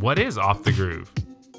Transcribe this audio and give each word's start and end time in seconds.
What 0.00 0.18
is 0.18 0.38
off 0.38 0.62
the 0.62 0.72
groove? 0.72 1.12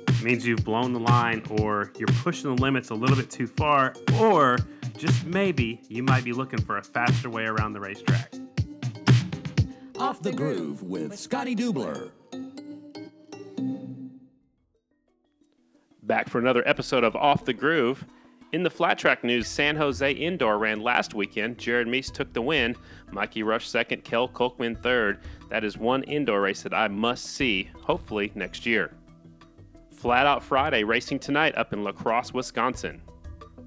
It 0.08 0.24
means 0.24 0.48
you've 0.48 0.64
blown 0.64 0.94
the 0.94 1.00
line 1.00 1.44
or 1.52 1.92
you're 2.00 2.08
pushing 2.08 2.56
the 2.56 2.60
limits 2.60 2.90
a 2.90 2.96
little 2.96 3.16
bit 3.16 3.30
too 3.30 3.46
far, 3.46 3.94
or 4.20 4.58
just 4.98 5.24
maybe 5.28 5.80
you 5.90 6.02
might 6.02 6.24
be 6.24 6.34
looking 6.34 6.60
for 6.60 6.78
a 6.78 6.84
faster 6.84 7.30
way 7.30 7.44
around 7.44 7.74
the 7.74 7.80
racetrack. 7.80 8.34
Off 10.00 10.24
the 10.24 10.32
Groove 10.32 10.82
with 10.82 11.20
Scottie 11.20 11.56
Dubler. 11.56 12.10
Back 16.02 16.28
for 16.28 16.40
another 16.40 16.68
episode 16.68 17.04
of 17.04 17.16
Off 17.16 17.46
the 17.46 17.54
Groove. 17.54 18.04
In 18.52 18.64
the 18.64 18.70
flat 18.70 18.98
track 18.98 19.24
news, 19.24 19.48
San 19.48 19.78
Jose 19.78 20.12
Indoor 20.12 20.58
ran 20.58 20.82
last 20.82 21.14
weekend. 21.14 21.58
Jared 21.58 21.88
Mees 21.88 22.12
took 22.12 22.34
the 22.34 22.42
win. 22.42 22.76
Mikey 23.10 23.44
Rush 23.44 23.70
second, 23.70 24.04
Kel 24.04 24.28
Kolkman 24.28 24.78
third. 24.84 25.20
That 25.50 25.64
is 25.64 25.78
one 25.78 26.04
indoor 26.04 26.42
race 26.42 26.62
that 26.64 26.74
I 26.74 26.90
must 26.90 27.26
see, 27.26 27.70
hopefully 27.82 28.30
next 28.36 28.66
year. 28.66 28.92
Flat 29.90 30.26
Out 30.26 30.44
Friday 30.44 30.84
racing 30.84 31.20
tonight 31.20 31.56
up 31.56 31.72
in 31.72 31.86
La 31.86 31.94
Crosse, 31.94 32.34
Wisconsin. 32.34 33.02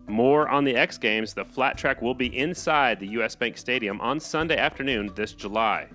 More 0.06 0.50
on 0.50 0.64
the 0.64 0.76
X 0.76 0.98
Games. 0.98 1.32
The 1.32 1.46
flat 1.46 1.78
track 1.78 2.02
will 2.02 2.14
be 2.14 2.36
inside 2.36 3.00
the 3.00 3.08
US 3.20 3.34
Bank 3.34 3.56
Stadium 3.56 4.02
on 4.02 4.20
Sunday 4.20 4.58
afternoon 4.58 5.10
this 5.14 5.32
July. 5.32 5.88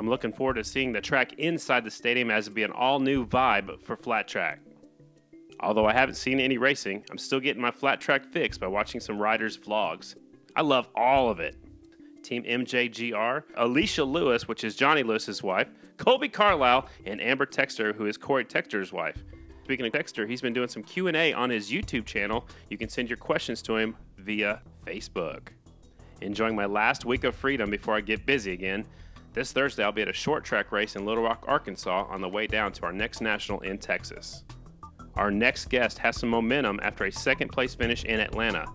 I'm 0.00 0.10
looking 0.10 0.32
forward 0.32 0.54
to 0.54 0.64
seeing 0.64 0.92
the 0.92 1.00
track 1.00 1.34
inside 1.34 1.84
the 1.84 1.92
stadium 1.92 2.32
as 2.32 2.48
it'll 2.48 2.56
be 2.56 2.64
an 2.64 2.72
all 2.72 2.98
new 2.98 3.24
vibe 3.24 3.80
for 3.84 3.96
flat 3.96 4.26
track. 4.26 4.58
Although 5.60 5.86
I 5.86 5.92
haven't 5.92 6.16
seen 6.16 6.40
any 6.40 6.58
racing, 6.58 7.04
I'm 7.10 7.18
still 7.18 7.40
getting 7.40 7.62
my 7.62 7.70
flat 7.70 8.00
track 8.00 8.26
fix 8.26 8.58
by 8.58 8.66
watching 8.66 9.00
some 9.00 9.18
riders' 9.18 9.56
vlogs. 9.56 10.14
I 10.54 10.62
love 10.62 10.88
all 10.94 11.30
of 11.30 11.40
it. 11.40 11.56
Team 12.22 12.42
MJGR, 12.42 13.44
Alicia 13.56 14.04
Lewis, 14.04 14.48
which 14.48 14.64
is 14.64 14.74
Johnny 14.74 15.02
Lewis's 15.02 15.42
wife, 15.42 15.68
Kolby 15.96 16.32
Carlile, 16.32 16.88
and 17.04 17.20
Amber 17.20 17.46
Texter, 17.46 17.94
who 17.94 18.06
is 18.06 18.16
Corey 18.16 18.44
Texter's 18.44 18.92
wife. 18.92 19.22
Speaking 19.64 19.86
of 19.86 19.92
Texter, 19.92 20.28
he's 20.28 20.40
been 20.40 20.52
doing 20.52 20.68
some 20.68 20.82
Q&A 20.82 21.32
on 21.32 21.50
his 21.50 21.70
YouTube 21.70 22.04
channel. 22.04 22.46
You 22.68 22.78
can 22.78 22.88
send 22.88 23.08
your 23.08 23.16
questions 23.16 23.62
to 23.62 23.76
him 23.76 23.96
via 24.18 24.60
Facebook. 24.84 25.48
Enjoying 26.20 26.56
my 26.56 26.66
last 26.66 27.04
week 27.04 27.24
of 27.24 27.34
freedom 27.34 27.70
before 27.70 27.94
I 27.94 28.00
get 28.00 28.26
busy 28.26 28.52
again. 28.52 28.84
This 29.32 29.52
Thursday, 29.52 29.84
I'll 29.84 29.92
be 29.92 30.02
at 30.02 30.08
a 30.08 30.12
short 30.12 30.44
track 30.44 30.72
race 30.72 30.96
in 30.96 31.04
Little 31.04 31.24
Rock, 31.24 31.44
Arkansas 31.46 32.06
on 32.08 32.20
the 32.20 32.28
way 32.28 32.46
down 32.46 32.72
to 32.72 32.84
our 32.84 32.92
next 32.92 33.20
national 33.20 33.60
in 33.60 33.78
Texas. 33.78 34.44
Our 35.16 35.30
next 35.30 35.70
guest 35.70 35.98
has 35.98 36.16
some 36.16 36.28
momentum 36.28 36.78
after 36.82 37.04
a 37.04 37.12
second 37.12 37.48
place 37.48 37.74
finish 37.74 38.04
in 38.04 38.20
Atlanta. 38.20 38.66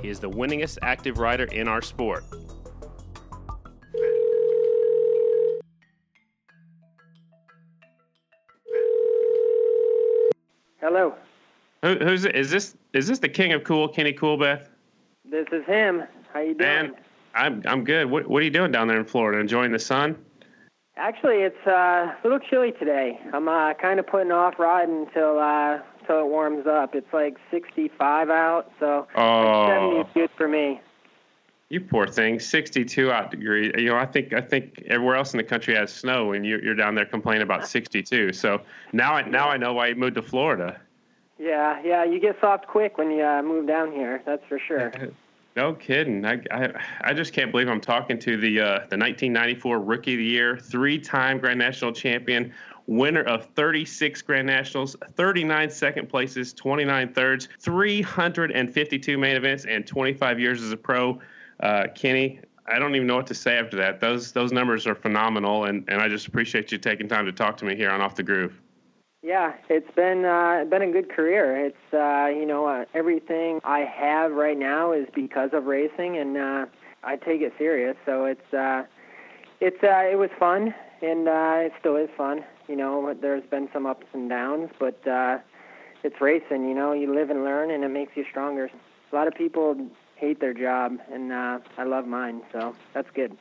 He 0.00 0.08
is 0.08 0.20
the 0.20 0.30
winningest 0.30 0.78
active 0.82 1.18
rider 1.18 1.44
in 1.44 1.66
our 1.68 1.82
sport. 1.82 2.24
Hello, 10.80 11.14
Who, 11.82 11.94
who's 11.96 12.24
it? 12.24 12.34
Is 12.34 12.50
this 12.50 12.76
is 12.92 13.06
this 13.06 13.18
the 13.18 13.28
king 13.28 13.52
of 13.52 13.64
cool, 13.64 13.88
Kenny 13.88 14.12
Coolbeth? 14.12 14.68
this 15.24 15.46
is 15.52 15.64
him. 15.66 16.02
How 16.32 16.40
you 16.40 16.54
doing? 16.54 16.58
Man, 16.58 16.94
I'm 17.34 17.62
I'm 17.66 17.84
good. 17.84 18.10
What 18.10 18.28
what 18.28 18.42
are 18.42 18.44
you 18.44 18.50
doing 18.50 18.72
down 18.72 18.88
there 18.88 18.98
in 18.98 19.04
Florida? 19.04 19.38
Enjoying 19.38 19.70
the 19.72 19.78
sun? 19.78 20.16
Actually, 20.96 21.36
it's 21.36 21.66
uh, 21.66 21.70
a 21.70 22.16
little 22.22 22.38
chilly 22.38 22.72
today. 22.72 23.18
I'm 23.32 23.48
uh, 23.48 23.72
kind 23.74 23.98
of 23.98 24.06
putting 24.06 24.30
off 24.30 24.58
riding 24.58 25.06
until 25.06 25.38
uh, 25.38 25.78
until 26.00 26.20
it 26.20 26.26
warms 26.26 26.66
up. 26.66 26.94
It's 26.94 27.12
like 27.12 27.36
65 27.50 28.28
out, 28.28 28.70
so 28.78 29.06
Oh. 29.14 29.66
70 29.68 30.00
is 30.00 30.06
good 30.12 30.30
for 30.36 30.48
me. 30.48 30.80
You 31.70 31.80
poor 31.80 32.06
thing, 32.06 32.38
62 32.38 33.10
out 33.10 33.30
degree. 33.30 33.72
You 33.78 33.86
know, 33.86 33.96
I 33.96 34.04
think 34.04 34.34
I 34.34 34.42
think 34.42 34.82
everywhere 34.86 35.16
else 35.16 35.32
in 35.32 35.38
the 35.38 35.44
country 35.44 35.74
has 35.74 35.90
snow, 35.90 36.32
and 36.32 36.44
you're, 36.44 36.62
you're 36.62 36.74
down 36.74 36.94
there 36.94 37.06
complaining 37.06 37.42
about 37.42 37.66
62. 37.66 38.34
So 38.34 38.60
now 38.92 39.14
I 39.14 39.22
now 39.26 39.48
I 39.48 39.56
know 39.56 39.72
why 39.72 39.86
you 39.88 39.94
moved 39.94 40.16
to 40.16 40.22
Florida. 40.22 40.78
Yeah, 41.38 41.80
yeah, 41.82 42.04
you 42.04 42.20
get 42.20 42.36
soft 42.40 42.66
quick 42.66 42.98
when 42.98 43.10
you 43.10 43.24
uh, 43.24 43.40
move 43.42 43.66
down 43.66 43.90
here. 43.92 44.22
That's 44.26 44.42
for 44.46 44.58
sure. 44.58 44.92
No 45.54 45.74
kidding. 45.74 46.24
I, 46.24 46.40
I, 46.50 46.82
I 47.02 47.12
just 47.12 47.34
can't 47.34 47.50
believe 47.50 47.68
I'm 47.68 47.80
talking 47.80 48.18
to 48.20 48.36
the 48.38 48.60
uh, 48.60 48.64
the 48.88 48.96
1994 48.96 49.80
Rookie 49.80 50.14
of 50.14 50.18
the 50.18 50.24
Year, 50.24 50.56
three-time 50.56 51.38
Grand 51.38 51.58
National 51.58 51.92
champion, 51.92 52.52
winner 52.86 53.22
of 53.24 53.46
36 53.54 54.22
Grand 54.22 54.46
Nationals, 54.46 54.96
39 55.14 55.68
second 55.68 56.08
places, 56.08 56.54
29 56.54 57.12
thirds, 57.12 57.48
352 57.58 59.18
main 59.18 59.36
events, 59.36 59.66
and 59.66 59.86
25 59.86 60.40
years 60.40 60.62
as 60.62 60.72
a 60.72 60.76
pro. 60.76 61.20
Uh, 61.60 61.86
Kenny, 61.94 62.40
I 62.66 62.78
don't 62.78 62.94
even 62.94 63.06
know 63.06 63.16
what 63.16 63.26
to 63.26 63.34
say 63.34 63.58
after 63.58 63.76
that. 63.76 64.00
Those 64.00 64.32
those 64.32 64.52
numbers 64.52 64.86
are 64.86 64.94
phenomenal, 64.94 65.64
and, 65.64 65.84
and 65.88 66.00
I 66.00 66.08
just 66.08 66.26
appreciate 66.26 66.72
you 66.72 66.78
taking 66.78 67.08
time 67.08 67.26
to 67.26 67.32
talk 67.32 67.58
to 67.58 67.66
me 67.66 67.76
here 67.76 67.90
on 67.90 68.00
Off 68.00 68.14
the 68.14 68.22
Groove. 68.22 68.58
Yeah, 69.22 69.52
it's 69.68 69.90
been 69.94 70.24
uh, 70.24 70.64
been 70.68 70.82
a 70.82 70.90
good 70.90 71.08
career. 71.08 71.66
It's 71.66 71.94
uh, 71.94 72.26
you 72.26 72.44
know 72.44 72.66
uh, 72.66 72.86
everything 72.92 73.60
I 73.62 73.80
have 73.80 74.32
right 74.32 74.58
now 74.58 74.90
is 74.92 75.06
because 75.14 75.50
of 75.52 75.66
racing, 75.66 76.18
and 76.18 76.36
uh, 76.36 76.66
I 77.04 77.16
take 77.16 77.40
it 77.40 77.52
serious. 77.56 77.96
So 78.04 78.24
it's 78.24 78.52
uh, 78.52 78.82
it's 79.60 79.80
uh, 79.84 80.10
it 80.10 80.18
was 80.18 80.30
fun, 80.40 80.74
and 81.02 81.28
uh, 81.28 81.66
it 81.66 81.72
still 81.78 81.94
is 81.96 82.10
fun. 82.16 82.44
You 82.68 82.74
know, 82.74 83.14
there's 83.20 83.44
been 83.48 83.68
some 83.72 83.86
ups 83.86 84.06
and 84.12 84.28
downs, 84.28 84.70
but 84.80 85.06
uh, 85.06 85.38
it's 86.02 86.20
racing. 86.20 86.68
You 86.68 86.74
know, 86.74 86.92
you 86.92 87.14
live 87.14 87.30
and 87.30 87.44
learn, 87.44 87.70
and 87.70 87.84
it 87.84 87.90
makes 87.90 88.16
you 88.16 88.24
stronger. 88.28 88.70
A 89.12 89.14
lot 89.14 89.28
of 89.28 89.34
people 89.34 89.76
hate 90.16 90.40
their 90.40 90.54
job, 90.54 90.98
and 91.12 91.32
uh, 91.32 91.60
I 91.78 91.84
love 91.84 92.08
mine, 92.08 92.42
so 92.52 92.74
that's 92.92 93.10
good. 93.14 93.36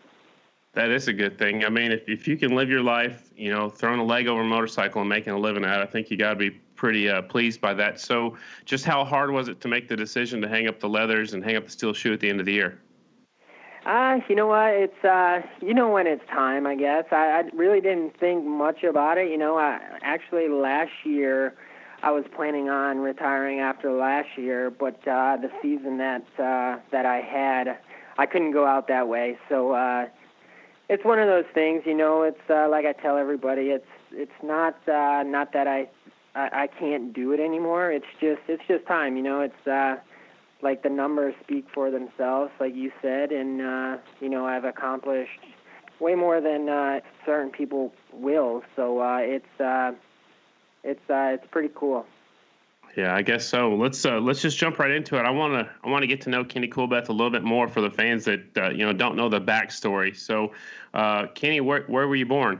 That 0.73 0.89
is 0.89 1.09
a 1.09 1.13
good 1.13 1.37
thing. 1.37 1.65
I 1.65 1.69
mean, 1.69 1.91
if, 1.91 2.07
if 2.07 2.27
you 2.27 2.37
can 2.37 2.55
live 2.55 2.69
your 2.69 2.81
life, 2.81 3.29
you 3.35 3.51
know, 3.51 3.69
throwing 3.69 3.99
a 3.99 4.05
leg 4.05 4.27
over 4.27 4.41
a 4.41 4.45
motorcycle 4.45 5.01
and 5.01 5.09
making 5.09 5.33
a 5.33 5.37
living 5.37 5.65
it, 5.65 5.69
I 5.69 5.85
think 5.85 6.09
you 6.09 6.17
got 6.17 6.29
to 6.29 6.35
be 6.37 6.49
pretty 6.49 7.09
uh, 7.09 7.23
pleased 7.23 7.59
by 7.59 7.73
that. 7.73 7.99
So, 7.99 8.37
just 8.63 8.85
how 8.85 9.03
hard 9.03 9.31
was 9.31 9.49
it 9.49 9.59
to 9.61 9.67
make 9.67 9.89
the 9.89 9.97
decision 9.97 10.41
to 10.41 10.47
hang 10.47 10.67
up 10.67 10.79
the 10.79 10.87
leathers 10.87 11.33
and 11.33 11.43
hang 11.43 11.57
up 11.57 11.65
the 11.65 11.71
steel 11.71 11.93
shoe 11.93 12.13
at 12.13 12.21
the 12.21 12.29
end 12.29 12.39
of 12.39 12.45
the 12.45 12.53
year? 12.53 12.79
Uh, 13.85 14.19
you 14.29 14.35
know 14.35 14.47
what? 14.47 14.73
It's 14.73 15.03
uh, 15.03 15.41
you 15.59 15.73
know 15.73 15.89
when 15.89 16.07
it's 16.07 16.25
time. 16.27 16.65
I 16.65 16.75
guess 16.75 17.05
I, 17.11 17.15
I 17.15 17.43
really 17.53 17.81
didn't 17.81 18.17
think 18.17 18.45
much 18.45 18.83
about 18.83 19.17
it. 19.17 19.29
You 19.29 19.37
know, 19.37 19.57
I 19.57 19.79
actually 20.03 20.47
last 20.47 20.91
year 21.03 21.55
I 22.03 22.11
was 22.11 22.23
planning 22.33 22.69
on 22.69 22.99
retiring 22.99 23.59
after 23.59 23.91
last 23.91 24.29
year, 24.37 24.69
but 24.69 25.05
uh, 25.07 25.37
the 25.37 25.51
season 25.61 25.97
that 25.97 26.23
uh, 26.39 26.79
that 26.91 27.05
I 27.05 27.21
had, 27.21 27.79
I 28.17 28.25
couldn't 28.25 28.51
go 28.51 28.65
out 28.65 28.87
that 28.87 29.07
way. 29.07 29.37
So 29.49 29.71
uh, 29.71 30.05
it's 30.91 31.05
one 31.05 31.19
of 31.19 31.27
those 31.27 31.45
things. 31.53 31.83
You 31.85 31.95
know, 31.95 32.23
it's 32.23 32.49
uh, 32.49 32.67
like 32.69 32.85
I 32.85 32.91
tell 32.91 33.17
everybody. 33.17 33.69
It's 33.69 33.85
it's 34.11 34.31
not 34.43 34.75
uh, 34.87 35.23
not 35.23 35.53
that 35.53 35.67
I, 35.67 35.87
I 36.35 36.63
I 36.63 36.67
can't 36.67 37.13
do 37.13 37.31
it 37.31 37.39
anymore. 37.39 37.91
It's 37.91 38.05
just 38.19 38.41
it's 38.47 38.63
just 38.67 38.85
time. 38.85 39.17
You 39.17 39.23
know, 39.23 39.41
it's. 39.41 39.67
Uh, 39.67 39.95
like 40.63 40.83
the 40.83 40.89
numbers 40.89 41.33
speak 41.43 41.65
for 41.73 41.89
themselves, 41.89 42.51
like 42.59 42.75
you 42.75 42.91
said, 43.01 43.31
and 43.31 43.61
uh, 43.61 43.97
you 44.19 44.29
know 44.29 44.45
I've 44.45 44.63
accomplished 44.63 45.39
way 45.99 46.15
more 46.15 46.41
than 46.41 46.69
uh, 46.69 46.99
certain 47.25 47.51
people 47.51 47.91
will. 48.13 48.61
So 48.75 48.99
uh, 48.99 49.17
it's 49.21 49.59
uh, 49.59 49.93
it's 50.83 51.09
uh, 51.09 51.33
it's 51.33 51.45
pretty 51.51 51.71
cool. 51.75 52.05
Yeah, 52.97 53.15
I 53.15 53.21
guess 53.21 53.47
so. 53.47 53.73
Let's 53.73 54.05
uh, 54.05 54.19
let's 54.19 54.41
just 54.41 54.57
jump 54.57 54.77
right 54.77 54.91
into 54.91 55.17
it. 55.17 55.21
I 55.21 55.29
want 55.29 55.53
to 55.53 55.71
I 55.83 55.89
want 55.89 56.03
to 56.03 56.07
get 56.07 56.21
to 56.21 56.29
know 56.29 56.43
Kenny 56.43 56.67
Coolbeth 56.67 57.07
a 57.07 57.13
little 57.13 57.29
bit 57.29 57.43
more 57.43 57.67
for 57.67 57.79
the 57.79 57.89
fans 57.89 58.25
that 58.25 58.57
uh, 58.57 58.69
you 58.69 58.85
know 58.85 58.91
don't 58.91 59.15
know 59.15 59.29
the 59.29 59.39
backstory. 59.39 60.15
So, 60.15 60.51
uh, 60.93 61.27
Kenny, 61.27 61.61
where 61.61 61.83
where 61.83 62.07
were 62.07 62.15
you 62.15 62.25
born? 62.25 62.59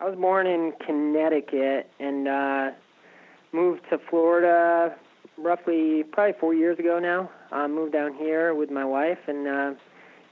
I 0.00 0.04
was 0.04 0.16
born 0.16 0.46
in 0.46 0.72
Connecticut 0.86 1.90
and 1.98 2.28
uh, 2.28 2.70
moved 3.52 3.82
to 3.90 3.98
Florida 3.98 4.94
roughly 5.36 6.04
probably 6.04 6.34
four 6.38 6.54
years 6.54 6.78
ago 6.78 7.00
now. 7.00 7.30
I 7.50 7.66
moved 7.66 7.94
down 7.94 8.14
here 8.14 8.54
with 8.54 8.70
my 8.70 8.84
wife, 8.84 9.18
and 9.26 9.48
uh, 9.48 9.74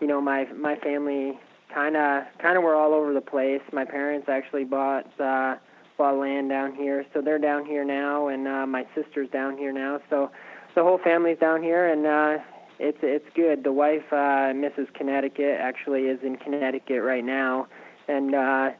you 0.00 0.06
know 0.06 0.20
my 0.20 0.44
my 0.52 0.76
family 0.76 1.38
kind 1.74 1.96
of 1.96 2.24
kind 2.38 2.56
of 2.56 2.62
were 2.62 2.76
all 2.76 2.94
over 2.94 3.12
the 3.12 3.20
place. 3.20 3.62
My 3.72 3.84
parents 3.84 4.28
actually 4.28 4.64
bought 4.64 5.08
uh, 5.20 5.56
bought 5.96 6.16
land 6.16 6.48
down 6.48 6.74
here, 6.74 7.04
so 7.12 7.20
they're 7.20 7.38
down 7.38 7.64
here 7.64 7.84
now, 7.84 8.28
and 8.28 8.46
uh, 8.46 8.66
my 8.66 8.86
sister's 8.94 9.28
down 9.30 9.56
here 9.56 9.72
now. 9.72 10.00
So 10.10 10.30
the 10.74 10.82
whole 10.82 10.98
family's 10.98 11.38
down 11.38 11.62
here, 11.62 11.86
and 11.86 12.06
uh, 12.06 12.42
it's 12.78 12.98
it's 13.02 13.26
good. 13.34 13.64
The 13.64 13.72
wife, 13.72 14.04
uh, 14.12 14.52
Mrs. 14.52 14.92
Connecticut, 14.94 15.58
actually 15.60 16.02
is 16.02 16.20
in 16.22 16.36
Connecticut 16.36 17.02
right 17.02 17.24
now, 17.24 17.66
and 18.08 18.34
uh, 18.34 18.70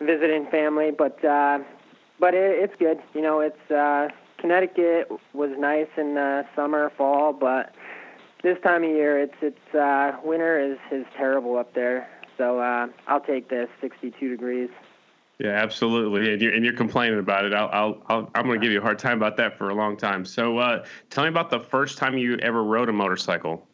visiting 0.00 0.46
family. 0.50 0.90
But 0.90 1.24
uh, 1.24 1.60
but 2.18 2.34
it, 2.34 2.62
it's 2.62 2.74
good. 2.78 2.98
You 3.14 3.22
know, 3.22 3.40
it's 3.40 3.70
uh, 3.70 4.08
Connecticut 4.38 5.10
was 5.32 5.50
nice 5.58 5.88
in 5.96 6.14
the 6.14 6.44
summer, 6.54 6.92
fall, 6.96 7.32
but 7.32 7.74
this 8.42 8.58
time 8.62 8.84
of 8.84 8.90
year, 8.90 9.18
it's 9.18 9.34
it's 9.40 9.74
uh, 9.74 10.12
winter 10.24 10.58
is 10.58 10.78
is 10.92 11.06
terrible 11.16 11.56
up 11.56 11.74
there. 11.74 12.08
So 12.38 12.58
uh, 12.58 12.86
I'll 13.06 13.20
take 13.20 13.50
this 13.50 13.68
62 13.80 14.30
degrees. 14.30 14.70
Yeah, 15.40 15.52
absolutely. 15.52 16.34
And 16.34 16.42
you're, 16.42 16.52
and 16.52 16.62
you're 16.62 16.74
complaining 16.74 17.18
about 17.18 17.46
it. 17.46 17.54
I'll, 17.54 17.70
I'll, 17.72 18.02
I'll 18.08 18.30
I'm 18.34 18.44
going 18.44 18.60
to 18.60 18.64
give 18.64 18.72
you 18.72 18.78
a 18.78 18.82
hard 18.82 18.98
time 18.98 19.16
about 19.16 19.38
that 19.38 19.56
for 19.56 19.70
a 19.70 19.74
long 19.74 19.96
time. 19.96 20.22
So, 20.26 20.58
uh, 20.58 20.84
tell 21.08 21.24
me 21.24 21.30
about 21.30 21.48
the 21.48 21.60
first 21.60 21.96
time 21.96 22.18
you 22.18 22.36
ever 22.42 22.62
rode 22.62 22.90
a 22.90 22.92
motorcycle. 22.92 23.66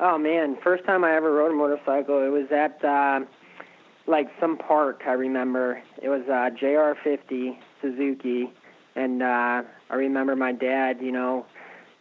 Oh 0.00 0.16
man, 0.16 0.56
first 0.62 0.84
time 0.84 1.04
I 1.04 1.14
ever 1.14 1.32
rode 1.32 1.52
a 1.52 1.54
motorcycle, 1.54 2.22
it 2.22 2.28
was 2.28 2.50
at 2.50 2.82
uh, 2.82 3.20
like 4.06 4.28
some 4.40 4.56
park. 4.56 5.02
I 5.06 5.12
remember 5.12 5.82
it 6.02 6.08
was 6.08 6.22
uh, 6.28 6.50
JR50 6.62 7.58
Suzuki, 7.82 8.50
and 8.94 9.22
uh, 9.22 9.62
I 9.90 9.94
remember 9.94 10.34
my 10.34 10.52
dad, 10.52 10.98
you 11.00 11.12
know, 11.12 11.44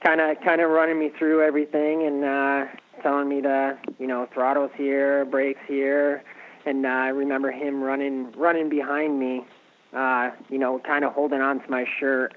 kind 0.06 0.21
of 0.21 0.38
kind 0.41 0.62
of 0.62 0.69
running 0.71 1.00
me 1.00 1.12
through 1.17 1.41
everything 1.41 2.06
and 2.06 2.23
uh, 2.23 2.65
telling 3.01 3.27
me 3.27 3.41
to, 3.41 3.77
you 4.00 4.07
know, 4.07 4.27
throttles 4.33 4.71
here, 4.75 5.25
brakes 5.25 5.62
here, 5.67 6.23
and 6.65 6.85
uh, 6.85 6.89
I 6.89 7.07
remember 7.09 7.51
him 7.51 7.81
running 7.81 8.31
running 8.33 8.69
behind 8.69 9.19
me, 9.19 9.45
uh, 9.94 10.31
you 10.50 10.57
know, 10.57 10.79
kind 10.79 11.06
of 11.06 11.13
holding 11.13 11.41
on 11.41 11.62
to 11.62 11.69
my 11.69 11.85
shirt, 12.00 12.33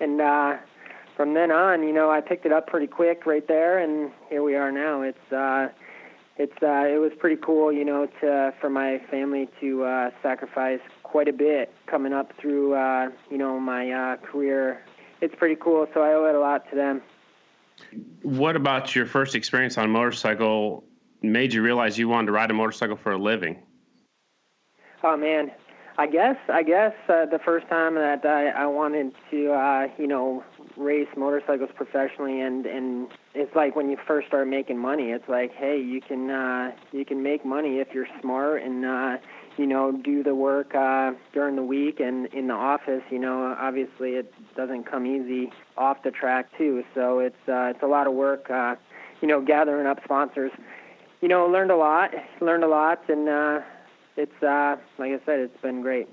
and 0.00 0.20
uh, 0.20 0.56
from 1.16 1.34
then 1.34 1.50
on, 1.50 1.82
you 1.82 1.92
know, 1.92 2.10
I 2.10 2.20
picked 2.20 2.46
it 2.46 2.52
up 2.52 2.66
pretty 2.66 2.86
quick 2.86 3.26
right 3.26 3.46
there, 3.48 3.78
and 3.78 4.10
here 4.28 4.42
we 4.42 4.54
are 4.54 4.70
now. 4.70 5.02
It's 5.02 5.32
uh, 5.32 5.68
it's 6.36 6.62
uh, 6.62 6.84
it 6.86 7.00
was 7.00 7.12
pretty 7.18 7.40
cool, 7.42 7.72
you 7.72 7.84
know, 7.84 8.06
to 8.20 8.52
for 8.60 8.68
my 8.68 9.00
family 9.10 9.48
to 9.60 9.84
uh, 9.84 10.10
sacrifice 10.22 10.80
quite 11.02 11.28
a 11.28 11.32
bit 11.32 11.72
coming 11.86 12.12
up 12.12 12.32
through, 12.38 12.74
uh, 12.74 13.10
you 13.30 13.38
know, 13.38 13.58
my 13.58 13.90
uh, 13.90 14.16
career. 14.16 14.82
It's 15.22 15.34
pretty 15.34 15.56
cool, 15.56 15.86
so 15.94 16.02
I 16.02 16.12
owe 16.12 16.26
it 16.26 16.34
a 16.34 16.40
lot 16.40 16.68
to 16.70 16.76
them. 16.76 17.00
What 18.22 18.56
about 18.56 18.94
your 18.94 19.06
first 19.06 19.34
experience 19.34 19.78
on 19.78 19.86
a 19.86 19.88
motorcycle 19.88 20.84
made 21.22 21.54
you 21.54 21.62
realize 21.62 21.98
you 21.98 22.08
wanted 22.08 22.26
to 22.26 22.32
ride 22.32 22.50
a 22.50 22.54
motorcycle 22.54 22.96
for 22.96 23.12
a 23.12 23.18
living? 23.18 23.62
Oh 25.08 25.16
man, 25.16 25.52
I 25.98 26.08
guess 26.08 26.34
I 26.52 26.64
guess 26.64 26.92
uh, 27.08 27.26
the 27.26 27.38
first 27.44 27.68
time 27.68 27.94
that 27.94 28.26
I, 28.26 28.48
I 28.48 28.66
wanted 28.66 29.12
to, 29.30 29.52
uh, 29.52 29.86
you 29.98 30.08
know, 30.08 30.42
race 30.76 31.06
motorcycles 31.16 31.70
professionally 31.76 32.40
and 32.40 32.66
and 32.66 33.06
it's 33.34 33.54
like 33.54 33.76
when 33.76 33.88
you 33.88 33.96
first 34.04 34.26
start 34.26 34.48
making 34.48 34.76
money 34.78 35.04
it's 35.04 35.26
like 35.26 35.50
hey 35.54 35.80
you 35.80 36.02
can 36.02 36.28
uh 36.28 36.70
you 36.92 37.02
can 37.02 37.22
make 37.22 37.46
money 37.46 37.78
if 37.78 37.88
you're 37.94 38.06
smart 38.20 38.62
and 38.62 38.84
uh 38.84 39.16
you 39.56 39.66
know 39.66 39.90
do 40.04 40.22
the 40.22 40.34
work 40.34 40.74
uh 40.74 41.12
during 41.32 41.56
the 41.56 41.62
week 41.62 41.98
and 41.98 42.26
in 42.34 42.48
the 42.48 42.52
office 42.52 43.00
you 43.10 43.18
know 43.18 43.56
obviously 43.58 44.10
it 44.10 44.30
doesn't 44.54 44.84
come 44.84 45.06
easy 45.06 45.50
off 45.78 46.02
the 46.02 46.10
track 46.10 46.46
too. 46.58 46.84
So 46.94 47.20
it's 47.20 47.48
uh 47.48 47.72
it's 47.72 47.82
a 47.82 47.86
lot 47.86 48.06
of 48.06 48.12
work 48.12 48.50
uh 48.50 48.74
you 49.22 49.28
know 49.28 49.40
gathering 49.40 49.86
up 49.86 50.00
sponsors. 50.04 50.52
You 51.22 51.28
know 51.28 51.46
learned 51.46 51.70
a 51.70 51.76
lot 51.76 52.10
learned 52.42 52.64
a 52.64 52.68
lot 52.68 53.08
and 53.08 53.28
uh 53.30 53.60
it's 54.16 54.42
uh 54.42 54.76
like 54.98 55.12
I 55.12 55.20
said 55.24 55.40
it's 55.40 55.60
been 55.62 55.82
great 55.82 56.08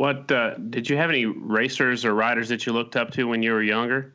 what 0.00 0.32
uh, 0.32 0.54
did 0.54 0.88
you 0.88 0.96
have 0.96 1.10
any 1.10 1.26
racers 1.26 2.06
or 2.06 2.14
riders 2.14 2.48
that 2.48 2.64
you 2.64 2.72
looked 2.72 2.96
up 2.96 3.10
to 3.10 3.24
when 3.24 3.42
you 3.42 3.52
were 3.52 3.62
younger? 3.62 4.14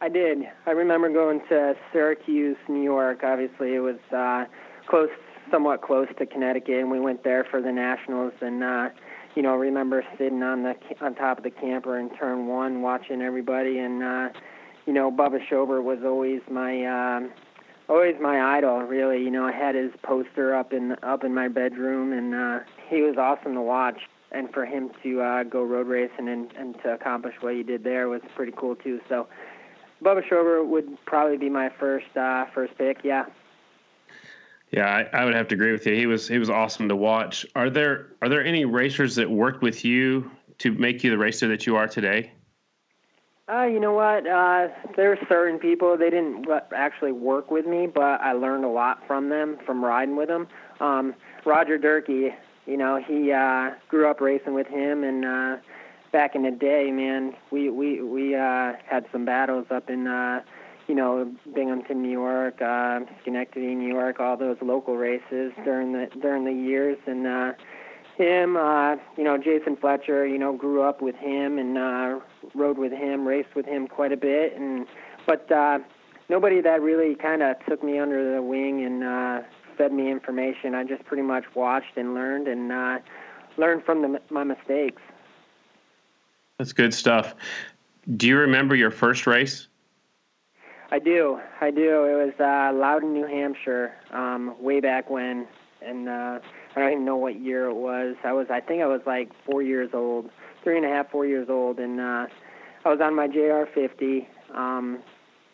I 0.00 0.08
did. 0.08 0.38
I 0.66 0.72
remember 0.72 1.08
going 1.08 1.40
to 1.50 1.76
Syracuse, 1.92 2.56
New 2.68 2.82
York. 2.82 3.20
Obviously, 3.22 3.76
it 3.76 3.78
was 3.78 4.00
uh, 4.12 4.46
close, 4.88 5.10
somewhat 5.52 5.82
close 5.82 6.08
to 6.18 6.26
Connecticut, 6.26 6.80
and 6.80 6.90
we 6.90 6.98
went 6.98 7.22
there 7.22 7.44
for 7.44 7.62
the 7.62 7.70
nationals. 7.70 8.32
And 8.40 8.64
uh, 8.64 8.88
you 9.36 9.42
know, 9.42 9.54
remember 9.54 10.04
sitting 10.18 10.42
on 10.42 10.64
the 10.64 10.74
on 11.00 11.14
top 11.14 11.38
of 11.38 11.44
the 11.44 11.50
camper 11.50 11.96
in 12.00 12.10
turn 12.16 12.48
one, 12.48 12.82
watching 12.82 13.22
everybody. 13.22 13.78
And 13.78 14.02
uh, 14.02 14.28
you 14.84 14.92
know, 14.92 15.12
Bubba 15.12 15.38
Shobert 15.48 15.84
was 15.84 16.00
always 16.04 16.40
my 16.50 16.84
um, 16.86 17.30
always 17.88 18.16
my 18.20 18.56
idol. 18.56 18.80
Really, 18.82 19.22
you 19.22 19.30
know, 19.30 19.44
I 19.44 19.52
had 19.52 19.74
his 19.74 19.92
poster 20.02 20.54
up 20.54 20.72
in 20.72 20.96
up 21.02 21.24
in 21.24 21.34
my 21.34 21.48
bedroom, 21.48 22.12
and 22.12 22.34
uh, 22.34 22.60
he 22.88 23.02
was 23.02 23.16
awesome 23.16 23.54
to 23.54 23.62
watch 23.62 24.00
and 24.32 24.52
for 24.52 24.66
him 24.66 24.90
to 25.02 25.20
uh, 25.20 25.42
go 25.44 25.62
road 25.62 25.86
racing 25.86 26.28
and, 26.28 26.52
and 26.56 26.74
to 26.82 26.92
accomplish 26.92 27.34
what 27.40 27.54
he 27.54 27.62
did 27.62 27.84
there 27.84 28.08
was 28.08 28.20
pretty 28.34 28.52
cool 28.56 28.74
too. 28.74 29.00
So 29.08 29.28
Bubba 30.02 30.22
Shobert 30.28 30.66
would 30.66 31.04
probably 31.06 31.36
be 31.36 31.48
my 31.48 31.70
first 31.78 32.16
uh, 32.16 32.46
first 32.54 32.76
pick. 32.76 32.98
Yeah. 33.04 33.26
Yeah, 34.72 34.88
I, 34.88 35.20
I, 35.20 35.24
would 35.24 35.34
have 35.34 35.46
to 35.48 35.54
agree 35.54 35.70
with 35.70 35.86
you. 35.86 35.94
He 35.94 36.06
was 36.06 36.26
he 36.26 36.38
was 36.38 36.50
awesome 36.50 36.88
to 36.88 36.96
watch. 36.96 37.46
Are 37.54 37.70
there 37.70 38.08
are 38.20 38.28
there 38.28 38.44
any 38.44 38.64
racers 38.64 39.14
that 39.14 39.30
worked 39.30 39.62
with 39.62 39.84
you 39.84 40.30
to 40.58 40.72
make 40.72 41.04
you 41.04 41.10
the 41.10 41.18
racer 41.18 41.46
that 41.48 41.66
you 41.66 41.76
are 41.76 41.86
today? 41.86 42.32
Uh, 43.48 43.62
you 43.62 43.78
know 43.78 43.92
what? 43.92 44.26
Uh, 44.26 44.66
there's 44.96 45.20
certain 45.28 45.60
people 45.60 45.96
they 45.96 46.10
didn't 46.10 46.46
actually 46.74 47.12
work 47.12 47.48
with 47.48 47.64
me, 47.64 47.86
but 47.86 48.20
I 48.20 48.32
learned 48.32 48.64
a 48.64 48.68
lot 48.68 49.06
from 49.06 49.28
them 49.28 49.58
from 49.64 49.84
riding 49.84 50.16
with 50.16 50.26
them. 50.26 50.48
Um, 50.80 51.14
Roger 51.44 51.78
Durkee, 51.78 52.30
you 52.66 52.76
know, 52.76 53.00
he 53.00 53.30
uh, 53.30 53.70
grew 53.88 54.10
up 54.10 54.20
racing 54.20 54.54
with 54.54 54.66
him, 54.66 55.04
and 55.04 55.24
uh, 55.24 55.56
back 56.10 56.34
in 56.34 56.42
the 56.42 56.50
day, 56.50 56.90
man, 56.90 57.34
we 57.52 57.70
we 57.70 58.02
we 58.02 58.34
uh, 58.34 58.72
had 58.84 59.06
some 59.12 59.24
battles 59.24 59.66
up 59.70 59.88
in, 59.90 60.08
uh, 60.08 60.42
you 60.88 60.96
know, 60.96 61.32
Binghamton, 61.54 62.02
New 62.02 62.10
York, 62.10 62.60
uh, 62.60 62.98
Schenectady, 63.22 63.76
New 63.76 63.94
York, 63.94 64.18
all 64.18 64.36
those 64.36 64.56
local 64.60 64.96
races 64.96 65.52
during 65.64 65.92
the 65.92 66.08
during 66.20 66.44
the 66.46 66.52
years, 66.52 66.98
and 67.06 67.28
uh, 67.28 67.52
him, 68.16 68.56
uh, 68.56 68.96
you 69.16 69.24
know, 69.24 69.36
Jason 69.36 69.76
Fletcher, 69.76 70.26
you 70.26 70.38
know, 70.38 70.52
grew 70.52 70.82
up 70.82 71.02
with 71.02 71.16
him 71.16 71.58
and 71.58 71.76
uh, 71.76 72.18
rode 72.54 72.78
with 72.78 72.92
him, 72.92 73.26
raced 73.26 73.54
with 73.54 73.66
him 73.66 73.88
quite 73.88 74.12
a 74.12 74.16
bit, 74.16 74.56
and 74.56 74.86
but 75.26 75.50
uh, 75.50 75.78
nobody 76.28 76.60
that 76.60 76.80
really 76.80 77.14
kind 77.14 77.42
of 77.42 77.56
took 77.68 77.82
me 77.82 77.98
under 77.98 78.34
the 78.34 78.42
wing 78.42 78.84
and 78.84 79.04
uh, 79.04 79.42
fed 79.76 79.92
me 79.92 80.10
information. 80.10 80.74
I 80.74 80.84
just 80.84 81.04
pretty 81.04 81.22
much 81.22 81.44
watched 81.54 81.96
and 81.96 82.14
learned 82.14 82.48
and 82.48 82.72
uh, 82.72 82.98
learned 83.56 83.84
from 83.84 84.02
the, 84.02 84.20
my 84.30 84.44
mistakes. 84.44 85.02
That's 86.58 86.72
good 86.72 86.94
stuff. 86.94 87.34
Do 88.16 88.26
you 88.26 88.38
remember 88.38 88.74
your 88.74 88.90
first 88.90 89.26
race? 89.26 89.68
I 90.90 90.98
do. 91.00 91.40
I 91.60 91.70
do. 91.70 92.04
It 92.04 92.24
was 92.24 92.34
uh, 92.38 92.76
Loudon, 92.76 93.12
New 93.12 93.26
Hampshire, 93.26 93.92
um, 94.12 94.54
way 94.60 94.80
back 94.80 95.10
when, 95.10 95.46
and 95.82 96.08
uh, 96.08 96.38
I 96.76 96.80
don't 96.80 96.92
even 96.92 97.04
know 97.04 97.16
what 97.16 97.40
year 97.40 97.66
it 97.66 97.74
was. 97.74 98.14
I 98.22 98.32
was, 98.32 98.46
I 98.50 98.60
think, 98.60 98.82
I 98.82 98.86
was 98.86 99.00
like 99.04 99.30
four 99.44 99.62
years 99.62 99.90
old, 99.92 100.30
three 100.66 100.76
and 100.76 100.84
a 100.84 100.88
half, 100.88 101.08
four 101.12 101.24
years 101.24 101.48
old, 101.48 101.78
and 101.78 102.00
uh, 102.00 102.26
I 102.84 102.88
was 102.88 103.00
on 103.00 103.14
my 103.14 103.28
JR50. 103.28 104.26
Um, 104.52 104.98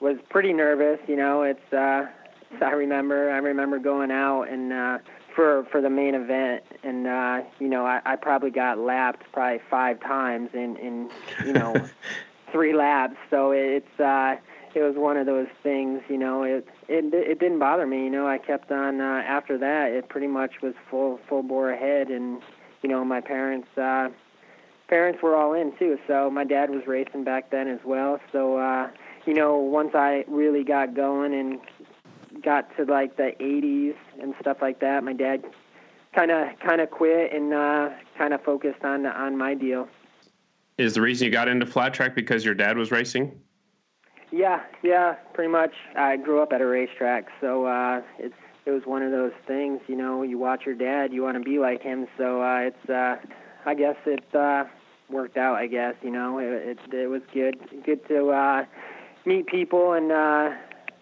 was 0.00 0.16
pretty 0.30 0.54
nervous. 0.54 0.98
You 1.06 1.16
know, 1.16 1.42
it's 1.42 1.70
uh, 1.70 2.06
I 2.62 2.70
remember 2.70 3.30
I 3.30 3.36
remember 3.36 3.78
going 3.78 4.10
out 4.10 4.44
and 4.44 4.72
uh 4.72 4.98
for 5.34 5.64
for 5.70 5.80
the 5.80 5.88
main 5.88 6.14
event 6.14 6.62
and 6.82 7.06
uh 7.06 7.40
you 7.58 7.68
know 7.68 7.86
I, 7.86 8.00
I 8.04 8.16
probably 8.16 8.50
got 8.50 8.78
lapped 8.78 9.24
probably 9.32 9.60
five 9.70 10.00
times 10.00 10.50
in 10.52 10.76
in 10.76 11.10
you 11.46 11.54
know 11.54 11.74
three 12.52 12.74
laps 12.74 13.16
so 13.30 13.52
it's 13.52 13.98
uh 13.98 14.36
it 14.74 14.82
was 14.82 14.94
one 14.96 15.16
of 15.16 15.26
those 15.26 15.48
things 15.62 16.02
you 16.08 16.18
know 16.18 16.42
it 16.42 16.68
it 16.88 17.14
it 17.14 17.38
didn't 17.38 17.58
bother 17.58 17.86
me 17.86 18.04
you 18.04 18.10
know 18.10 18.26
I 18.26 18.38
kept 18.38 18.70
on 18.70 19.00
uh 19.00 19.22
after 19.26 19.56
that 19.58 19.92
it 19.92 20.08
pretty 20.08 20.26
much 20.26 20.60
was 20.62 20.74
full 20.90 21.18
full 21.28 21.42
bore 21.42 21.70
ahead 21.70 22.08
and 22.08 22.42
you 22.82 22.90
know 22.90 23.02
my 23.04 23.22
parents 23.22 23.68
uh 23.78 24.10
parents 24.88 25.22
were 25.22 25.36
all 25.36 25.54
in 25.54 25.72
too 25.78 25.98
so 26.06 26.30
my 26.30 26.44
dad 26.44 26.70
was 26.70 26.86
racing 26.86 27.24
back 27.24 27.50
then 27.50 27.68
as 27.68 27.80
well 27.84 28.20
so 28.30 28.56
uh 28.56 28.88
you 29.26 29.34
know 29.34 29.56
once 29.56 29.94
I 29.94 30.24
really 30.28 30.64
got 30.64 30.94
going 30.94 31.34
and 31.34 31.60
got 32.40 32.74
to 32.76 32.84
like 32.84 33.16
the 33.16 33.32
80s 33.40 33.94
and 34.20 34.34
stuff 34.40 34.58
like 34.60 34.80
that, 34.80 35.04
my 35.04 35.12
dad 35.12 35.44
kind 36.14 36.30
of 36.30 36.48
kind 36.60 36.80
of 36.80 36.90
quit 36.90 37.32
and 37.32 37.52
uh, 37.52 37.90
kind 38.16 38.34
of 38.34 38.42
focused 38.42 38.84
on 38.84 39.06
on 39.06 39.36
my 39.36 39.54
deal. 39.54 39.88
Is 40.78 40.94
the 40.94 41.00
reason 41.00 41.26
you 41.26 41.32
got 41.32 41.48
into 41.48 41.66
flat 41.66 41.94
track 41.94 42.14
because 42.14 42.44
your 42.44 42.54
dad 42.54 42.76
was 42.76 42.90
racing? 42.90 43.38
Yeah, 44.30 44.62
yeah, 44.82 45.14
pretty 45.34 45.50
much. 45.50 45.74
I 45.94 46.16
grew 46.16 46.42
up 46.42 46.52
at 46.52 46.62
a 46.62 46.66
racetrack, 46.66 47.26
so 47.40 47.66
uh, 47.66 48.00
it's 48.18 48.34
it 48.64 48.70
was 48.70 48.82
one 48.86 49.02
of 49.02 49.10
those 49.10 49.32
things. 49.46 49.80
You 49.86 49.96
know, 49.96 50.22
you 50.22 50.38
watch 50.38 50.64
your 50.64 50.74
dad, 50.74 51.12
you 51.12 51.22
want 51.22 51.36
to 51.36 51.42
be 51.42 51.58
like 51.58 51.82
him. 51.82 52.06
So 52.16 52.40
uh, 52.42 52.70
it's 52.70 52.90
uh, 52.90 53.16
I 53.64 53.74
guess 53.74 53.96
it 54.06 54.24
uh, 54.34 54.64
worked 55.08 55.36
out. 55.36 55.56
I 55.56 55.66
guess 55.66 55.94
you 56.02 56.10
know 56.10 56.38
it 56.38 56.78
it, 56.88 56.94
it 56.94 57.06
was 57.06 57.22
good 57.32 57.58
good 57.84 58.06
to 58.08 58.30
uh, 58.30 58.64
meet 59.24 59.46
people 59.46 59.92
and 59.92 60.10
uh, 60.10 60.50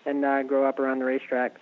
and 0.07 0.25
uh, 0.25 0.43
grow 0.43 0.69
up 0.69 0.79
around 0.79 0.99
the 0.99 1.05
racetrack. 1.05 1.57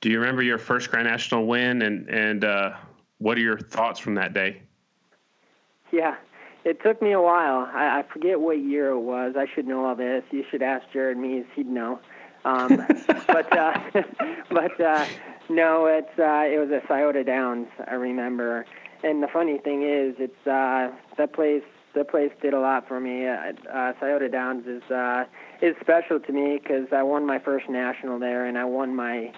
Do 0.00 0.10
you 0.10 0.18
remember 0.18 0.42
your 0.42 0.58
first 0.58 0.90
Grand 0.90 1.06
National 1.06 1.46
win, 1.46 1.82
and 1.82 2.08
and 2.08 2.44
uh, 2.44 2.76
what 3.18 3.36
are 3.36 3.42
your 3.42 3.58
thoughts 3.58 4.00
from 4.00 4.14
that 4.14 4.32
day? 4.32 4.62
Yeah, 5.92 6.16
it 6.64 6.82
took 6.82 7.02
me 7.02 7.12
a 7.12 7.20
while. 7.20 7.68
I, 7.72 8.00
I 8.00 8.04
forget 8.12 8.40
what 8.40 8.58
year 8.58 8.90
it 8.90 9.00
was. 9.00 9.34
I 9.36 9.46
should 9.54 9.66
know 9.66 9.84
all 9.84 9.94
this. 9.94 10.24
You 10.30 10.44
should 10.50 10.62
ask 10.62 10.86
Jared 10.92 11.18
Mees; 11.18 11.44
he'd 11.54 11.66
know. 11.66 12.00
Um, 12.44 12.86
but 13.26 13.56
uh, 13.56 13.80
but 14.50 14.80
uh, 14.80 15.06
no, 15.48 15.86
it's 15.86 16.18
uh, 16.18 16.44
it 16.46 16.58
was 16.58 16.70
at 16.70 16.86
Scioto 16.88 17.22
Downs. 17.22 17.68
I 17.86 17.94
remember. 17.94 18.64
And 19.02 19.22
the 19.22 19.28
funny 19.28 19.58
thing 19.58 19.82
is, 19.82 20.14
it's 20.18 20.46
uh, 20.46 20.90
that 21.16 21.32
place. 21.32 21.62
That 21.92 22.08
place 22.08 22.30
did 22.40 22.54
a 22.54 22.60
lot 22.60 22.86
for 22.86 23.00
me. 23.00 23.26
Uh, 23.26 23.52
uh, 23.68 23.92
Scioto 23.98 24.28
Downs 24.28 24.64
is 24.66 24.82
uh, 24.92 25.24
is 25.60 25.74
special 25.80 26.20
to 26.20 26.32
me 26.32 26.60
because 26.62 26.86
I 26.92 27.02
won 27.02 27.26
my 27.26 27.40
first 27.40 27.68
national 27.68 28.20
there 28.20 28.46
and 28.46 28.56
I 28.56 28.64
won 28.64 28.94
my 28.94 29.32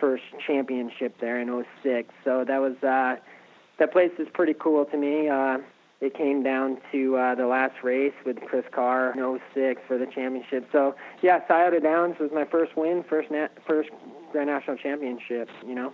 first 0.00 0.24
championship 0.44 1.14
there 1.20 1.40
in 1.40 1.64
06. 1.84 2.12
So 2.24 2.44
that 2.44 2.60
was 2.60 2.74
uh, 2.82 3.22
that 3.78 3.92
place 3.92 4.10
is 4.18 4.26
pretty 4.34 4.54
cool 4.58 4.84
to 4.86 4.96
me. 4.96 5.28
Uh, 5.28 5.58
it 6.00 6.14
came 6.16 6.42
down 6.42 6.78
to 6.90 7.16
uh, 7.16 7.34
the 7.36 7.46
last 7.46 7.84
race 7.84 8.14
with 8.26 8.36
Chris 8.48 8.64
Carr 8.72 9.12
in 9.12 9.40
06 9.54 9.80
for 9.86 9.96
the 9.96 10.06
championship. 10.06 10.68
So 10.72 10.96
yeah, 11.22 11.38
Scioto 11.46 11.78
Downs 11.78 12.16
was 12.18 12.30
my 12.34 12.44
first 12.44 12.76
win, 12.76 13.04
first 13.08 13.30
na- 13.30 13.46
first 13.64 13.90
Grand 14.32 14.48
National 14.48 14.76
Championship. 14.76 15.48
You 15.64 15.76
know. 15.76 15.92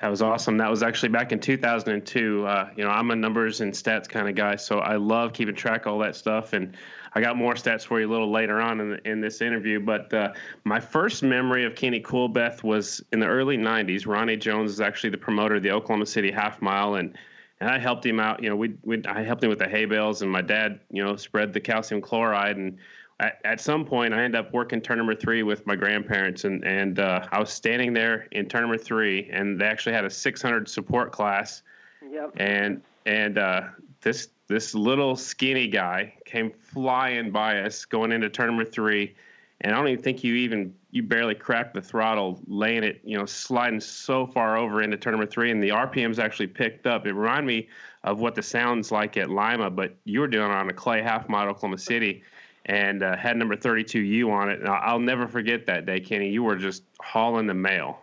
That 0.00 0.10
was 0.10 0.20
awesome. 0.20 0.58
That 0.58 0.70
was 0.70 0.82
actually 0.82 1.08
back 1.08 1.32
in 1.32 1.40
2002. 1.40 2.46
Uh, 2.46 2.68
you 2.76 2.84
know, 2.84 2.90
I'm 2.90 3.10
a 3.10 3.16
numbers 3.16 3.62
and 3.62 3.72
stats 3.72 4.06
kind 4.06 4.28
of 4.28 4.34
guy, 4.34 4.56
so 4.56 4.80
I 4.80 4.96
love 4.96 5.32
keeping 5.32 5.54
track 5.54 5.86
of 5.86 5.92
all 5.92 5.98
that 6.00 6.14
stuff. 6.14 6.52
And 6.52 6.76
I 7.14 7.22
got 7.22 7.38
more 7.38 7.54
stats 7.54 7.82
for 7.82 7.98
you 7.98 8.06
a 8.06 8.12
little 8.12 8.30
later 8.30 8.60
on 8.60 8.78
in, 8.80 9.00
in 9.06 9.20
this 9.22 9.40
interview. 9.40 9.80
But 9.80 10.12
uh, 10.12 10.34
my 10.64 10.80
first 10.80 11.22
memory 11.22 11.64
of 11.64 11.74
Kenny 11.74 12.00
Coolbeth 12.00 12.62
was 12.62 13.02
in 13.12 13.20
the 13.20 13.26
early 13.26 13.56
90s. 13.56 14.06
Ronnie 14.06 14.36
Jones 14.36 14.70
is 14.70 14.82
actually 14.82 15.10
the 15.10 15.18
promoter 15.18 15.54
of 15.54 15.62
the 15.62 15.70
Oklahoma 15.70 16.04
City 16.04 16.30
Half 16.30 16.60
Mile, 16.60 16.96
and 16.96 17.16
and 17.58 17.70
I 17.70 17.78
helped 17.78 18.04
him 18.04 18.20
out. 18.20 18.42
You 18.42 18.50
know, 18.50 18.56
we 18.56 18.74
we 18.82 19.02
I 19.06 19.22
helped 19.22 19.42
him 19.42 19.48
with 19.48 19.60
the 19.60 19.68
hay 19.68 19.86
bales, 19.86 20.20
and 20.20 20.30
my 20.30 20.42
dad, 20.42 20.78
you 20.90 21.02
know, 21.02 21.16
spread 21.16 21.54
the 21.54 21.60
calcium 21.60 22.02
chloride 22.02 22.58
and 22.58 22.76
at, 23.20 23.40
at 23.44 23.60
some 23.60 23.84
point, 23.84 24.12
I 24.12 24.22
ended 24.22 24.38
up 24.38 24.52
working 24.52 24.80
turn 24.80 24.98
number 24.98 25.14
three 25.14 25.42
with 25.42 25.66
my 25.66 25.74
grandparents, 25.74 26.44
and 26.44 26.64
and 26.64 26.98
uh, 26.98 27.26
I 27.32 27.40
was 27.40 27.50
standing 27.50 27.92
there 27.92 28.28
in 28.32 28.46
turn 28.46 28.62
number 28.62 28.78
three, 28.78 29.28
and 29.32 29.60
they 29.60 29.64
actually 29.64 29.94
had 29.94 30.04
a 30.04 30.10
600 30.10 30.68
support 30.68 31.12
class. 31.12 31.62
Yep. 32.10 32.32
And 32.36 32.82
and 33.06 33.38
uh, 33.38 33.62
this 34.02 34.28
this 34.48 34.74
little 34.74 35.16
skinny 35.16 35.66
guy 35.66 36.14
came 36.24 36.50
flying 36.50 37.30
by 37.30 37.60
us 37.60 37.84
going 37.84 38.12
into 38.12 38.28
turn 38.28 38.48
number 38.48 38.66
three, 38.66 39.14
and 39.62 39.72
I 39.72 39.78
don't 39.78 39.88
even 39.88 40.04
think 40.04 40.22
you 40.22 40.34
even 40.34 40.74
you 40.90 41.02
barely 41.02 41.34
cracked 41.34 41.74
the 41.74 41.82
throttle, 41.82 42.38
laying 42.46 42.84
it, 42.84 43.00
you 43.02 43.16
know, 43.16 43.26
sliding 43.26 43.80
so 43.80 44.26
far 44.26 44.58
over 44.58 44.82
into 44.82 44.98
turn 44.98 45.12
number 45.12 45.26
three, 45.26 45.50
and 45.50 45.62
the 45.62 45.70
RPMs 45.70 46.18
actually 46.18 46.48
picked 46.48 46.86
up. 46.86 47.06
It 47.06 47.14
reminded 47.14 47.46
me 47.46 47.68
of 48.04 48.20
what 48.20 48.34
the 48.34 48.42
sounds 48.42 48.92
like 48.92 49.16
at 49.16 49.30
Lima, 49.30 49.70
but 49.70 49.96
you 50.04 50.20
were 50.20 50.28
doing 50.28 50.50
it 50.50 50.54
on 50.54 50.68
a 50.68 50.72
clay 50.74 51.00
half 51.00 51.30
mile 51.30 51.48
Oklahoma 51.48 51.78
City 51.78 52.22
and 52.66 53.02
uh, 53.02 53.16
had 53.16 53.36
number 53.36 53.56
32U 53.56 54.30
on 54.30 54.50
it. 54.50 54.60
And 54.60 54.68
I'll 54.68 54.98
never 54.98 55.26
forget 55.26 55.66
that 55.66 55.86
day, 55.86 56.00
Kenny. 56.00 56.28
You 56.28 56.42
were 56.42 56.56
just 56.56 56.82
hauling 57.00 57.46
the 57.46 57.54
mail. 57.54 58.00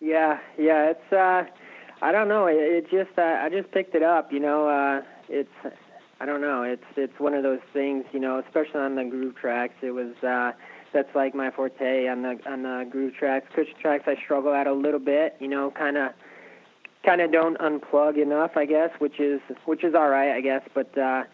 Yeah, 0.00 0.38
yeah. 0.58 0.90
It's 0.90 1.12
uh, 1.12 1.44
I 2.02 2.12
don't 2.12 2.28
know. 2.28 2.46
It, 2.46 2.56
it 2.56 2.90
just 2.90 3.18
uh, 3.18 3.22
I 3.22 3.48
just 3.48 3.70
picked 3.72 3.94
it 3.94 4.02
up. 4.02 4.32
You 4.32 4.40
know, 4.40 4.68
uh, 4.68 5.02
it's 5.28 5.48
I 6.20 6.26
don't 6.26 6.42
know. 6.42 6.62
It's 6.62 6.84
it's 6.96 7.18
one 7.18 7.32
of 7.34 7.42
those 7.42 7.60
things. 7.72 8.04
You 8.12 8.20
know, 8.20 8.38
especially 8.38 8.80
on 8.80 8.96
the 8.96 9.04
groove 9.04 9.36
tracks. 9.36 9.74
It 9.82 9.92
was 9.92 10.14
uh, 10.22 10.52
that's 10.92 11.14
like 11.14 11.34
my 11.34 11.50
forte 11.50 12.06
on 12.06 12.22
the 12.22 12.38
on 12.46 12.62
the 12.62 12.86
groove 12.90 13.14
tracks. 13.14 13.46
Cushion 13.54 13.74
tracks 13.80 14.04
I 14.06 14.16
struggle 14.22 14.52
at 14.52 14.66
a 14.66 14.74
little 14.74 15.00
bit. 15.00 15.36
You 15.40 15.48
know, 15.48 15.70
kind 15.70 15.96
of 15.96 16.12
kind 17.04 17.22
of 17.22 17.32
don't 17.32 17.58
unplug 17.58 18.20
enough, 18.20 18.52
I 18.56 18.66
guess, 18.66 18.90
which 18.98 19.18
is 19.18 19.40
which 19.64 19.84
is 19.84 19.94
all 19.94 20.08
right, 20.08 20.32
I 20.32 20.42
guess. 20.42 20.62
But 20.74 20.96
uh, 20.98 21.24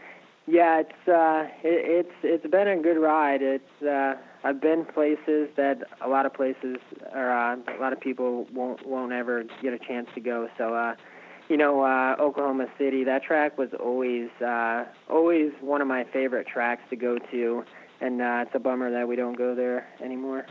yeah, 0.50 0.80
it's 0.80 1.09
uh, 1.09 1.47
it, 1.62 2.07
it's 2.07 2.14
it's 2.23 2.47
been 2.50 2.69
a 2.69 2.76
good 2.76 2.99
ride. 2.99 3.40
It's 3.42 3.83
uh, 3.83 4.14
I've 4.42 4.61
been 4.61 4.85
places 4.85 5.49
that 5.57 5.85
a 6.00 6.09
lot 6.09 6.26
of 6.26 6.35
places 6.35 6.76
or 7.14 7.30
uh, 7.30 7.57
a 7.57 7.80
lot 7.80 7.92
of 7.92 8.00
people 8.00 8.47
won't 8.52 8.87
won't 8.87 9.12
ever 9.12 9.45
get 9.62 9.73
a 9.73 9.78
chance 9.78 10.09
to 10.14 10.21
go. 10.21 10.49
So 10.59 10.75
uh, 10.75 10.97
you 11.49 11.57
know, 11.57 11.83
uh, 11.83 12.16
Oklahoma 12.21 12.66
City, 12.78 13.04
that 13.04 13.23
track 13.23 13.59
was 13.59 13.71
always 13.78 14.28
uh, 14.40 14.85
always 15.09 15.52
one 15.61 15.80
of 15.80 15.88
my 15.88 16.04
favorite 16.12 16.47
tracks 16.47 16.83
to 16.90 16.97
go 16.97 17.19
to, 17.30 17.64
and 18.00 18.21
uh, 18.21 18.45
it's 18.47 18.54
a 18.54 18.59
bummer 18.59 18.90
that 18.90 19.07
we 19.07 19.16
don't 19.16 19.38
go 19.38 19.54
there 19.54 19.88
anymore. 20.02 20.47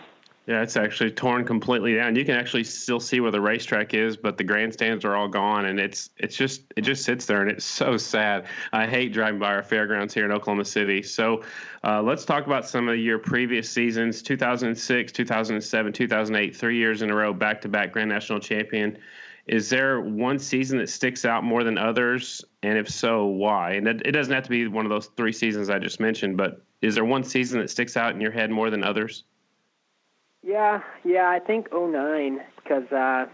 Yeah, 0.49 0.63
it's 0.63 0.77
actually 0.77 1.11
torn 1.11 1.45
completely 1.45 1.93
down. 1.93 2.15
You 2.15 2.25
can 2.25 2.33
actually 2.33 2.63
still 2.63 2.99
see 2.99 3.19
where 3.19 3.29
the 3.29 3.39
racetrack 3.39 3.93
is, 3.93 4.17
but 4.17 4.35
the 4.35 4.43
grandstands 4.43 5.05
are 5.05 5.15
all 5.15 5.27
gone, 5.27 5.65
and 5.65 5.79
it's 5.79 6.09
it's 6.17 6.35
just 6.35 6.63
it 6.75 6.81
just 6.81 7.05
sits 7.05 7.27
there, 7.27 7.43
and 7.43 7.51
it's 7.51 7.63
so 7.63 7.97
sad. 7.97 8.47
I 8.73 8.87
hate 8.87 9.13
driving 9.13 9.39
by 9.39 9.53
our 9.53 9.61
fairgrounds 9.61 10.11
here 10.11 10.25
in 10.25 10.31
Oklahoma 10.31 10.65
City. 10.65 11.03
So, 11.03 11.43
uh, 11.83 12.01
let's 12.01 12.25
talk 12.25 12.47
about 12.47 12.67
some 12.67 12.89
of 12.89 12.97
your 12.97 13.19
previous 13.19 13.69
seasons: 13.69 14.23
2006, 14.23 15.11
2007, 15.11 15.93
2008, 15.93 16.55
three 16.55 16.77
years 16.77 17.03
in 17.03 17.11
a 17.11 17.15
row, 17.15 17.31
back-to-back 17.31 17.91
Grand 17.91 18.09
National 18.09 18.39
champion. 18.39 18.97
Is 19.45 19.69
there 19.69 20.01
one 20.01 20.39
season 20.39 20.79
that 20.79 20.89
sticks 20.89 21.25
out 21.25 21.43
more 21.43 21.63
than 21.63 21.77
others, 21.77 22.43
and 22.63 22.75
if 22.75 22.89
so, 22.89 23.27
why? 23.27 23.73
And 23.73 23.87
it, 23.87 24.01
it 24.03 24.11
doesn't 24.13 24.33
have 24.33 24.45
to 24.45 24.49
be 24.49 24.67
one 24.67 24.87
of 24.87 24.89
those 24.89 25.11
three 25.15 25.31
seasons 25.31 25.69
I 25.69 25.77
just 25.77 25.99
mentioned, 25.99 26.37
but 26.37 26.65
is 26.81 26.95
there 26.95 27.05
one 27.05 27.23
season 27.23 27.59
that 27.59 27.69
sticks 27.69 27.95
out 27.95 28.15
in 28.15 28.19
your 28.19 28.31
head 28.31 28.49
more 28.49 28.71
than 28.71 28.83
others? 28.83 29.25
Yeah, 30.41 30.81
yeah, 31.03 31.29
I 31.29 31.39
think 31.39 31.67
09 31.73 32.39
because 32.55 32.89
uh, 32.91 33.25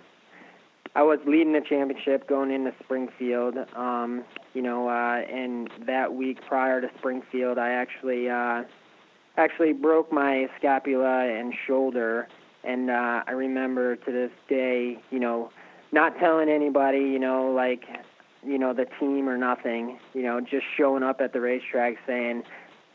I 0.96 1.04
was 1.04 1.20
leading 1.28 1.54
the 1.54 1.62
championship 1.62 2.28
going 2.28 2.52
into 2.52 2.74
Springfield. 2.84 3.56
Um, 3.76 4.24
you 4.54 4.62
know, 4.62 4.90
uh, 4.90 5.22
and 5.32 5.70
that 5.86 6.14
week 6.14 6.40
prior 6.48 6.82
to 6.82 6.90
Springfield, 6.98 7.60
I 7.60 7.72
actually 7.72 8.30
uh, 8.30 8.64
actually 9.38 9.74
broke 9.74 10.12
my 10.12 10.48
scapula 10.58 11.28
and 11.28 11.54
shoulder, 11.68 12.28
and 12.64 12.90
uh, 12.90 13.24
I 13.28 13.32
remember 13.32 13.98
to 13.98 14.12
this 14.12 14.32
day, 14.50 14.98
you 15.12 15.20
know, 15.20 15.52
not 15.92 16.18
telling 16.18 16.50
anybody, 16.50 17.00
you 17.00 17.20
know, 17.20 17.52
like, 17.52 17.84
you 18.44 18.58
know, 18.58 18.74
the 18.74 18.86
team 19.00 19.30
or 19.30 19.38
nothing, 19.38 20.00
you 20.16 20.24
know, 20.24 20.42
just 20.42 20.66
showing 20.76 21.04
up 21.04 21.22
at 21.22 21.34
the 21.34 21.42
racetrack 21.42 21.98
saying, 22.08 22.44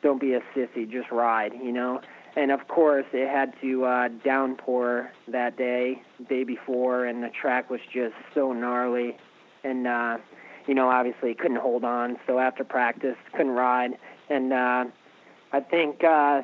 "Don't 0.03 0.21
be 0.21 0.35
a 0.35 0.41
sissy, 0.57 0.91
just 0.91 1.13
ride," 1.13 1.53
you 1.53 1.71
know 1.71 2.01
and 2.37 2.51
of 2.51 2.69
course 2.69 3.07
it 3.13 3.29
had 3.29 3.53
to 3.61 3.85
uh, 3.85 4.09
downpour 4.25 5.13
that 5.29 5.57
day, 5.57 6.03
day 6.29 6.45
before, 6.45 7.07
and 7.07 7.23
the 7.23 7.31
track 7.31 7.71
was 7.71 7.81
just 7.93 8.15
so 8.35 8.53
gnarly, 8.53 9.17
and 9.65 9.87
uh, 9.87 10.19
you 10.67 10.75
know 10.75 10.89
obviously 10.89 11.35
couldn't 11.35 11.61
hold 11.61 11.85
on. 11.85 12.17
So 12.27 12.39
after 12.39 12.65
practice, 12.65 13.17
couldn't 13.33 13.53
ride, 13.53 13.93
and 14.29 14.53
uh, 14.53 14.85
I 15.53 15.61
think 15.61 16.05
uh, 16.05 16.43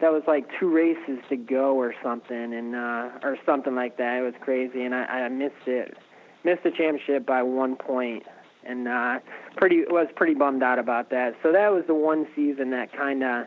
that 0.00 0.12
was 0.12 0.22
like 0.26 0.46
two 0.60 0.68
races 0.68 1.18
to 1.30 1.36
go 1.36 1.74
or 1.76 1.94
something, 2.02 2.52
and 2.54 2.74
uh, 2.74 3.10
or 3.22 3.38
something 3.46 3.74
like 3.74 3.96
that. 3.96 4.18
It 4.18 4.22
was 4.22 4.34
crazy, 4.40 4.82
and 4.84 4.94
I, 4.94 5.04
I 5.04 5.28
missed 5.28 5.66
it, 5.66 5.96
missed 6.44 6.62
the 6.62 6.70
championship 6.70 7.24
by 7.24 7.42
one 7.42 7.76
point, 7.76 8.24
and 8.64 8.86
uh, 8.86 9.20
pretty 9.56 9.84
was 9.88 10.08
pretty 10.14 10.34
bummed 10.34 10.62
out 10.62 10.78
about 10.78 11.10
that. 11.10 11.34
So 11.42 11.52
that 11.52 11.72
was 11.72 11.84
the 11.86 11.94
one 11.94 12.26
season 12.36 12.70
that 12.70 12.92
kind 12.92 13.22
of 13.22 13.46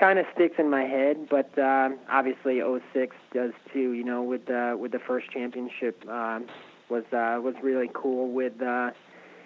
kind 0.00 0.18
of 0.18 0.26
sticks 0.34 0.56
in 0.58 0.70
my 0.70 0.82
head, 0.82 1.28
but 1.28 1.56
uh, 1.58 1.90
obviously 2.10 2.60
06 2.92 3.14
does 3.34 3.52
too. 3.72 3.92
You 3.92 4.02
know, 4.02 4.22
with 4.22 4.50
uh, 4.50 4.76
with 4.78 4.92
the 4.92 4.98
first 4.98 5.30
championship 5.30 6.02
uh, 6.10 6.40
was 6.88 7.04
uh, 7.12 7.38
was 7.40 7.54
really 7.62 7.90
cool. 7.92 8.32
With 8.32 8.60
uh, 8.62 8.90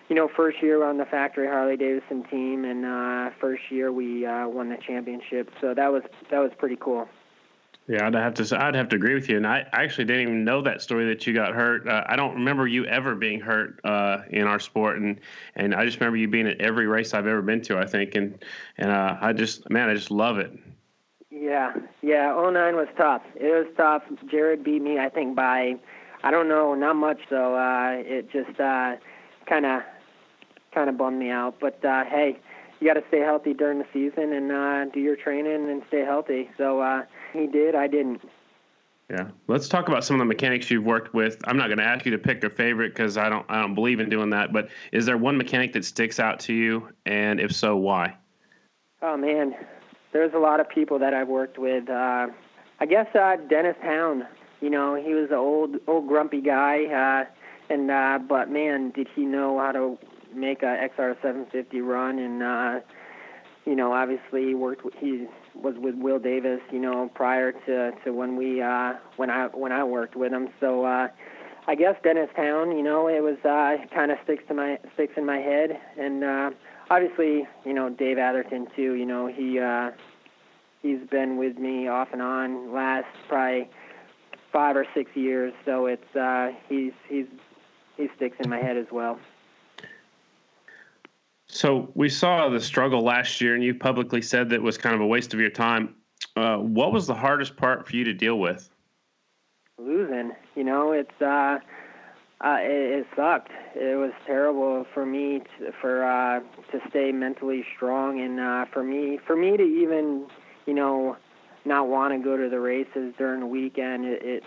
you 0.08 0.16
know, 0.16 0.28
first 0.34 0.62
year 0.62 0.84
on 0.84 0.98
the 0.98 1.04
factory 1.04 1.46
Harley 1.46 1.76
Davidson 1.76 2.24
team, 2.30 2.64
and 2.64 2.84
uh, 2.84 3.34
first 3.40 3.62
year 3.70 3.90
we 3.90 4.24
uh, 4.24 4.48
won 4.48 4.68
the 4.68 4.76
championship. 4.76 5.50
So 5.60 5.74
that 5.74 5.92
was 5.92 6.02
that 6.30 6.38
was 6.38 6.52
pretty 6.56 6.76
cool. 6.80 7.08
Yeah, 7.86 8.06
I'd 8.06 8.14
have 8.14 8.34
to. 8.34 8.58
I'd 8.58 8.74
have 8.74 8.88
to 8.90 8.96
agree 8.96 9.14
with 9.14 9.28
you. 9.28 9.36
And 9.36 9.46
I 9.46 9.66
actually 9.72 10.06
didn't 10.06 10.22
even 10.22 10.44
know 10.44 10.62
that 10.62 10.80
story 10.80 11.06
that 11.08 11.26
you 11.26 11.34
got 11.34 11.54
hurt. 11.54 11.86
Uh, 11.86 12.02
I 12.06 12.16
don't 12.16 12.34
remember 12.34 12.66
you 12.66 12.86
ever 12.86 13.14
being 13.14 13.40
hurt 13.40 13.78
uh, 13.84 14.22
in 14.30 14.46
our 14.46 14.58
sport, 14.58 14.98
and 14.98 15.20
and 15.54 15.74
I 15.74 15.84
just 15.84 16.00
remember 16.00 16.16
you 16.16 16.26
being 16.26 16.46
at 16.46 16.60
every 16.62 16.86
race 16.86 17.12
I've 17.12 17.26
ever 17.26 17.42
been 17.42 17.60
to. 17.62 17.78
I 17.78 17.84
think, 17.84 18.14
and 18.14 18.42
and 18.78 18.90
uh, 18.90 19.18
I 19.20 19.34
just 19.34 19.68
man, 19.68 19.90
I 19.90 19.94
just 19.94 20.10
love 20.10 20.38
it. 20.38 20.50
Yeah, 21.30 21.74
yeah. 22.00 22.32
09 22.32 22.76
was 22.76 22.88
tough. 22.96 23.22
It 23.34 23.52
was 23.52 23.66
tough. 23.76 24.02
Jared 24.30 24.64
beat 24.64 24.80
me, 24.80 24.98
I 24.98 25.10
think, 25.10 25.36
by 25.36 25.74
I 26.22 26.30
don't 26.30 26.48
know, 26.48 26.74
not 26.74 26.96
much 26.96 27.20
So 27.28 27.54
Uh, 27.54 27.96
it 27.98 28.30
just 28.30 28.56
kind 28.56 29.66
of 29.66 29.82
kind 30.72 30.88
of 30.88 30.96
bummed 30.96 31.18
me 31.18 31.30
out. 31.30 31.56
But 31.60 31.84
uh, 31.84 32.04
hey, 32.04 32.38
you 32.80 32.86
got 32.86 32.94
to 32.94 33.04
stay 33.08 33.20
healthy 33.20 33.54
during 33.54 33.78
the 33.78 33.86
season 33.92 34.32
and 34.32 34.52
uh, 34.52 34.84
do 34.92 35.00
your 35.00 35.16
training 35.16 35.70
and 35.70 35.82
stay 35.88 36.04
healthy. 36.04 36.50
So. 36.56 36.80
Uh, 36.80 37.02
he 37.34 37.46
did. 37.46 37.74
I 37.74 37.86
didn't. 37.88 38.22
Yeah, 39.10 39.28
let's 39.48 39.68
talk 39.68 39.88
about 39.88 40.02
some 40.02 40.16
of 40.16 40.20
the 40.20 40.24
mechanics 40.24 40.70
you've 40.70 40.84
worked 40.84 41.12
with. 41.12 41.36
I'm 41.44 41.58
not 41.58 41.66
going 41.66 41.78
to 41.78 41.84
ask 41.84 42.06
you 42.06 42.12
to 42.12 42.18
pick 42.18 42.42
a 42.42 42.48
favorite 42.48 42.94
because 42.94 43.18
I 43.18 43.28
don't 43.28 43.44
I 43.50 43.60
don't 43.60 43.74
believe 43.74 44.00
in 44.00 44.08
doing 44.08 44.30
that. 44.30 44.50
But 44.50 44.68
is 44.92 45.04
there 45.04 45.18
one 45.18 45.36
mechanic 45.36 45.74
that 45.74 45.84
sticks 45.84 46.18
out 46.18 46.40
to 46.40 46.54
you, 46.54 46.88
and 47.04 47.38
if 47.38 47.52
so, 47.52 47.76
why? 47.76 48.16
Oh 49.02 49.18
man, 49.18 49.54
there's 50.12 50.32
a 50.32 50.38
lot 50.38 50.58
of 50.58 50.70
people 50.70 50.98
that 51.00 51.12
I've 51.12 51.28
worked 51.28 51.58
with. 51.58 51.90
Uh, 51.90 52.28
I 52.80 52.86
guess 52.86 53.14
uh, 53.14 53.36
Dennis 53.50 53.76
Town. 53.82 54.26
You 54.62 54.70
know, 54.70 54.94
he 54.94 55.12
was 55.12 55.28
an 55.28 55.36
old 55.36 55.76
old 55.86 56.08
grumpy 56.08 56.40
guy, 56.40 56.84
uh, 56.86 57.24
and 57.68 57.90
uh, 57.90 58.20
but 58.26 58.50
man, 58.50 58.90
did 58.90 59.08
he 59.14 59.26
know 59.26 59.58
how 59.58 59.72
to 59.72 59.98
make 60.36 60.62
a 60.62 60.88
XR 60.96 61.14
750 61.22 61.80
run 61.80 62.18
and 62.18 62.42
uh, 62.42 62.80
you 63.66 63.74
know, 63.74 63.92
obviously 63.92 64.54
worked. 64.54 64.84
With, 64.84 64.94
he 64.94 65.26
was 65.54 65.74
with 65.78 65.94
Will 65.94 66.18
Davis, 66.18 66.60
you 66.70 66.78
know, 66.78 67.10
prior 67.14 67.52
to 67.52 67.92
to 68.04 68.12
when 68.12 68.36
we 68.36 68.60
uh, 68.60 68.94
when 69.16 69.30
I 69.30 69.46
when 69.46 69.72
I 69.72 69.84
worked 69.84 70.16
with 70.16 70.32
him. 70.32 70.48
So 70.60 70.84
uh, 70.84 71.08
I 71.66 71.74
guess 71.74 71.96
Dennis 72.02 72.28
Town, 72.36 72.76
you 72.76 72.82
know, 72.82 73.08
it 73.08 73.22
was 73.22 73.38
uh, 73.44 73.84
kind 73.94 74.10
of 74.10 74.18
sticks 74.24 74.44
to 74.48 74.54
my 74.54 74.78
sticks 74.94 75.14
in 75.16 75.24
my 75.24 75.38
head, 75.38 75.80
and 75.98 76.24
uh, 76.24 76.50
obviously, 76.90 77.46
you 77.64 77.72
know, 77.72 77.88
Dave 77.88 78.18
Atherton 78.18 78.66
too. 78.76 78.94
You 78.94 79.06
know, 79.06 79.26
he 79.26 79.58
uh, 79.58 79.92
he's 80.82 81.00
been 81.10 81.38
with 81.38 81.56
me 81.56 81.88
off 81.88 82.08
and 82.12 82.20
on 82.20 82.72
last 82.72 83.06
probably 83.28 83.70
five 84.52 84.76
or 84.76 84.86
six 84.94 85.10
years. 85.14 85.54
So 85.64 85.86
it's 85.86 86.14
uh, 86.14 86.50
he's 86.68 86.92
he's 87.08 87.26
he 87.96 88.08
sticks 88.16 88.36
in 88.40 88.50
my 88.50 88.58
head 88.58 88.76
as 88.76 88.86
well. 88.92 89.18
So 91.54 91.92
we 91.94 92.08
saw 92.08 92.48
the 92.48 92.60
struggle 92.60 93.02
last 93.02 93.40
year, 93.40 93.54
and 93.54 93.62
you 93.62 93.74
publicly 93.76 94.20
said 94.20 94.50
that 94.50 94.60
was 94.60 94.76
kind 94.76 94.92
of 94.92 95.00
a 95.00 95.06
waste 95.06 95.34
of 95.34 95.40
your 95.40 95.50
time. 95.50 95.94
Uh, 96.34 96.56
what 96.56 96.92
was 96.92 97.06
the 97.06 97.14
hardest 97.14 97.56
part 97.56 97.86
for 97.86 97.94
you 97.94 98.02
to 98.02 98.12
deal 98.12 98.40
with? 98.40 98.68
Losing. 99.78 100.32
You 100.56 100.64
know, 100.64 100.90
it's 100.90 101.22
uh, 101.22 101.58
Uh, 102.40 102.58
it, 102.60 102.98
it 102.98 103.06
sucked. 103.16 103.52
It 103.74 103.96
was 103.96 104.12
terrible 104.26 104.84
for 104.92 105.06
me 105.06 105.40
to, 105.58 105.72
for 105.80 106.04
uh, 106.04 106.40
to 106.72 106.88
stay 106.90 107.12
mentally 107.12 107.64
strong, 107.74 108.20
and 108.20 108.38
uh, 108.40 108.66
for 108.72 108.82
me 108.82 109.18
for 109.26 109.36
me 109.36 109.56
to 109.56 109.62
even 109.62 110.26
you 110.66 110.74
know 110.74 111.16
not 111.64 111.88
want 111.88 112.12
to 112.12 112.18
go 112.18 112.36
to 112.36 112.50
the 112.50 112.60
races 112.60 113.14
during 113.16 113.40
the 113.40 113.46
weekend. 113.46 114.04
It, 114.04 114.22
it's 114.22 114.46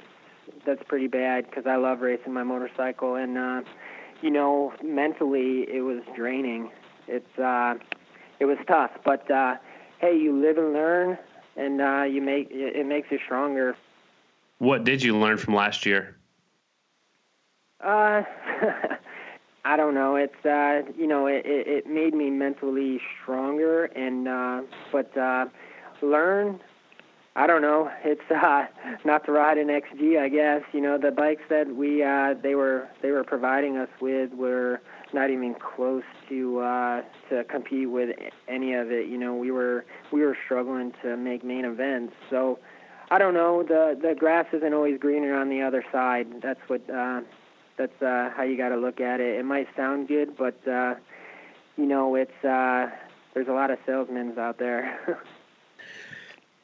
that's 0.66 0.84
pretty 0.88 1.08
bad 1.08 1.50
because 1.50 1.66
I 1.66 1.78
love 1.78 2.02
racing 2.02 2.34
my 2.34 2.44
motorcycle, 2.44 3.16
and 3.16 3.38
uh, 3.38 3.62
you 4.22 4.30
know 4.30 4.74
mentally 4.84 5.66
it 5.68 5.82
was 5.82 6.04
draining. 6.16 6.70
It's 7.08 7.40
uh, 7.40 7.76
it 8.40 8.46
was 8.46 8.58
tough, 8.68 8.92
but 9.04 9.30
uh, 9.32 9.56
hey, 10.00 10.18
you 10.18 10.40
live 10.40 10.58
and 10.58 10.74
learn, 10.74 11.18
and 11.56 11.82
uh, 11.82 12.04
you 12.04 12.22
make 12.22 12.50
it 12.52 12.86
makes 12.86 13.12
you 13.12 13.20
stronger. 13.26 13.76
What 14.60 14.84
did 14.84 15.04
you 15.04 15.18
learn 15.18 15.38
from 15.38 15.56
last 15.56 15.86
year? 15.86 16.18
Uh, 17.84 18.24
I 19.66 19.76
don't 19.76 19.94
know. 19.94 20.16
It's 20.16 20.46
uh, 20.46 20.90
you 20.98 21.08
know, 21.08 21.28
it, 21.28 21.44
it 21.46 21.88
made 21.88 22.14
me 22.14 22.30
mentally 22.30 23.00
stronger, 23.22 23.86
and 23.86 24.28
uh, 24.28 24.62
but 24.92 25.16
uh, 25.18 25.46
learn. 26.02 26.60
I 27.36 27.46
don't 27.46 27.62
know. 27.62 27.92
It's 28.04 28.22
uh, 28.32 28.66
not 29.06 29.26
to 29.26 29.32
ride 29.32 29.60
an 29.60 29.68
XG, 29.68 30.20
I 30.20 30.30
guess. 30.30 30.62
You 30.74 30.82
know, 30.82 30.98
the 30.98 31.12
bikes 31.12 31.44
that 31.50 31.76
we 31.76 32.04
uh, 32.04 32.34
they 32.42 32.56
were 32.56 32.88
they 33.02 33.12
were 33.12 33.24
providing 33.24 33.78
us 33.78 33.90
with 34.02 34.34
were 34.34 34.82
not 35.14 35.30
even 35.30 35.56
close 35.56 36.04
to 36.30 36.60
uh, 36.60 37.02
to 37.30 37.44
compete 37.46 37.90
with 37.90 38.16
any 38.48 38.74
of 38.74 38.92
it. 38.92 39.08
You 39.08 39.18
know, 39.18 39.36
we 39.36 39.52
were 39.52 39.86
we 40.12 40.22
were 40.22 40.38
struggling 40.46 40.94
to 41.04 41.18
make 41.18 41.44
main 41.44 41.66
events. 41.66 42.14
So 42.30 42.60
I 43.10 43.18
don't 43.18 43.34
know. 43.34 43.64
The 43.64 43.98
the 44.00 44.16
grass 44.16 44.46
isn't 44.54 44.74
always 44.74 45.00
greener 45.00 45.36
on 45.36 45.50
the 45.50 45.62
other 45.62 45.84
side. 45.92 46.28
That's 46.42 46.60
what 46.68 46.88
uh, 46.90 47.22
that's 47.78 48.02
uh, 48.02 48.32
how 48.36 48.44
you 48.44 48.58
got 48.58 48.70
to 48.70 48.78
look 48.78 49.00
at 49.00 49.20
it. 49.20 49.40
It 49.40 49.46
might 49.46 49.68
sound 49.76 50.08
good, 50.08 50.36
but 50.38 50.60
uh, 50.68 50.96
you 51.78 51.86
know, 51.86 52.16
it's 52.16 52.44
uh, 52.44 52.88
there's 53.34 53.48
a 53.48 53.54
lot 53.54 53.72
of 53.72 53.78
salesmen 53.86 54.38
out 54.38 54.60
there. 54.60 55.20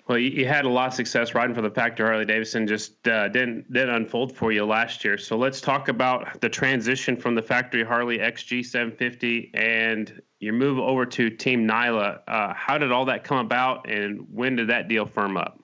Well, 0.08 0.18
you, 0.18 0.46
had 0.46 0.66
a 0.66 0.70
lot 0.70 0.88
of 0.88 0.94
success 0.94 1.34
riding 1.34 1.56
for 1.56 1.62
the 1.62 1.70
Factory 1.70 2.06
Harley 2.06 2.26
Davidson. 2.26 2.68
Just 2.68 3.08
uh, 3.08 3.30
didn't 3.30 3.72
didn't 3.72 3.96
unfold 3.96 4.36
for 4.36 4.52
you 4.52 4.66
last 4.66 5.06
year. 5.06 5.18
So 5.18 5.38
let's 5.38 5.62
talk 5.62 5.88
about 5.88 6.42
the 6.42 6.50
transition 6.50 7.16
from 7.16 7.36
the 7.36 7.42
Factory 7.42 7.86
Harley 7.86 8.18
XG 8.18 8.66
750 8.66 9.52
and 9.54 10.22
your 10.40 10.54
move 10.54 10.78
over 10.78 11.06
to 11.06 11.30
Team 11.30 11.66
Nila. 11.66 12.20
Uh, 12.28 12.54
how 12.54 12.78
did 12.78 12.92
all 12.92 13.06
that 13.06 13.24
come 13.24 13.38
about, 13.38 13.90
and 13.90 14.28
when 14.30 14.58
did 14.58 14.68
that 14.68 14.90
deal 14.90 15.06
firm 15.06 15.38
up? 15.38 15.64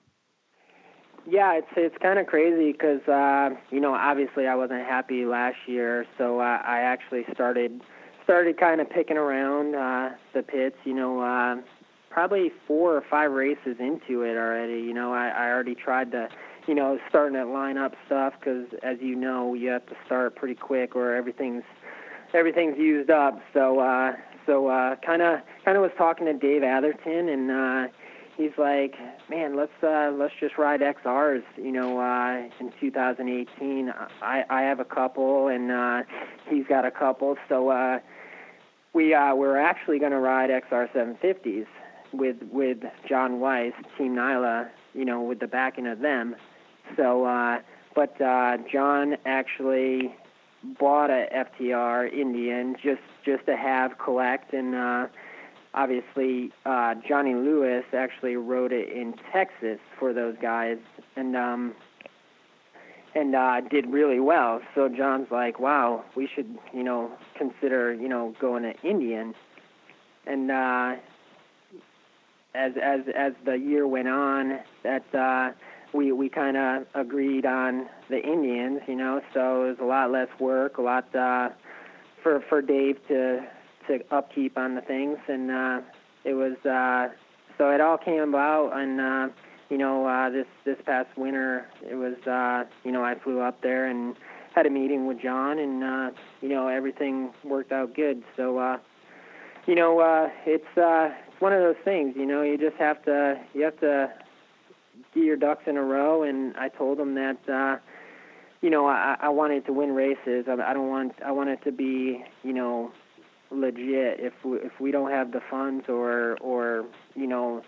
Yeah, 1.28 1.58
it's 1.58 1.68
it's 1.76 1.96
kind 1.98 2.18
of 2.18 2.26
crazy 2.26 2.72
because 2.72 3.06
uh, 3.06 3.50
you 3.70 3.80
know 3.80 3.94
obviously 3.94 4.46
I 4.46 4.54
wasn't 4.54 4.86
happy 4.86 5.26
last 5.26 5.58
year, 5.66 6.06
so 6.16 6.40
uh, 6.40 6.62
I 6.64 6.80
actually 6.80 7.26
started 7.34 7.82
started 8.24 8.58
kind 8.58 8.80
of 8.80 8.88
picking 8.88 9.18
around 9.18 9.74
uh, 9.74 10.10
the 10.32 10.42
pits. 10.42 10.76
You 10.84 10.94
know, 10.94 11.20
uh, 11.20 11.56
probably 12.10 12.52
four 12.66 12.96
or 12.96 13.04
five 13.08 13.30
races 13.30 13.76
into 13.78 14.22
it 14.22 14.36
already. 14.36 14.80
You 14.80 14.92
know, 14.92 15.14
I, 15.14 15.28
I 15.28 15.48
already 15.50 15.74
tried 15.74 16.10
to, 16.12 16.28
you 16.66 16.74
know, 16.74 16.98
starting 17.08 17.34
to 17.34 17.46
line 17.46 17.78
up 17.78 17.94
stuff 18.04 18.34
because, 18.38 18.66
as 18.82 18.98
you 19.00 19.14
know, 19.14 19.54
you 19.54 19.70
have 19.70 19.86
to 19.86 19.96
start 20.04 20.36
pretty 20.36 20.56
quick 20.56 20.94
or 20.94 21.14
everything's 21.14 21.62
everything's 22.34 22.76
used 22.76 23.10
up. 23.10 23.40
So, 23.54 23.78
uh, 23.80 24.12
so 24.44 24.66
kind 25.04 25.22
of 25.22 25.40
kind 25.64 25.76
of 25.76 25.82
was 25.82 25.92
talking 25.96 26.26
to 26.26 26.34
Dave 26.34 26.62
Atherton, 26.62 27.28
and 27.28 27.50
uh, 27.50 27.92
he's 28.36 28.52
like, 28.58 28.96
man, 29.28 29.56
let's 29.56 29.72
uh, 29.82 30.10
let's 30.12 30.34
just 30.40 30.58
ride 30.58 30.80
XRs. 30.80 31.44
You 31.56 31.72
know, 31.72 32.00
uh, 32.00 32.48
in 32.58 32.72
2018, 32.80 33.92
I 34.20 34.44
I 34.50 34.62
have 34.62 34.80
a 34.80 34.84
couple, 34.84 35.48
and 35.48 35.70
uh, 35.70 36.02
he's 36.48 36.66
got 36.66 36.84
a 36.84 36.90
couple. 36.90 37.36
So. 37.48 37.70
Uh, 37.70 38.00
we 38.92 39.14
uh, 39.14 39.32
we're 39.36 39.56
actually 39.56 40.00
going 40.00 40.10
to 40.10 40.18
ride 40.18 40.50
XR 40.50 40.90
750s 40.92 41.66
with 42.12 42.36
with 42.50 42.78
John 43.08 43.40
Weiss, 43.40 43.72
Team 43.96 44.14
Nila, 44.14 44.70
you 44.94 45.04
know, 45.04 45.22
with 45.22 45.40
the 45.40 45.46
backing 45.46 45.86
of 45.86 46.00
them. 46.00 46.36
So, 46.96 47.24
uh, 47.24 47.60
but 47.94 48.20
uh, 48.20 48.58
John 48.70 49.16
actually 49.26 50.14
bought 50.78 51.10
a 51.10 51.26
FTR 51.34 52.12
Indian 52.12 52.76
just 52.82 53.02
just 53.24 53.46
to 53.46 53.56
have 53.56 53.98
collect, 53.98 54.52
and 54.52 54.74
uh, 54.74 55.06
obviously 55.74 56.52
uh, 56.66 56.94
Johnny 57.06 57.34
Lewis 57.34 57.84
actually 57.92 58.36
rode 58.36 58.72
it 58.72 58.90
in 58.90 59.14
Texas 59.32 59.78
for 59.98 60.12
those 60.12 60.36
guys, 60.40 60.78
and 61.16 61.36
um, 61.36 61.74
and 63.14 63.34
uh, 63.34 63.60
did 63.70 63.86
really 63.90 64.20
well. 64.20 64.60
So 64.74 64.88
John's 64.88 65.30
like, 65.30 65.58
wow, 65.58 66.04
we 66.14 66.28
should 66.32 66.58
you 66.72 66.82
know 66.82 67.10
consider 67.36 67.94
you 67.94 68.08
know 68.08 68.34
going 68.40 68.62
to 68.64 68.74
Indian, 68.82 69.34
and 70.26 70.50
uh, 70.50 70.96
as 72.54 72.72
as 72.82 73.00
as 73.16 73.32
the 73.44 73.54
year 73.54 73.86
went 73.86 74.08
on, 74.08 74.60
that 74.82 75.14
uh, 75.14 75.52
we 75.92 76.12
we 76.12 76.28
kind 76.28 76.56
of 76.56 76.86
agreed 76.94 77.46
on 77.46 77.86
the 78.08 78.20
Indians, 78.22 78.80
you 78.86 78.96
know. 78.96 79.20
So 79.34 79.64
it 79.64 79.68
was 79.68 79.78
a 79.80 79.84
lot 79.84 80.10
less 80.10 80.28
work, 80.38 80.78
a 80.78 80.82
lot 80.82 81.14
uh, 81.14 81.50
for 82.22 82.40
for 82.48 82.62
Dave 82.62 82.96
to 83.08 83.40
to 83.88 84.00
upkeep 84.10 84.58
on 84.58 84.74
the 84.74 84.80
things, 84.80 85.18
and 85.28 85.50
uh, 85.50 85.80
it 86.24 86.34
was 86.34 86.56
uh, 86.64 87.14
so 87.58 87.70
it 87.70 87.80
all 87.80 87.98
came 87.98 88.20
about, 88.20 88.72
and 88.74 89.00
uh, 89.00 89.28
you 89.68 89.78
know 89.78 90.06
uh, 90.06 90.30
this 90.30 90.46
this 90.64 90.78
past 90.84 91.08
winter, 91.16 91.66
it 91.88 91.94
was 91.94 92.16
uh, 92.26 92.64
you 92.84 92.92
know 92.92 93.04
I 93.04 93.14
flew 93.16 93.40
up 93.40 93.62
there 93.62 93.86
and 93.86 94.16
had 94.54 94.66
a 94.66 94.70
meeting 94.70 95.06
with 95.06 95.20
John, 95.20 95.58
and 95.58 95.84
uh, 95.84 96.10
you 96.40 96.48
know 96.48 96.68
everything 96.68 97.32
worked 97.44 97.72
out 97.72 97.94
good. 97.94 98.22
So. 98.36 98.58
Uh, 98.58 98.78
you 99.66 99.74
know, 99.74 100.00
uh, 100.00 100.28
it's 100.46 100.78
uh, 100.78 101.10
one 101.40 101.52
of 101.52 101.60
those 101.60 101.82
things. 101.84 102.14
You 102.16 102.26
know, 102.26 102.42
you 102.42 102.56
just 102.56 102.76
have 102.76 103.02
to 103.04 103.40
you 103.54 103.64
have 103.64 103.78
to 103.80 104.12
get 105.14 105.24
your 105.24 105.36
ducks 105.36 105.64
in 105.66 105.76
a 105.76 105.82
row. 105.82 106.22
And 106.22 106.56
I 106.56 106.68
told 106.68 106.98
him 106.98 107.14
that 107.14 107.38
uh, 107.48 107.78
you 108.60 108.70
know 108.70 108.86
I, 108.86 109.16
I 109.20 109.28
wanted 109.30 109.66
to 109.66 109.72
win 109.72 109.92
races. 109.92 110.46
I, 110.48 110.54
I 110.54 110.72
don't 110.72 110.88
want 110.88 111.12
I 111.24 111.32
want 111.32 111.50
it 111.50 111.62
to 111.64 111.72
be 111.72 112.24
you 112.42 112.52
know 112.52 112.92
legit. 113.50 114.20
If 114.20 114.32
we, 114.44 114.58
if 114.58 114.80
we 114.80 114.90
don't 114.92 115.10
have 115.10 115.32
the 115.32 115.40
funds 115.50 115.86
or 115.88 116.36
or 116.40 116.86
you 117.14 117.26
know 117.26 117.62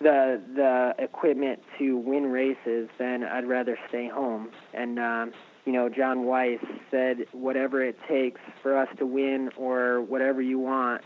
the 0.00 0.40
the 0.56 0.94
equipment 0.98 1.60
to 1.78 1.96
win 1.96 2.24
races, 2.32 2.88
then 2.98 3.24
I'd 3.24 3.46
rather 3.46 3.78
stay 3.88 4.08
home. 4.08 4.50
And 4.72 4.98
um, 4.98 5.32
you 5.66 5.72
know, 5.72 5.88
John 5.88 6.24
Weiss 6.24 6.58
said, 6.90 7.26
whatever 7.32 7.84
it 7.84 7.96
takes 8.08 8.40
for 8.62 8.76
us 8.76 8.88
to 8.98 9.06
win, 9.06 9.50
or 9.56 10.00
whatever 10.00 10.40
you 10.40 10.58
want, 10.58 11.02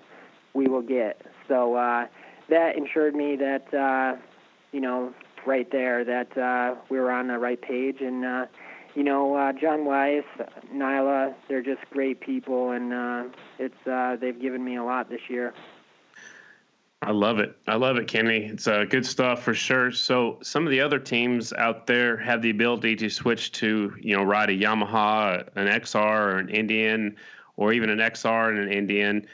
we 0.55 0.69
will 0.69 0.83
get. 0.83 1.21
So 1.49 1.75
uh, 1.75 2.07
that 2.49 2.77
ensured 2.77 3.15
me 3.15 3.37
that 3.37 3.73
uh, 3.75 4.17
you 4.73 4.81
know 4.81 5.15
right 5.47 5.71
there 5.71 6.05
that 6.05 6.37
uh, 6.39 6.77
we 6.89 6.99
were 6.99 7.11
on 7.11 7.29
the 7.29 7.39
right 7.39 7.61
page 7.61 8.01
and. 8.01 8.25
Uh, 8.25 8.47
you 8.95 9.03
know, 9.03 9.35
uh, 9.35 9.53
John 9.53 9.85
Weiss, 9.85 10.23
Nila, 10.73 11.35
they're 11.49 11.63
just 11.63 11.81
great 11.91 12.21
people, 12.21 12.71
and 12.71 12.93
uh, 12.93 13.25
it's 13.59 13.87
uh, 13.89 14.17
they've 14.21 14.41
given 14.41 14.65
me 14.65 14.77
a 14.77 14.85
lot 14.85 15.11
this 15.11 15.23
year. 15.29 15.53
I 17.03 17.11
love 17.11 17.39
it. 17.39 17.55
I 17.67 17.75
love 17.75 17.99
it, 17.99 18.07
Kenny. 18.07 18.45
It's 18.45 18.67
uh, 18.67 18.85
good 18.89 19.05
stuff 19.05 19.43
for 19.43 19.53
sure. 19.53 19.91
So 19.91 20.39
some 20.43 20.65
of 20.65 20.71
the 20.71 20.81
other 20.81 20.99
teams 20.99 21.53
out 21.53 21.87
there 21.87 22.17
have 22.17 22.41
the 22.41 22.49
ability 22.49 22.97
to 22.97 23.11
switch 23.11 23.53
to, 23.53 23.93
you 24.01 24.17
know, 24.17 24.23
ride 24.23 24.49
a 24.49 24.57
Yamaha, 24.57 25.47
an 25.55 25.67
XR, 25.67 25.97
or 25.97 26.39
an 26.39 26.49
Indian, 26.49 27.17
or 27.57 27.75
even 27.75 27.91
an 27.91 27.99
XR 27.99 28.49
and 28.51 28.59
an 28.59 28.73
Indian 28.73 29.27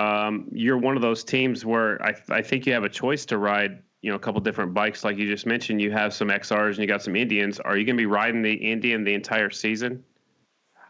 um, 0.00 0.48
you're 0.52 0.78
one 0.78 0.96
of 0.96 1.02
those 1.02 1.22
teams 1.22 1.64
where 1.64 2.02
I, 2.02 2.14
I 2.30 2.42
think 2.42 2.66
you 2.66 2.72
have 2.72 2.84
a 2.84 2.88
choice 2.88 3.26
to 3.26 3.38
ride 3.38 3.82
you 4.02 4.10
know 4.10 4.16
a 4.16 4.18
couple 4.18 4.40
different 4.40 4.72
bikes. 4.72 5.04
Like 5.04 5.18
you 5.18 5.26
just 5.28 5.46
mentioned 5.46 5.80
you 5.80 5.92
have 5.92 6.14
some 6.14 6.28
xrs 6.28 6.70
and 6.70 6.78
you 6.78 6.86
got 6.86 7.02
some 7.02 7.16
indians. 7.16 7.60
Are 7.60 7.76
you 7.76 7.84
going 7.84 7.96
to 7.96 8.00
be 8.00 8.06
riding 8.06 8.42
the 8.42 8.54
indian 8.54 9.04
the 9.04 9.14
entire 9.14 9.50
season? 9.50 10.02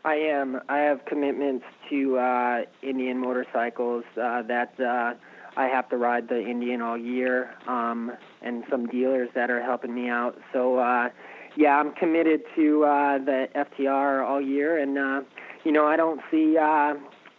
I 0.04 0.14
am. 0.14 0.60
I 0.68 0.78
have 0.78 1.04
commitments 1.06 1.64
to 1.90 2.18
uh, 2.18 2.60
indian 2.82 3.18
motorcycles 3.18 4.04
uh, 4.20 4.42
that 4.42 4.78
uh, 4.78 5.14
i 5.56 5.66
have 5.66 5.88
to 5.88 5.96
ride 5.96 6.28
the 6.28 6.40
indian 6.40 6.80
all 6.80 6.96
year 6.96 7.54
um, 7.66 8.12
and 8.42 8.62
some 8.70 8.86
dealers 8.86 9.28
that 9.34 9.50
are 9.50 9.62
helping 9.62 9.94
me 9.94 10.08
out. 10.08 10.38
So 10.52 10.78
uh, 10.78 11.08
yeah 11.56 11.76
i'm 11.78 11.92
committed 11.94 12.42
to 12.54 12.84
uh, 12.84 13.18
the 13.18 13.48
ftr 13.56 14.24
all 14.24 14.40
year. 14.40 14.78
And 14.78 14.96
uh, 14.96 15.22
you 15.64 15.72
know 15.72 15.86
i 15.86 15.96
don't 15.96 16.20
see 16.30 16.56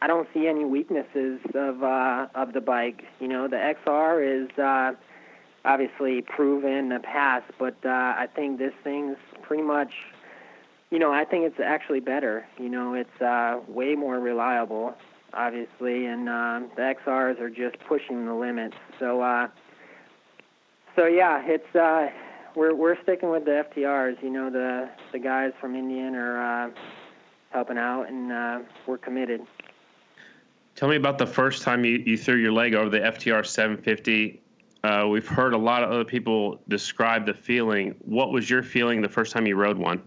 I 0.01 0.07
don't 0.07 0.27
see 0.33 0.47
any 0.47 0.65
weaknesses 0.65 1.39
of 1.53 1.83
uh, 1.83 2.27
of 2.33 2.53
the 2.53 2.61
bike. 2.61 3.03
You 3.19 3.27
know, 3.27 3.47
the 3.47 3.57
XR 3.85 4.45
is 4.45 4.57
uh, 4.57 4.93
obviously 5.63 6.21
proven 6.23 6.71
in 6.71 6.89
the 6.89 6.99
past, 6.99 7.45
but 7.59 7.75
uh, 7.85 7.89
I 7.89 8.27
think 8.35 8.57
this 8.57 8.73
thing's 8.83 9.17
pretty 9.43 9.61
much, 9.61 9.91
you 10.89 10.97
know, 10.97 11.11
I 11.11 11.23
think 11.23 11.45
it's 11.45 11.59
actually 11.63 11.99
better. 11.99 12.47
You 12.57 12.69
know, 12.69 12.95
it's 12.95 13.21
uh, 13.21 13.59
way 13.67 13.93
more 13.93 14.19
reliable, 14.19 14.95
obviously, 15.33 16.07
and 16.07 16.27
uh, 16.27 16.61
the 16.75 16.95
XRs 17.05 17.39
are 17.39 17.51
just 17.51 17.77
pushing 17.87 18.25
the 18.25 18.33
limits. 18.33 18.77
So, 18.99 19.21
uh, 19.21 19.49
so 20.95 21.05
yeah, 21.05 21.43
it's 21.45 21.75
uh, 21.75 22.07
we're 22.55 22.73
we're 22.73 22.99
sticking 23.03 23.29
with 23.29 23.45
the 23.45 23.65
FTRs. 23.75 24.23
You 24.23 24.31
know, 24.31 24.49
the 24.49 24.89
the 25.11 25.19
guys 25.19 25.51
from 25.61 25.75
Indian 25.75 26.15
are. 26.15 26.65
Uh, 26.65 26.71
helping 27.51 27.77
out, 27.77 28.07
and 28.09 28.31
uh, 28.31 28.59
we're 28.87 28.97
committed. 28.97 29.41
Tell 30.75 30.89
me 30.89 30.95
about 30.95 31.17
the 31.17 31.27
first 31.27 31.63
time 31.63 31.86
you, 31.86 32.03
you 32.05 32.17
threw 32.17 32.36
your 32.36 32.51
leg 32.51 32.73
over 32.73 32.89
the 32.89 32.99
FTR 32.99 33.45
750. 33.45 34.41
Uh, 34.84 35.07
we've 35.10 35.27
heard 35.27 35.53
a 35.53 35.57
lot 35.57 35.84
of 35.84 35.91
other 35.91 36.03
people 36.03 36.60
describe 36.67 37.25
the 37.25 37.34
feeling. 37.34 37.95
What 37.99 38.31
was 38.31 38.49
your 38.49 38.63
feeling 38.63 39.01
the 39.01 39.10
first 39.10 39.31
time 39.31 39.45
you 39.45 39.55
rode 39.55 39.77
one? 39.77 40.01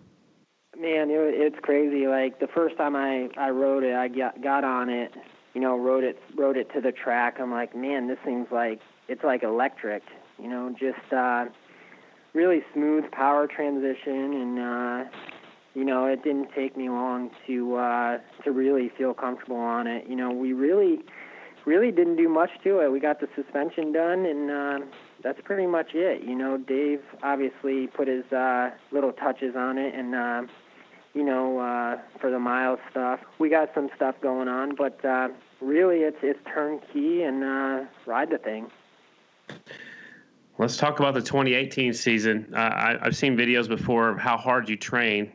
Man, 0.77 1.11
it, 1.11 1.35
it's 1.35 1.59
crazy. 1.63 2.09
Like 2.09 2.41
the 2.41 2.49
first 2.49 2.77
time 2.77 2.97
I 2.97 3.29
I 3.37 3.51
rode 3.51 3.85
it, 3.85 3.95
I 3.95 4.09
got 4.09 4.43
got 4.43 4.65
on 4.65 4.91
it. 4.91 5.13
You 5.55 5.61
know, 5.61 5.79
rode 5.79 6.03
it 6.03 6.21
rode 6.35 6.57
it 6.57 6.73
to 6.75 6.81
the 6.81 6.91
track. 6.91 7.39
I'm 7.39 7.53
like, 7.53 7.77
man, 7.77 8.09
this 8.09 8.19
thing's 8.25 8.49
like 8.51 8.81
it's 9.07 9.23
like 9.23 9.45
electric. 9.45 10.03
You 10.43 10.49
know, 10.49 10.75
just 10.77 11.13
uh, 11.13 11.47
really 12.33 12.65
smooth 12.73 13.09
power 13.13 13.47
transition, 13.47 14.35
and 14.35 14.59
uh, 14.59 15.05
you 15.75 15.85
know, 15.85 16.07
it 16.07 16.23
didn't 16.23 16.51
take 16.55 16.77
me 16.77 16.89
long 16.89 17.31
to 17.47 17.77
uh, 17.77 18.19
to 18.45 18.53
really 18.53 18.91
feel 18.97 19.15
comfortable 19.15 19.57
on 19.57 19.87
it. 19.87 20.09
You 20.09 20.17
know, 20.17 20.31
we 20.31 20.53
really 20.53 21.01
really 21.65 21.91
didn't 21.91 22.17
do 22.17 22.29
much 22.29 22.51
to 22.63 22.81
it. 22.81 22.93
We 22.93 23.01
got 23.01 23.21
the 23.21 23.29
suspension 23.35 23.93
done, 23.93 24.27
and 24.27 24.51
uh, 24.51 24.87
that's 25.23 25.41
pretty 25.43 25.67
much 25.67 25.95
it. 25.95 26.23
You 26.23 26.37
know, 26.37 26.59
Dave 26.59 27.01
obviously 27.23 27.89
put 27.89 28.09
his 28.09 28.25
uh, 28.33 28.71
little 28.93 29.13
touches 29.13 29.57
on 29.57 29.79
it, 29.79 29.95
and 29.95 30.15
uh, 30.15 30.43
you 31.15 31.25
know, 31.25 31.59
uh, 31.59 31.99
for 32.21 32.31
the 32.31 32.39
miles 32.39 32.81
stuff, 32.91 33.21
we 33.39 33.49
got 33.49 33.71
some 33.75 33.89
stuff 33.97 34.15
going 34.21 34.49
on. 34.49 34.75
But 34.75 35.05
uh, 35.05 35.29
really, 35.61 35.99
it's 35.99 36.19
it's 36.23 36.41
turnkey 36.53 37.23
and 37.23 37.43
uh, 37.43 37.85
ride 38.07 38.31
the 38.31 38.39
thing. 38.39 38.71
Let's 40.57 40.77
talk 40.77 41.01
about 41.01 41.15
the 41.15 41.21
2018 41.21 41.93
season. 41.95 42.53
Uh, 42.55 42.59
I, 42.59 42.99
I've 43.03 43.17
seen 43.17 43.37
videos 43.37 43.69
before 43.69 44.09
of 44.09 44.19
how 44.19 44.37
hard 44.37 44.69
you 44.69 44.77
train. 44.77 45.33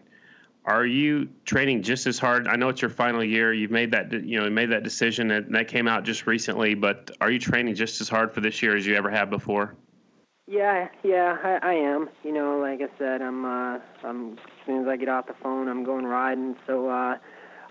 Are 0.65 0.86
you 0.86 1.30
training 1.45 1.84
just 1.84 2.06
as 2.06 2.19
hard? 2.19 2.48
I 2.48 2.56
know 2.56 2.69
it's 2.69 2.82
your 2.82 2.89
final 2.89 3.24
year. 3.24 3.54
You've 3.54 3.72
made 3.72 3.91
that 3.91 4.12
you 4.12 4.39
know 4.39 4.50
made 4.50 4.72
that 4.72 4.84
decision, 4.84 5.32
and 5.32 5.56
that 5.56 5.67
came 5.67 5.88
out 5.88 6.04
just 6.04 6.28
recently. 6.28 6.76
But 6.76 7.12
are 7.22 7.32
you 7.32 7.39
training 7.39 7.76
just 7.76 8.02
as 8.02 8.10
hard 8.10 8.34
for 8.34 8.41
this 8.41 8.62
year 8.62 8.76
as 8.76 8.86
you 8.86 8.95
ever 8.95 9.10
have 9.10 9.30
before? 9.30 9.76
Yeah, 10.48 10.89
yeah, 11.04 11.38
I, 11.43 11.60
I 11.62 11.74
am. 11.74 12.10
You 12.24 12.34
know, 12.34 12.60
like 12.60 12.82
I 12.82 12.98
said, 12.98 13.22
I'm. 13.22 13.45
Uh, 13.45 13.80
I'm 14.04 14.34
as 14.34 14.39
soon 14.65 14.82
as 14.82 14.88
I 14.88 14.98
get 14.98 15.10
off 15.10 15.28
the 15.28 15.36
phone, 15.41 15.67
I'm 15.67 15.84
going 15.84 16.06
riding. 16.06 16.56
So 16.67 16.89
uh, 16.89 17.17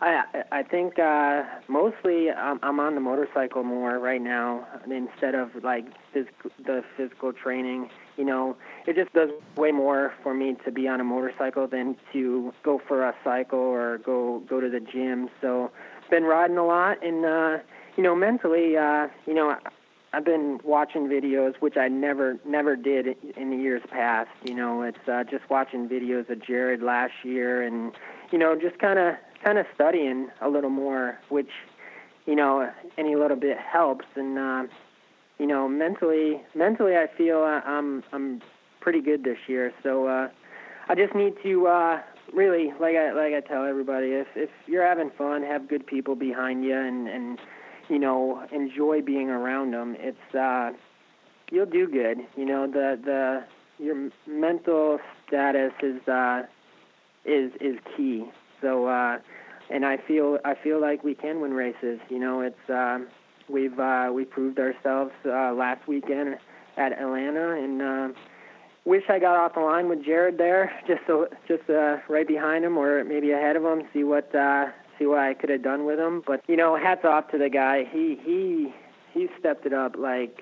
I 0.01 0.45
I 0.51 0.63
think 0.63 0.99
uh, 0.99 1.43
mostly 1.69 2.31
I'm, 2.31 2.59
I'm 2.63 2.81
on 2.81 2.95
the 2.95 3.01
motorcycle 3.01 3.65
more 3.65 3.99
right 3.99 4.23
now 4.23 4.67
instead 4.85 5.35
of 5.35 5.51
like 5.63 5.87
phys- 6.15 6.29
the 6.65 6.83
physical 6.97 7.33
training. 7.33 7.91
You 8.19 8.25
know, 8.25 8.57
it 8.87 8.97
just 8.97 9.13
does 9.13 9.31
way 9.57 9.71
more 9.71 10.13
for 10.23 10.35
me 10.35 10.57
to 10.65 10.73
be 10.73 10.89
on 10.89 11.01
a 11.01 11.05
motorcycle 11.05 11.69
than 11.69 11.97
to 12.13 12.53
go 12.65 12.83
for 12.87 13.05
a 13.05 13.15
cycle 13.23 13.61
or 13.61 13.99
go 13.99 14.43
go 14.49 14.61
to 14.61 14.69
the 14.69 14.81
gym. 14.81 15.31
So 15.41 15.71
been 16.11 16.25
riding 16.25 16.59
a 16.59 16.67
lot, 16.67 17.03
and 17.05 17.25
uh, 17.25 17.59
you 17.97 18.03
know, 18.03 18.15
mentally, 18.15 18.77
uh, 18.77 19.09
you 19.27 19.35
know. 19.35 19.57
I've 20.11 20.25
been 20.25 20.59
watching 20.65 21.07
videos, 21.07 21.57
which 21.57 21.77
I 21.77 21.89
never 21.89 22.39
never 22.47 22.77
did 22.77 23.09
in 23.37 23.51
the 23.51 23.57
years 23.57 23.83
past. 23.91 24.31
You 24.43 24.55
know, 24.55 24.81
it's 24.81 25.07
uh, 25.07 25.25
just 25.25 25.49
watching 25.51 25.87
videos 25.87 26.31
of 26.31 26.43
Jared 26.43 26.83
last 26.83 27.13
year, 27.25 27.63
and 27.63 27.93
you 28.33 28.39
know, 28.39 28.59
just 28.59 28.79
kind 28.79 28.99
of 28.99 29.17
kind 29.45 29.59
of 29.59 29.67
studying 29.75 30.31
a 30.41 30.49
little 30.49 30.71
more, 30.71 31.19
which 31.29 31.51
you 32.25 32.35
know 32.35 32.71
any 32.97 33.17
little 33.17 33.37
bit 33.37 33.59
helps. 33.59 34.07
And 34.17 34.39
uh, 34.39 34.65
you 35.39 35.47
know, 35.47 35.69
mentally, 35.69 36.43
mentally, 36.55 36.97
I 36.97 37.07
feel 37.17 37.39
uh, 37.39 37.61
I'm 37.69 38.03
I'm 38.13 38.41
pretty 38.81 39.01
good 39.01 39.25
this 39.25 39.39
year. 39.47 39.73
So 39.83 40.07
uh, 40.07 40.29
I 40.89 40.95
just 40.95 41.15
need 41.15 41.35
to 41.43 41.67
uh, 41.67 42.01
really, 42.33 42.73
like 42.81 42.97
I 42.97 43.13
like 43.13 43.35
I 43.35 43.41
tell 43.41 43.65
everybody, 43.65 44.09
if 44.09 44.29
if 44.35 44.51
you're 44.67 44.87
having 44.87 45.11
fun, 45.17 45.43
have 45.43 45.69
good 45.69 45.87
people 45.87 46.17
behind 46.17 46.65
you, 46.65 46.77
and 46.77 47.09
and 47.09 47.39
you 47.89 47.99
know 47.99 48.45
enjoy 48.53 49.03
being 49.03 49.31
around 49.31 49.73
them. 49.73 49.97
It's 49.99 50.35
uh, 50.35 50.73
you'll 51.51 51.67
do 51.67 51.87
good. 51.87 52.19
You 52.37 52.45
know 52.45 52.67
the 52.67 52.99
the 53.03 53.45
your 53.79 54.11
mental 54.27 54.99
status 55.27 55.73
is 55.83 56.07
uh, 56.09 56.43
is 57.25 57.53
is 57.61 57.77
key. 57.97 58.25
So, 58.61 58.87
uh, 58.87 59.19
and 59.71 59.85
I 59.85 59.99
feel 59.99 60.39
I 60.45 60.55
feel 60.55 60.81
like 60.81 61.05
we 61.05 61.15
can 61.15 61.41
win 61.41 61.53
races. 61.53 62.01
You 62.09 62.19
know, 62.19 62.41
it's 62.41 62.71
uh, 62.71 62.99
we've 63.49 63.79
uh, 63.79 64.11
we 64.13 64.25
proved 64.25 64.59
ourselves 64.59 65.13
uh, 65.27 65.53
last 65.53 65.87
weekend 65.89 66.37
at 66.77 66.93
Atlanta, 66.93 67.53
and 67.53 67.83
uh, 67.83 68.09
wish 68.85 69.05
I 69.09 69.19
got 69.19 69.37
off 69.37 69.55
the 69.55 69.61
line 69.61 69.89
with 69.89 70.05
Jared 70.05 70.39
there, 70.39 70.73
just 70.87 71.01
so 71.07 71.29
just 71.47 71.69
uh, 71.69 71.99
right 72.09 72.27
behind 72.27 72.65
him 72.65 72.77
or 72.77 73.05
maybe 73.05 73.33
ahead 73.33 73.57
of 73.57 73.65
him, 73.65 73.83
see 73.93 74.05
what 74.05 74.35
uh, 74.35 74.67
see 74.99 75.07
what 75.07 75.19
I 75.19 75.35
could 75.35 75.51
have 75.51 75.63
done 75.63 75.85
with 75.85 75.99
him. 75.99 76.23
But 76.27 76.43
you 76.49 76.57
know, 76.57 76.77
hats 76.77 77.05
off 77.05 77.31
to 77.31 77.39
the 77.39 77.51
guy. 77.51 77.85
He 77.91 78.19
he 78.25 78.75
he 79.13 79.29
stepped 79.39 79.67
it 79.67 79.73
up 79.73 79.97
like 79.97 80.41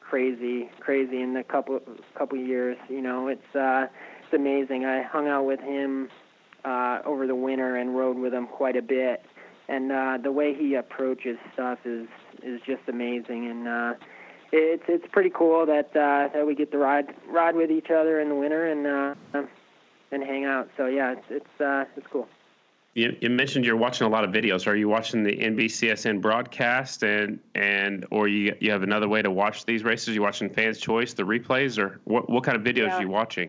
crazy, 0.00 0.68
crazy 0.80 1.22
in 1.22 1.34
the 1.34 1.44
couple 1.44 1.80
couple 2.16 2.38
years. 2.38 2.76
You 2.88 3.00
know, 3.00 3.28
it's 3.28 3.54
uh, 3.54 3.86
it's 4.24 4.34
amazing. 4.34 4.84
I 4.84 5.02
hung 5.02 5.28
out 5.28 5.44
with 5.44 5.60
him 5.60 6.08
uh, 6.64 7.00
over 7.04 7.26
the 7.26 7.34
winter 7.34 7.76
and 7.76 7.96
rode 7.96 8.18
with 8.18 8.34
him 8.34 8.46
quite 8.46 8.76
a 8.76 8.82
bit. 8.82 9.24
And 9.68 9.92
uh, 9.92 10.18
the 10.20 10.32
way 10.32 10.52
he 10.52 10.74
approaches 10.74 11.38
stuff 11.54 11.78
is 11.84 12.08
is 12.44 12.60
just 12.66 12.82
amazing, 12.88 13.48
and 13.48 13.68
uh, 13.68 13.94
it's 14.52 14.84
it's 14.88 15.06
pretty 15.12 15.30
cool 15.30 15.66
that 15.66 15.90
uh, 15.96 16.28
that 16.32 16.46
we 16.46 16.54
get 16.54 16.70
to 16.72 16.78
ride 16.78 17.14
ride 17.28 17.56
with 17.56 17.70
each 17.70 17.90
other 17.90 18.20
in 18.20 18.28
the 18.28 18.34
winter 18.34 18.66
and 18.66 18.86
uh, 18.86 19.42
and 20.12 20.22
hang 20.22 20.44
out. 20.44 20.68
So 20.76 20.86
yeah, 20.86 21.12
it's 21.12 21.26
it's 21.30 21.60
uh, 21.60 21.84
it's 21.96 22.06
cool. 22.10 22.28
You, 22.94 23.16
you 23.20 23.30
mentioned 23.30 23.64
you're 23.64 23.76
watching 23.76 24.06
a 24.08 24.10
lot 24.10 24.24
of 24.24 24.30
videos. 24.30 24.66
Are 24.66 24.74
you 24.74 24.88
watching 24.88 25.22
the 25.22 25.36
NBCSN 25.36 26.20
broadcast, 26.20 27.04
and 27.04 27.38
and 27.54 28.04
or 28.10 28.26
you 28.26 28.56
you 28.60 28.72
have 28.72 28.82
another 28.82 29.08
way 29.08 29.22
to 29.22 29.30
watch 29.30 29.64
these 29.64 29.84
races? 29.84 30.14
You 30.14 30.22
watching 30.22 30.50
Fans 30.50 30.78
Choice, 30.78 31.14
the 31.14 31.22
replays, 31.22 31.78
or 31.78 32.00
what 32.04 32.28
what 32.28 32.42
kind 32.42 32.56
of 32.56 32.64
videos 32.64 32.88
yeah. 32.88 32.96
are 32.96 33.02
you 33.02 33.08
watching? 33.08 33.48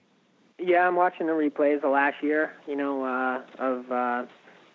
Yeah, 0.60 0.88
I'm 0.88 0.96
watching 0.96 1.26
the 1.26 1.34
replays 1.34 1.84
of 1.84 1.92
last 1.92 2.22
year. 2.22 2.54
You 2.68 2.76
know, 2.76 3.04
uh, 3.04 3.42
of 3.58 3.92
uh, 3.92 4.26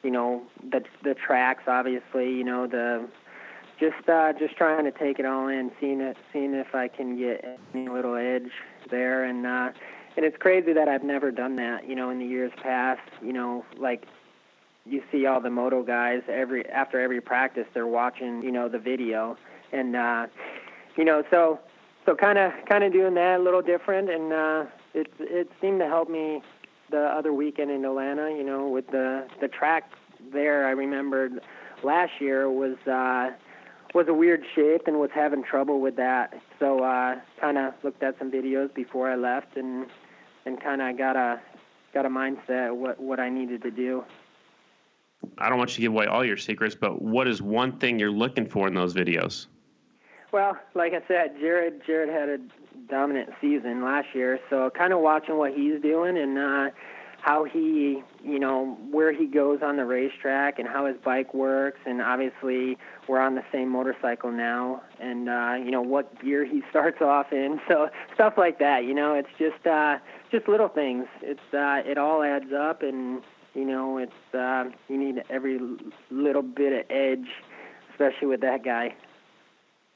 you 0.02 0.10
know 0.10 0.42
the 0.68 0.82
the 1.04 1.14
tracks. 1.14 1.62
Obviously, 1.68 2.30
you 2.30 2.42
know 2.42 2.66
the 2.66 3.08
just 3.78 4.08
uh, 4.08 4.32
just 4.38 4.56
trying 4.56 4.84
to 4.84 4.92
take 4.92 5.18
it 5.18 5.26
all 5.26 5.48
in, 5.48 5.70
seeing 5.80 6.00
it, 6.00 6.16
seeing 6.32 6.54
if 6.54 6.74
I 6.74 6.88
can 6.88 7.18
get 7.18 7.44
any 7.74 7.88
little 7.88 8.16
edge 8.16 8.50
there, 8.90 9.24
and 9.24 9.46
uh, 9.46 9.70
and 10.16 10.24
it's 10.24 10.36
crazy 10.38 10.72
that 10.72 10.88
I've 10.88 11.04
never 11.04 11.30
done 11.30 11.56
that. 11.56 11.88
You 11.88 11.94
know, 11.94 12.10
in 12.10 12.18
the 12.18 12.26
years 12.26 12.52
past, 12.62 13.02
you 13.22 13.32
know, 13.32 13.64
like 13.76 14.04
you 14.84 15.02
see 15.12 15.26
all 15.26 15.40
the 15.40 15.50
moto 15.50 15.82
guys 15.82 16.22
every 16.28 16.66
after 16.68 17.00
every 17.00 17.20
practice, 17.20 17.66
they're 17.74 17.86
watching, 17.86 18.42
you 18.42 18.52
know, 18.52 18.68
the 18.68 18.78
video, 18.78 19.36
and 19.72 19.94
uh, 19.94 20.26
you 20.96 21.04
know, 21.04 21.22
so 21.30 21.60
so 22.06 22.14
kind 22.14 22.38
of 22.38 22.52
kind 22.68 22.84
of 22.84 22.92
doing 22.92 23.14
that 23.14 23.40
a 23.40 23.42
little 23.42 23.62
different, 23.62 24.08
and 24.10 24.32
uh, 24.32 24.64
it 24.94 25.08
it 25.20 25.50
seemed 25.60 25.80
to 25.80 25.86
help 25.86 26.08
me 26.08 26.40
the 26.90 27.02
other 27.02 27.32
weekend 27.32 27.70
in 27.70 27.84
Atlanta. 27.84 28.30
You 28.30 28.44
know, 28.44 28.68
with 28.68 28.86
the 28.88 29.26
the 29.40 29.48
track 29.48 29.90
there, 30.32 30.66
I 30.66 30.70
remembered 30.70 31.40
last 31.82 32.12
year 32.20 32.50
was 32.50 32.76
uh, 32.86 33.30
was 33.94 34.06
a 34.08 34.14
weird 34.14 34.44
shape 34.54 34.82
and 34.86 34.98
was 34.98 35.10
having 35.14 35.42
trouble 35.42 35.80
with 35.80 35.96
that. 35.96 36.34
So 36.58 36.82
uh, 36.82 37.16
kind 37.40 37.58
of 37.58 37.74
looked 37.82 38.02
at 38.02 38.18
some 38.18 38.30
videos 38.30 38.72
before 38.74 39.10
I 39.10 39.16
left 39.16 39.56
and 39.56 39.86
and 40.44 40.62
kind 40.62 40.82
of 40.82 40.96
got 40.96 41.16
a 41.16 41.40
got 41.92 42.06
a 42.06 42.08
mindset 42.08 42.74
what 42.74 43.00
what 43.00 43.20
I 43.20 43.28
needed 43.28 43.62
to 43.62 43.70
do. 43.70 44.04
I 45.38 45.48
don't 45.48 45.58
want 45.58 45.70
you 45.70 45.76
to 45.76 45.80
give 45.82 45.92
away 45.92 46.06
all 46.06 46.24
your 46.24 46.36
secrets, 46.36 46.74
but 46.74 47.02
what 47.02 47.26
is 47.26 47.42
one 47.42 47.78
thing 47.78 47.98
you're 47.98 48.10
looking 48.10 48.48
for 48.48 48.68
in 48.68 48.74
those 48.74 48.94
videos? 48.94 49.46
Well, 50.32 50.56
like 50.74 50.92
I 50.92 51.00
said, 51.08 51.36
Jared 51.40 51.82
Jared 51.86 52.08
had 52.08 52.28
a 52.28 52.38
dominant 52.88 53.30
season 53.40 53.82
last 53.84 54.08
year. 54.14 54.38
So 54.50 54.70
kind 54.70 54.92
of 54.92 55.00
watching 55.00 55.38
what 55.38 55.52
he's 55.52 55.80
doing 55.80 56.16
and 56.16 56.38
uh, 56.38 56.70
how 57.26 57.42
he, 57.42 58.04
you 58.24 58.38
know, 58.38 58.78
where 58.88 59.12
he 59.12 59.26
goes 59.26 59.58
on 59.60 59.76
the 59.76 59.84
racetrack 59.84 60.60
and 60.60 60.68
how 60.68 60.86
his 60.86 60.96
bike 61.04 61.34
works. 61.34 61.80
And 61.84 62.00
obviously, 62.00 62.78
we're 63.08 63.18
on 63.18 63.34
the 63.34 63.42
same 63.50 63.68
motorcycle 63.68 64.30
now, 64.30 64.82
and 65.00 65.28
uh, 65.28 65.54
you 65.58 65.72
know 65.72 65.82
what 65.82 66.22
gear 66.22 66.44
he 66.44 66.62
starts 66.70 67.02
off 67.02 67.32
in. 67.32 67.60
So 67.66 67.88
stuff 68.14 68.34
like 68.38 68.60
that. 68.60 68.84
You 68.84 68.94
know, 68.94 69.14
it's 69.14 69.28
just 69.38 69.66
uh, 69.66 69.98
just 70.30 70.46
little 70.46 70.68
things. 70.68 71.06
It's 71.20 71.40
uh, 71.52 71.82
it 71.84 71.98
all 71.98 72.22
adds 72.22 72.52
up, 72.52 72.82
and 72.82 73.22
you 73.54 73.64
know, 73.64 73.98
it's 73.98 74.34
uh, 74.34 74.66
you 74.88 74.96
need 74.96 75.24
every 75.28 75.58
little 76.12 76.42
bit 76.42 76.72
of 76.72 76.86
edge, 76.90 77.26
especially 77.90 78.28
with 78.28 78.40
that 78.42 78.64
guy. 78.64 78.94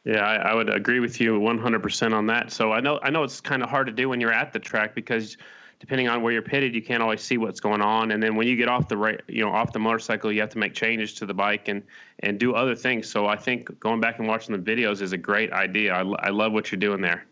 Yeah, 0.05 0.25
I, 0.25 0.51
I, 0.51 0.55
would 0.55 0.75
agree 0.75 0.99
with 0.99 1.21
you 1.21 1.39
100% 1.39 2.15
on 2.15 2.27
that. 2.29 2.51
So 2.51 2.73
I 2.73 2.81
know 2.81 2.99
I 3.03 3.11
know 3.11 3.23
it's 3.23 3.41
kind 3.41 3.63
of 3.63 3.69
hard 3.69 3.87
to 3.87 3.93
do 3.93 4.09
when 4.09 4.21
you're 4.21 4.33
at 4.33 4.53
the 4.53 4.59
track 4.59 4.97
because 4.97 5.37
depending 5.81 6.09
on 6.09 6.23
where 6.23 6.33
you're 6.33 6.43
pitted, 6.43 6.75
you 6.75 6.83
can't 6.83 7.03
always 7.03 7.23
see 7.23 7.39
what's 7.39 7.59
going 7.59 7.81
on. 7.81 8.13
And 8.13 8.23
then 8.23 8.37
when 8.37 8.47
you 8.47 8.55
get 8.55 8.69
off 8.69 8.87
the 8.89 8.99
right, 8.99 9.21
you 9.27 9.43
know, 9.43 9.51
off 9.51 9.73
the 9.73 9.79
motorcycle, 9.79 10.31
you 10.31 10.41
have 10.43 10.51
to 10.51 10.59
make 10.59 10.75
changes 10.75 11.15
to 11.15 11.27
the 11.27 11.35
bike 11.35 11.69
and 11.69 11.83
and 12.21 12.39
do 12.39 12.55
other 12.55 12.77
things. 12.77 13.11
So 13.11 13.27
I 13.27 13.37
think 13.37 13.81
going 13.81 14.01
back 14.01 14.19
and 14.19 14.29
watching 14.29 14.55
the 14.55 14.63
videos 14.63 15.01
is 15.01 15.13
a 15.13 15.19
great 15.19 15.53
idea. 15.53 15.95
I, 15.95 16.03
I 16.03 16.29
love 16.29 16.53
what 16.53 16.71
you're 16.71 16.79
doing 16.79 17.01
there. 17.01 17.27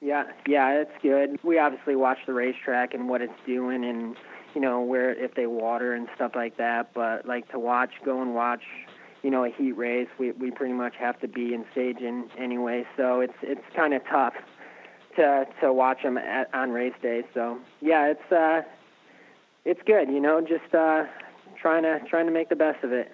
Yeah, 0.00 0.24
yeah, 0.46 0.82
it's 0.82 0.90
good. 1.00 1.38
We 1.42 1.58
obviously 1.58 1.96
watch 1.96 2.18
the 2.26 2.34
racetrack 2.34 2.92
and 2.92 3.08
what 3.08 3.22
it's 3.22 3.32
doing, 3.46 3.84
and 3.84 4.16
you 4.54 4.60
know 4.60 4.82
where 4.82 5.12
if 5.12 5.34
they 5.34 5.46
water 5.46 5.94
and 5.94 6.08
stuff 6.16 6.32
like 6.34 6.56
that. 6.58 6.92
But 6.92 7.26
like 7.26 7.48
to 7.52 7.58
watch, 7.58 7.92
go 8.04 8.20
and 8.20 8.34
watch, 8.34 8.62
you 9.22 9.30
know, 9.30 9.44
a 9.44 9.50
heat 9.50 9.72
race. 9.72 10.08
We 10.18 10.32
we 10.32 10.50
pretty 10.50 10.74
much 10.74 10.96
have 10.98 11.20
to 11.20 11.28
be 11.28 11.54
in 11.54 11.64
staging 11.70 12.28
anyway, 12.36 12.84
so 12.96 13.20
it's 13.20 13.38
it's 13.42 13.64
kind 13.76 13.94
of 13.94 14.02
tough 14.10 14.34
to 15.16 15.46
to 15.60 15.72
watch 15.72 16.02
them 16.02 16.18
at, 16.18 16.52
on 16.54 16.70
race 16.70 16.94
day. 17.02 17.24
So 17.34 17.58
yeah, 17.80 18.06
it's 18.06 18.32
uh, 18.32 18.62
it's 19.64 19.80
good. 19.86 20.08
You 20.08 20.20
know, 20.20 20.40
just 20.40 20.74
uh, 20.74 21.04
trying 21.60 21.82
to 21.82 22.00
trying 22.08 22.26
to 22.26 22.32
make 22.32 22.48
the 22.48 22.56
best 22.56 22.82
of 22.84 22.92
it. 22.92 23.12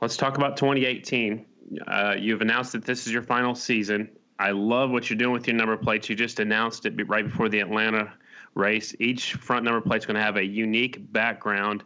Let's 0.00 0.16
talk 0.16 0.36
about 0.36 0.56
2018. 0.56 1.46
Uh, 1.86 2.16
you've 2.18 2.40
announced 2.40 2.72
that 2.72 2.84
this 2.84 3.06
is 3.06 3.12
your 3.12 3.22
final 3.22 3.54
season. 3.54 4.10
I 4.38 4.50
love 4.50 4.90
what 4.90 5.08
you're 5.08 5.16
doing 5.16 5.32
with 5.32 5.46
your 5.46 5.54
number 5.54 5.76
plates. 5.76 6.08
You 6.08 6.16
just 6.16 6.40
announced 6.40 6.86
it 6.86 6.94
right 7.08 7.24
before 7.24 7.48
the 7.48 7.60
Atlanta 7.60 8.12
race. 8.54 8.94
Each 8.98 9.34
front 9.34 9.64
number 9.64 9.80
plate 9.80 9.98
is 9.98 10.06
going 10.06 10.16
to 10.16 10.22
have 10.22 10.36
a 10.36 10.44
unique 10.44 11.12
background. 11.12 11.84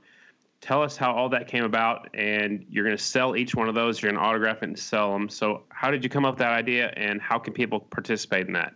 Tell 0.61 0.83
us 0.83 0.97
how 0.97 1.13
all 1.13 1.29
that 1.29 1.49
came 1.49 1.65
about, 1.65 2.09
and 2.15 2.65
you're 2.69 2.85
going 2.85 2.97
to 2.97 3.03
sell 3.03 3.37
each 3.37 3.55
one 3.55 3.69
of 3.69 3.75
those. 3.75 4.01
You're 4.01 4.11
going 4.11 4.21
to 4.21 4.27
autograph 4.27 4.59
it 4.59 4.65
and 4.65 4.79
sell 4.79 5.13
them. 5.13 5.29
So, 5.29 5.63
how 5.69 5.91
did 5.91 6.03
you 6.03 6.11
come 6.11 6.25
up 6.25 6.35
with 6.35 6.39
that 6.39 6.53
idea, 6.53 6.93
and 6.97 7.21
how 7.21 7.39
can 7.39 7.53
people 7.53 7.81
participate 7.81 8.47
in 8.47 8.53
that? 8.55 8.75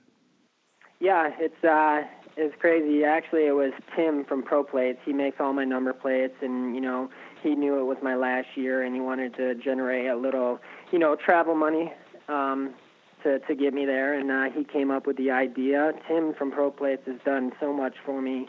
Yeah, 1.00 1.30
it's 1.38 1.64
uh, 1.64 2.02
it's 2.36 2.54
crazy. 2.60 3.04
Actually, 3.04 3.46
it 3.46 3.54
was 3.54 3.72
Tim 3.96 4.24
from 4.24 4.42
Pro 4.42 4.62
Plates. 4.62 4.98
He 5.04 5.12
makes 5.12 5.40
all 5.40 5.52
my 5.52 5.64
number 5.64 5.92
plates, 5.92 6.36
and 6.42 6.74
you 6.74 6.80
know, 6.80 7.10
he 7.42 7.54
knew 7.54 7.80
it 7.80 7.84
was 7.84 7.98
my 8.02 8.14
last 8.14 8.48
year, 8.54 8.82
and 8.82 8.94
he 8.94 9.00
wanted 9.00 9.34
to 9.36 9.54
generate 9.54 10.06
a 10.06 10.16
little, 10.16 10.60
you 10.92 10.98
know, 10.98 11.16
travel 11.16 11.54
money. 11.54 11.92
Um, 12.28 12.74
to 13.22 13.38
to 13.40 13.54
get 13.54 13.74
me 13.74 13.84
there, 13.84 14.14
and 14.14 14.30
uh, 14.30 14.50
he 14.56 14.64
came 14.64 14.90
up 14.90 15.06
with 15.06 15.16
the 15.16 15.30
idea. 15.30 15.92
Tim 16.08 16.34
from 16.34 16.50
Pro 16.50 16.70
Plates 16.70 17.02
has 17.06 17.20
done 17.24 17.52
so 17.60 17.72
much 17.72 17.94
for 18.04 18.20
me, 18.20 18.46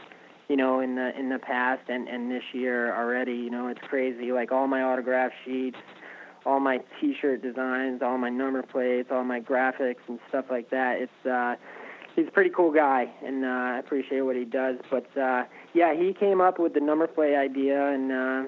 you 0.51 0.57
know, 0.57 0.81
in 0.81 0.95
the 0.95 1.17
in 1.17 1.29
the 1.29 1.39
past 1.39 1.83
and 1.87 2.09
and 2.09 2.29
this 2.29 2.43
year 2.51 2.93
already. 2.93 3.31
You 3.31 3.49
know, 3.49 3.69
it's 3.69 3.79
crazy. 3.87 4.33
Like 4.33 4.51
all 4.51 4.67
my 4.67 4.81
autograph 4.81 5.31
sheets, 5.45 5.77
all 6.45 6.59
my 6.59 6.81
T-shirt 6.99 7.41
designs, 7.41 8.01
all 8.01 8.17
my 8.17 8.27
number 8.27 8.61
plates, 8.61 9.07
all 9.13 9.23
my 9.23 9.39
graphics 9.39 10.03
and 10.09 10.19
stuff 10.27 10.45
like 10.49 10.69
that. 10.69 10.97
It's 10.99 11.25
uh, 11.25 11.55
he's 12.17 12.27
a 12.27 12.31
pretty 12.31 12.49
cool 12.49 12.69
guy, 12.73 13.09
and 13.25 13.45
uh, 13.45 13.47
I 13.47 13.79
appreciate 13.79 14.21
what 14.23 14.35
he 14.35 14.43
does. 14.43 14.75
But 14.89 15.17
uh, 15.17 15.45
yeah, 15.73 15.95
he 15.95 16.13
came 16.13 16.41
up 16.41 16.59
with 16.59 16.73
the 16.73 16.81
number 16.81 17.07
plate 17.07 17.37
idea, 17.37 17.87
and 17.87 18.11
uh, 18.11 18.43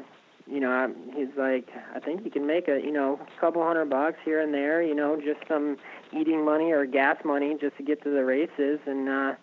you 0.46 0.60
know, 0.60 0.94
he's 1.16 1.30
like, 1.38 1.70
I 1.96 2.02
think 2.02 2.26
you 2.26 2.32
can 2.32 2.46
make 2.46 2.68
a, 2.68 2.82
you 2.82 2.92
know, 2.92 3.18
couple 3.40 3.64
hundred 3.64 3.90
bucks 3.90 4.18
here 4.26 4.42
and 4.42 4.54
there, 4.54 4.84
you 4.84 4.94
know, 4.94 5.16
just 5.16 5.40
some 5.48 5.78
eating 6.12 6.44
money 6.44 6.74
or 6.74 6.86
gas 6.86 7.16
money 7.24 7.56
just 7.62 7.78
to 7.78 7.84
get 7.84 8.04
to 8.04 8.10
the 8.10 8.26
races. 8.26 8.82
And, 8.86 9.08
uh, 9.08 9.36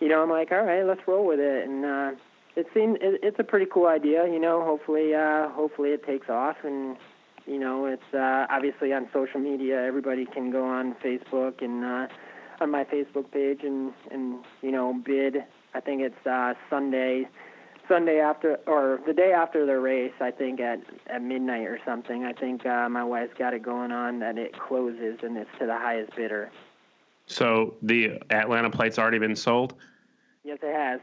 you 0.00 0.08
know, 0.08 0.22
I'm 0.22 0.30
like, 0.30 0.50
all 0.50 0.64
right, 0.64 0.84
let's 0.84 1.06
roll 1.06 1.26
with 1.26 1.40
it. 1.40 1.68
And, 1.68 1.84
uh, 1.84 2.10
it 2.56 2.66
seems 2.74 2.96
it, 3.00 3.20
it's 3.22 3.38
a 3.38 3.44
pretty 3.44 3.66
cool 3.72 3.86
idea, 3.86 4.26
you 4.26 4.40
know, 4.40 4.64
hopefully, 4.64 5.14
uh, 5.14 5.48
hopefully 5.50 5.90
it 5.90 6.04
takes 6.04 6.28
off 6.28 6.56
and, 6.64 6.96
you 7.46 7.58
know, 7.58 7.86
it's, 7.86 8.14
uh, 8.14 8.46
obviously 8.50 8.92
on 8.92 9.08
social 9.12 9.40
media, 9.40 9.82
everybody 9.82 10.26
can 10.26 10.50
go 10.50 10.64
on 10.64 10.94
Facebook 10.96 11.62
and, 11.62 11.84
uh, 11.84 12.08
on 12.60 12.70
my 12.70 12.84
Facebook 12.84 13.30
page 13.30 13.60
and, 13.62 13.92
and, 14.10 14.44
you 14.62 14.72
know, 14.72 14.92
bid. 14.92 15.44
I 15.74 15.80
think 15.80 16.02
it's, 16.02 16.26
uh, 16.26 16.54
Sunday, 16.68 17.28
Sunday 17.90 18.20
after 18.20 18.58
or 18.66 19.00
the 19.04 19.12
day 19.12 19.32
after 19.32 19.66
the 19.66 19.78
race, 19.78 20.12
I 20.20 20.30
think 20.30 20.60
at 20.60 20.78
at 21.08 21.22
midnight 21.22 21.66
or 21.66 21.80
something. 21.84 22.24
I 22.24 22.32
think 22.32 22.64
uh, 22.64 22.88
my 22.88 23.02
wife's 23.02 23.34
got 23.36 23.52
it 23.52 23.62
going 23.64 23.90
on 23.90 24.20
that 24.20 24.38
it 24.38 24.56
closes 24.56 25.18
and 25.24 25.36
it's 25.36 25.50
to 25.58 25.66
the 25.66 25.76
highest 25.76 26.14
bidder. 26.14 26.50
So 27.26 27.74
the 27.82 28.20
Atlanta 28.30 28.70
plate's 28.70 28.98
already 28.98 29.18
been 29.18 29.34
sold. 29.34 29.74
Yes, 30.44 30.58
it 30.62 30.74
has. 30.74 31.00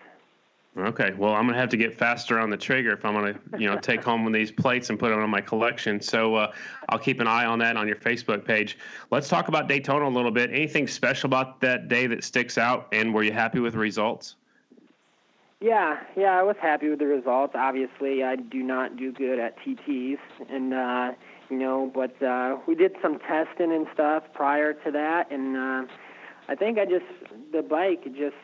Okay, 0.77 1.13
well, 1.17 1.33
I'm 1.33 1.47
gonna 1.47 1.57
have 1.57 1.69
to 1.69 1.77
get 1.77 1.97
faster 1.97 2.37
on 2.37 2.51
the 2.51 2.57
trigger 2.57 2.91
if 2.91 3.03
I'm 3.03 3.13
gonna, 3.13 3.39
you 3.57 3.67
know, 3.67 3.79
take 3.79 4.03
home 4.03 4.23
one 4.23 4.35
of 4.35 4.37
these 4.37 4.51
plates 4.51 4.91
and 4.91 4.99
put 4.99 5.09
them 5.09 5.19
on 5.19 5.29
my 5.29 5.41
collection. 5.41 5.99
So 5.99 6.35
uh, 6.35 6.53
I'll 6.89 6.99
keep 6.99 7.19
an 7.19 7.27
eye 7.27 7.45
on 7.45 7.57
that 7.59 7.77
on 7.77 7.87
your 7.87 7.95
Facebook 7.95 8.45
page. 8.45 8.77
Let's 9.09 9.27
talk 9.27 9.47
about 9.47 9.67
Daytona 9.67 10.07
a 10.07 10.09
little 10.09 10.29
bit. 10.29 10.51
Anything 10.51 10.87
special 10.87 11.27
about 11.27 11.61
that 11.61 11.87
day 11.87 12.05
that 12.07 12.23
sticks 12.23 12.59
out, 12.59 12.87
and 12.91 13.11
were 13.11 13.23
you 13.23 13.31
happy 13.31 13.59
with 13.59 13.73
the 13.73 13.79
results? 13.79 14.35
Yeah, 15.59 15.99
yeah, 16.15 16.39
I 16.39 16.43
was 16.43 16.57
happy 16.61 16.89
with 16.89 16.99
the 16.99 17.07
results. 17.07 17.55
Obviously, 17.57 18.23
I 18.23 18.35
do 18.35 18.61
not 18.61 18.97
do 18.97 19.11
good 19.11 19.39
at 19.39 19.57
TTs, 19.59 20.19
and 20.47 20.75
uh, 20.75 21.13
you 21.49 21.57
know, 21.57 21.91
but 21.91 22.21
uh, 22.21 22.57
we 22.67 22.75
did 22.75 22.95
some 23.01 23.17
testing 23.17 23.71
and 23.71 23.87
stuff 23.95 24.25
prior 24.35 24.73
to 24.73 24.91
that, 24.91 25.31
and 25.31 25.57
uh, 25.57 25.85
I 26.49 26.55
think 26.55 26.77
I 26.77 26.85
just 26.85 27.05
the 27.51 27.61
bike 27.61 28.03
just 28.05 28.35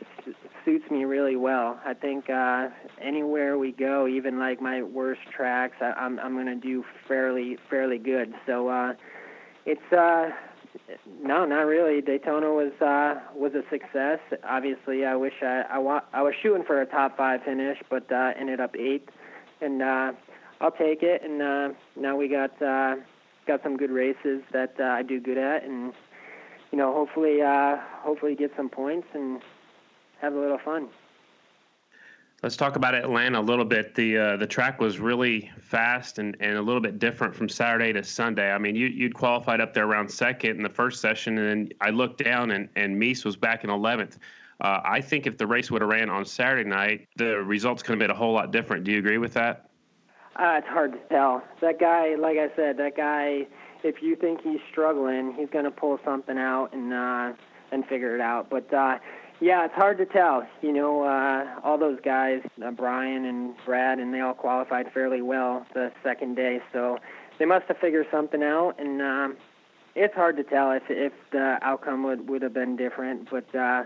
suits 0.66 0.90
me 0.92 1.06
really 1.06 1.36
well. 1.36 1.80
I 1.86 1.94
think 1.94 2.30
uh, 2.30 2.70
anywhere 3.02 3.58
we 3.58 3.72
go, 3.72 4.08
even 4.08 4.40
like 4.40 4.62
my 4.62 4.82
worst 4.82 5.22
tracks, 5.36 5.78
I, 5.82 5.92
I'm 5.92 6.20
I'm 6.20 6.36
gonna 6.36 6.56
do 6.56 6.84
fairly 7.08 7.58
fairly 7.70 7.98
good. 7.98 8.34
So 8.46 8.68
uh, 8.68 8.94
it's 9.66 9.94
uh, 9.94 10.30
no, 11.22 11.46
not 11.46 11.62
really. 11.62 12.02
Daytona 12.02 12.52
was 12.52 12.74
uh, 12.82 13.22
was 13.36 13.54
a 13.54 13.64
success. 13.70 14.20
Obviously, 14.44 15.06
I 15.06 15.16
wish 15.16 15.34
I 15.42 15.64
I, 15.70 15.78
wa- 15.78 16.04
I 16.12 16.22
was 16.22 16.34
shooting 16.42 16.64
for 16.66 16.82
a 16.82 16.86
top 16.86 17.16
five 17.18 17.42
finish, 17.44 17.78
but 17.90 18.12
uh, 18.12 18.32
ended 18.38 18.60
up 18.60 18.76
eighth, 18.76 19.10
and 19.62 19.82
uh, 19.82 20.12
I'll 20.60 20.72
take 20.72 21.04
it. 21.04 21.22
And 21.24 21.42
uh, 21.42 21.70
now 21.96 22.18
we 22.18 22.28
got 22.28 22.62
uh, 22.62 22.96
got 23.48 23.64
some 23.64 23.78
good 23.78 23.92
races 23.92 24.42
that 24.52 24.76
uh, 24.80 24.84
I 24.84 25.04
do 25.04 25.20
good 25.22 25.38
at, 25.38 25.64
and 25.64 25.94
you 26.74 26.80
know, 26.80 26.92
hopefully, 26.92 27.40
uh, 27.40 27.78
hopefully 28.02 28.34
get 28.34 28.52
some 28.58 28.68
points 28.68 29.08
and 29.14 29.44
have 30.22 30.34
a 30.34 30.40
little 30.40 30.58
fun. 30.58 30.88
Let's 32.42 32.58
talk 32.58 32.76
about 32.76 32.96
Atlanta 32.96 33.40
a 33.40 33.42
little 33.42 33.64
bit. 33.64 33.94
The 33.94 34.18
uh, 34.18 34.38
the 34.38 34.48
track 34.48 34.82
was 34.82 35.00
really 35.00 35.52
fast 35.60 36.18
and, 36.18 36.36
and 36.40 36.58
a 36.58 36.62
little 36.62 36.82
bit 36.82 36.98
different 36.98 37.36
from 37.36 37.48
Saturday 37.48 37.94
to 37.94 38.04
Sunday. 38.04 38.52
I 38.52 38.58
mean, 38.58 38.76
you 38.76 38.88
you'd 38.88 39.14
qualified 39.14 39.62
up 39.62 39.76
there 39.76 39.86
around 39.86 40.10
second 40.10 40.58
in 40.58 40.64
the 40.64 40.70
first 40.70 41.00
session, 41.00 41.38
and 41.38 41.48
then 41.48 41.78
I 41.80 41.92
looked 41.92 42.24
down 42.24 42.50
and 42.50 42.68
and 42.76 42.98
Mees 42.98 43.24
was 43.24 43.38
back 43.38 43.64
in 43.64 43.70
eleventh. 43.70 44.18
Uh, 44.60 44.82
I 44.84 45.00
think 45.00 45.28
if 45.28 45.38
the 45.38 45.46
race 45.46 45.70
would 45.70 45.82
have 45.84 45.92
ran 45.92 46.10
on 46.10 46.26
Saturday 46.26 46.68
night, 46.68 47.08
the 47.18 47.38
results 47.38 47.84
could 47.84 47.92
have 47.92 48.00
been 48.00 48.12
a 48.12 48.16
whole 48.16 48.34
lot 48.34 48.52
different. 48.52 48.84
Do 48.84 48.92
you 48.92 48.98
agree 48.98 49.20
with 49.20 49.34
that? 49.36 49.70
Uh, 50.36 50.56
it's 50.58 50.68
hard 50.68 50.94
to 50.94 51.00
tell. 51.10 51.44
That 51.62 51.80
guy, 51.80 52.16
like 52.16 52.40
I 52.40 52.54
said, 52.56 52.78
that 52.78 52.98
guy. 52.98 53.46
If 53.84 54.02
you 54.02 54.16
think 54.16 54.42
he's 54.42 54.60
struggling, 54.72 55.34
he's 55.38 55.50
going 55.50 55.66
to 55.66 55.72
pull 55.72 56.00
something 56.06 56.38
out 56.38 56.70
and 56.74 56.94
uh, 56.94 57.34
and 57.72 57.86
figure 57.86 58.16
it 58.16 58.22
out. 58.22 58.50
But 58.50 58.74
uh, 58.74 58.98
yeah, 59.40 59.66
it's 59.66 59.74
hard 59.76 59.98
to 59.98 60.06
tell. 60.06 60.48
You 60.62 60.74
know, 60.74 61.04
uh, 61.04 61.60
all 61.64 61.78
those 61.78 62.00
guys, 62.04 62.42
uh, 62.66 62.72
Brian 62.72 63.26
and 63.26 63.54
Brad, 63.66 64.00
and 64.00 64.14
they 64.14 64.22
all 64.22 64.34
qualified 64.34 64.92
fairly 64.94 65.22
well 65.22 65.66
the 65.74 65.92
second 66.04 66.36
day, 66.36 66.60
so 66.72 66.98
they 67.40 67.46
must 67.46 67.66
have 67.68 67.78
figured 67.78 68.08
something 68.12 68.42
out. 68.44 68.76
And 68.80 69.02
um, 69.02 69.38
it's 69.96 70.14
hard 70.14 70.38
to 70.38 70.44
tell 70.44 70.72
if 70.72 70.84
if 70.90 71.14
the 71.32 71.58
outcome 71.62 72.04
would 72.04 72.30
would 72.30 72.42
have 72.42 72.54
been 72.54 72.76
different, 72.76 73.30
but. 73.30 73.54
uh 73.56 73.84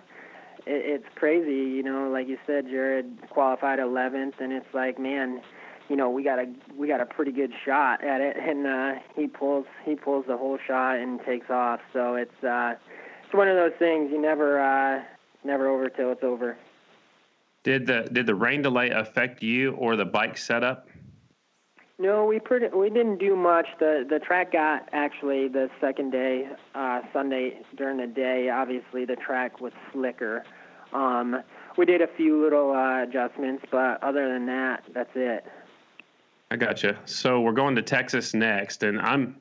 it, 0.67 1.01
it's 1.01 1.15
crazy, 1.15 1.71
you 1.75 1.83
know. 1.83 2.09
Like 2.09 2.27
you 2.27 2.37
said, 2.45 2.67
Jared 2.67 3.29
qualified 3.29 3.79
11th, 3.79 4.39
and 4.39 4.51
it's 4.51 4.73
like, 4.73 4.99
man, 4.99 5.41
you 5.89 5.95
know, 5.95 6.09
we 6.09 6.23
got 6.23 6.39
a 6.39 6.45
we 6.77 6.87
got 6.87 7.01
a 7.01 7.05
pretty 7.05 7.31
good 7.31 7.51
shot 7.65 8.03
at 8.03 8.21
it, 8.21 8.37
and 8.37 8.67
uh, 8.67 8.93
he 9.15 9.27
pulls 9.27 9.65
he 9.85 9.95
pulls 9.95 10.25
the 10.27 10.37
whole 10.37 10.57
shot 10.65 10.97
and 10.97 11.19
takes 11.25 11.49
off. 11.49 11.79
So 11.93 12.15
it's 12.15 12.43
uh, 12.43 12.75
it's 13.23 13.33
one 13.33 13.47
of 13.47 13.55
those 13.55 13.73
things 13.79 14.11
you 14.11 14.21
never 14.21 14.59
uh, 14.59 15.03
never 15.43 15.67
over 15.67 15.89
till 15.89 16.11
it's 16.11 16.23
over. 16.23 16.57
Did 17.63 17.87
the 17.87 18.07
did 18.11 18.25
the 18.25 18.35
rain 18.35 18.61
delay 18.61 18.89
affect 18.89 19.41
you 19.41 19.71
or 19.73 19.95
the 19.95 20.05
bike 20.05 20.37
setup? 20.37 20.87
No, 21.99 22.25
we 22.25 22.39
pretty 22.39 22.67
we 22.67 22.89
didn't 22.89 23.17
do 23.17 23.35
much. 23.35 23.67
The 23.79 24.05
the 24.07 24.19
track 24.19 24.51
got 24.51 24.87
actually 24.91 25.47
the 25.47 25.69
second 25.81 26.11
day, 26.11 26.47
uh, 26.75 27.01
Sunday 27.11 27.59
during 27.75 27.97
the 27.97 28.07
day. 28.07 28.49
Obviously, 28.49 29.05
the 29.05 29.15
track 29.15 29.59
was 29.61 29.73
slicker. 29.91 30.43
Um, 30.93 31.41
we 31.77 31.85
did 31.85 32.01
a 32.01 32.07
few 32.07 32.41
little 32.41 32.71
uh, 32.71 33.03
adjustments, 33.03 33.65
but 33.71 34.01
other 34.03 34.31
than 34.31 34.45
that, 34.45 34.83
that's 34.93 35.09
it. 35.15 35.45
I 36.49 36.55
gotcha. 36.55 36.97
So 37.05 37.41
we're 37.41 37.51
going 37.51 37.75
to 37.75 37.81
Texas 37.81 38.33
next, 38.33 38.83
and 38.83 38.99
I'm 39.01 39.37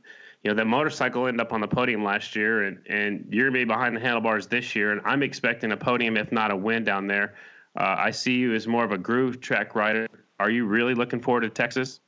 you 0.46 0.52
know, 0.52 0.56
that 0.58 0.66
motorcycle 0.66 1.26
ended 1.26 1.40
up 1.40 1.52
on 1.52 1.60
the 1.60 1.66
podium 1.66 2.04
last 2.04 2.36
year, 2.36 2.62
and, 2.62 2.78
and 2.88 3.26
you're 3.30 3.46
to 3.46 3.52
be 3.52 3.64
behind 3.64 3.96
the 3.96 4.00
handlebars 4.00 4.46
this 4.46 4.76
year, 4.76 4.92
and 4.92 5.00
I'm 5.04 5.24
expecting 5.24 5.72
a 5.72 5.76
podium, 5.76 6.16
if 6.16 6.30
not 6.30 6.52
a 6.52 6.56
win, 6.56 6.84
down 6.84 7.08
there. 7.08 7.34
Uh, 7.76 7.96
I 7.98 8.12
see 8.12 8.34
you 8.34 8.54
as 8.54 8.68
more 8.68 8.84
of 8.84 8.92
a 8.92 8.98
groove 8.98 9.40
track 9.40 9.74
rider. 9.74 10.06
Are 10.38 10.48
you 10.48 10.66
really 10.66 10.94
looking 10.94 11.20
forward 11.20 11.40
to 11.40 11.50
Texas? 11.50 11.98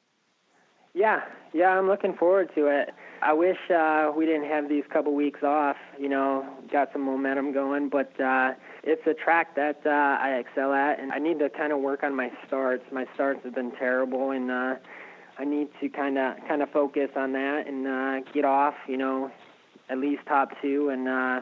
Yeah, 0.94 1.22
yeah, 1.52 1.70
I'm 1.70 1.88
looking 1.88 2.14
forward 2.14 2.54
to 2.54 2.68
it. 2.68 2.90
I 3.20 3.32
wish 3.32 3.58
uh, 3.70 4.12
we 4.16 4.26
didn't 4.26 4.48
have 4.48 4.68
these 4.68 4.84
couple 4.92 5.14
weeks 5.14 5.42
off. 5.42 5.76
You 5.98 6.08
know, 6.08 6.46
got 6.70 6.92
some 6.92 7.02
momentum 7.02 7.52
going, 7.52 7.88
but 7.88 8.18
uh, 8.20 8.52
it's 8.84 9.06
a 9.06 9.14
track 9.14 9.56
that 9.56 9.80
uh, 9.84 9.90
I 9.90 10.36
excel 10.38 10.72
at, 10.72 11.00
and 11.00 11.12
I 11.12 11.18
need 11.18 11.38
to 11.40 11.50
kind 11.50 11.72
of 11.72 11.80
work 11.80 12.02
on 12.02 12.14
my 12.14 12.30
starts. 12.46 12.84
My 12.92 13.06
starts 13.14 13.40
have 13.44 13.54
been 13.54 13.72
terrible, 13.72 14.30
and 14.30 14.50
uh, 14.50 14.74
I 15.38 15.44
need 15.44 15.68
to 15.80 15.88
kind 15.88 16.18
of 16.18 16.36
kind 16.46 16.62
of 16.62 16.70
focus 16.70 17.10
on 17.16 17.32
that 17.32 17.66
and 17.66 17.86
uh, 17.86 18.30
get 18.32 18.44
off, 18.44 18.74
you 18.86 18.96
know, 18.96 19.30
at 19.88 19.98
least 19.98 20.22
top 20.26 20.50
two 20.62 20.90
and 20.90 21.08
uh, 21.08 21.40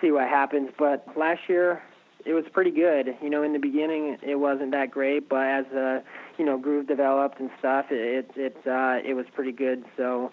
see 0.00 0.10
what 0.10 0.28
happens. 0.28 0.70
But 0.78 1.06
last 1.16 1.40
year, 1.48 1.82
it 2.24 2.32
was 2.32 2.44
pretty 2.52 2.70
good. 2.70 3.16
You 3.22 3.30
know, 3.30 3.42
in 3.42 3.52
the 3.52 3.58
beginning, 3.58 4.18
it 4.22 4.36
wasn't 4.36 4.70
that 4.72 4.90
great, 4.90 5.28
but 5.28 5.46
as 5.46 5.64
the 5.72 6.02
you 6.38 6.44
know 6.44 6.58
groove 6.58 6.86
developed 6.86 7.40
and 7.40 7.50
stuff, 7.58 7.86
it 7.90 8.30
it 8.36 8.56
uh, 8.66 8.98
it 9.04 9.14
was 9.14 9.26
pretty 9.34 9.52
good. 9.52 9.84
So 9.96 10.30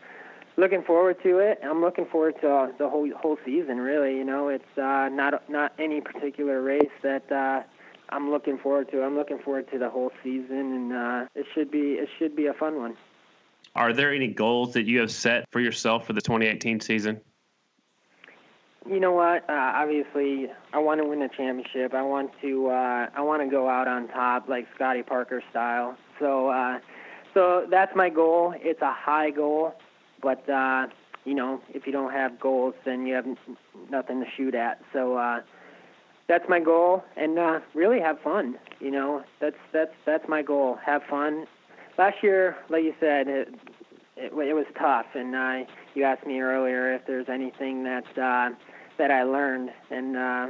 looking 0.57 0.83
forward 0.83 1.17
to 1.23 1.39
it. 1.39 1.59
I'm 1.63 1.81
looking 1.81 2.05
forward 2.05 2.35
to 2.41 2.49
uh, 2.49 2.67
the 2.77 2.89
whole 2.89 3.09
whole 3.15 3.37
season. 3.45 3.77
Really, 3.79 4.17
you 4.17 4.25
know, 4.25 4.49
it's 4.49 4.77
uh, 4.77 5.09
not 5.09 5.49
not 5.49 5.73
any 5.79 6.01
particular 6.01 6.61
race 6.61 6.91
that 7.03 7.31
uh, 7.31 7.63
I'm 8.09 8.29
looking 8.29 8.57
forward 8.57 8.91
to. 8.91 9.03
I'm 9.03 9.15
looking 9.15 9.39
forward 9.39 9.69
to 9.71 9.79
the 9.79 9.89
whole 9.89 10.11
season, 10.23 10.73
and 10.73 10.93
uh, 10.93 11.25
it 11.35 11.45
should 11.53 11.71
be 11.71 11.93
it 11.93 12.09
should 12.19 12.35
be 12.35 12.47
a 12.47 12.53
fun 12.53 12.77
one. 12.77 12.97
Are 13.75 13.93
there 13.93 14.13
any 14.13 14.27
goals 14.27 14.73
that 14.73 14.83
you 14.83 14.99
have 14.99 15.11
set 15.11 15.45
for 15.51 15.61
yourself 15.61 16.05
for 16.05 16.13
the 16.13 16.21
2018 16.21 16.81
season? 16.81 17.21
You 18.89 18.99
know 18.99 19.13
what? 19.13 19.47
Uh, 19.49 19.53
obviously, 19.75 20.47
I 20.73 20.79
want 20.79 20.99
to 21.01 21.07
win 21.07 21.21
a 21.21 21.29
championship. 21.29 21.93
I 21.93 22.01
want 22.01 22.31
to. 22.41 22.67
Uh, 22.67 23.09
I 23.15 23.21
want 23.21 23.43
to 23.43 23.47
go 23.47 23.69
out 23.69 23.87
on 23.87 24.07
top, 24.07 24.49
like 24.49 24.67
Scotty 24.75 25.03
Parker 25.03 25.43
style. 25.51 25.95
So, 26.19 26.49
uh, 26.49 26.79
so 27.33 27.67
that's 27.69 27.95
my 27.95 28.09
goal. 28.09 28.53
It's 28.57 28.81
a 28.81 28.91
high 28.91 29.29
goal, 29.29 29.75
but 30.21 30.47
uh, 30.49 30.87
you 31.25 31.33
know, 31.35 31.61
if 31.69 31.85
you 31.85 31.91
don't 31.91 32.11
have 32.11 32.39
goals, 32.39 32.73
then 32.85 33.05
you 33.05 33.13
have 33.13 33.25
nothing 33.89 34.19
to 34.21 34.25
shoot 34.35 34.55
at. 34.55 34.81
So, 34.91 35.17
uh, 35.17 35.41
that's 36.27 36.45
my 36.47 36.59
goal, 36.59 37.03
and 37.17 37.37
uh, 37.37 37.59
really 37.75 37.99
have 37.99 38.19
fun. 38.21 38.57
You 38.79 38.91
know, 38.91 39.23
that's 39.41 39.57
that's 39.73 39.91
that's 40.05 40.23
my 40.29 40.41
goal. 40.41 40.77
Have 40.85 41.01
fun. 41.09 41.45
Last 41.97 42.17
year, 42.23 42.55
like 42.69 42.83
you 42.83 42.93
said, 43.01 43.27
it, 43.27 43.49
it, 44.15 44.31
it 44.33 44.53
was 44.53 44.65
tough, 44.79 45.07
and 45.13 45.35
uh, 45.35 45.69
you 45.93 46.03
asked 46.03 46.25
me 46.25 46.39
earlier 46.39 46.93
if 46.93 47.05
there's 47.05 47.27
anything 47.27 47.83
that 47.83 48.05
uh, 48.17 48.55
that 48.97 49.11
I 49.11 49.23
learned, 49.23 49.71
and 49.89 50.15
uh, 50.15 50.47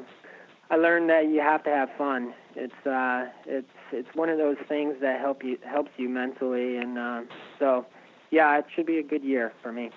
I 0.70 0.76
learned 0.76 1.10
that 1.10 1.30
you 1.30 1.42
have 1.42 1.64
to 1.64 1.72
have 1.72 1.90
fun. 1.98 2.34
It's 2.56 2.86
uh, 2.86 3.26
it's 3.48 3.68
it's 3.92 4.10
one 4.14 4.30
of 4.30 4.38
those 4.38 4.58
things 4.70 4.98
that 5.02 5.20
help 5.20 5.44
you 5.44 5.58
helps 5.66 5.92
you 5.98 6.10
mentally, 6.10 6.78
and 6.78 6.98
uh, 6.98 7.22
so 7.58 7.88
yeah, 8.32 8.58
it 8.58 8.66
should 8.74 8.86
be 8.86 8.98
a 8.98 9.04
good 9.04 9.24
year 9.24 9.54
for 9.62 9.72
me. 9.72 9.92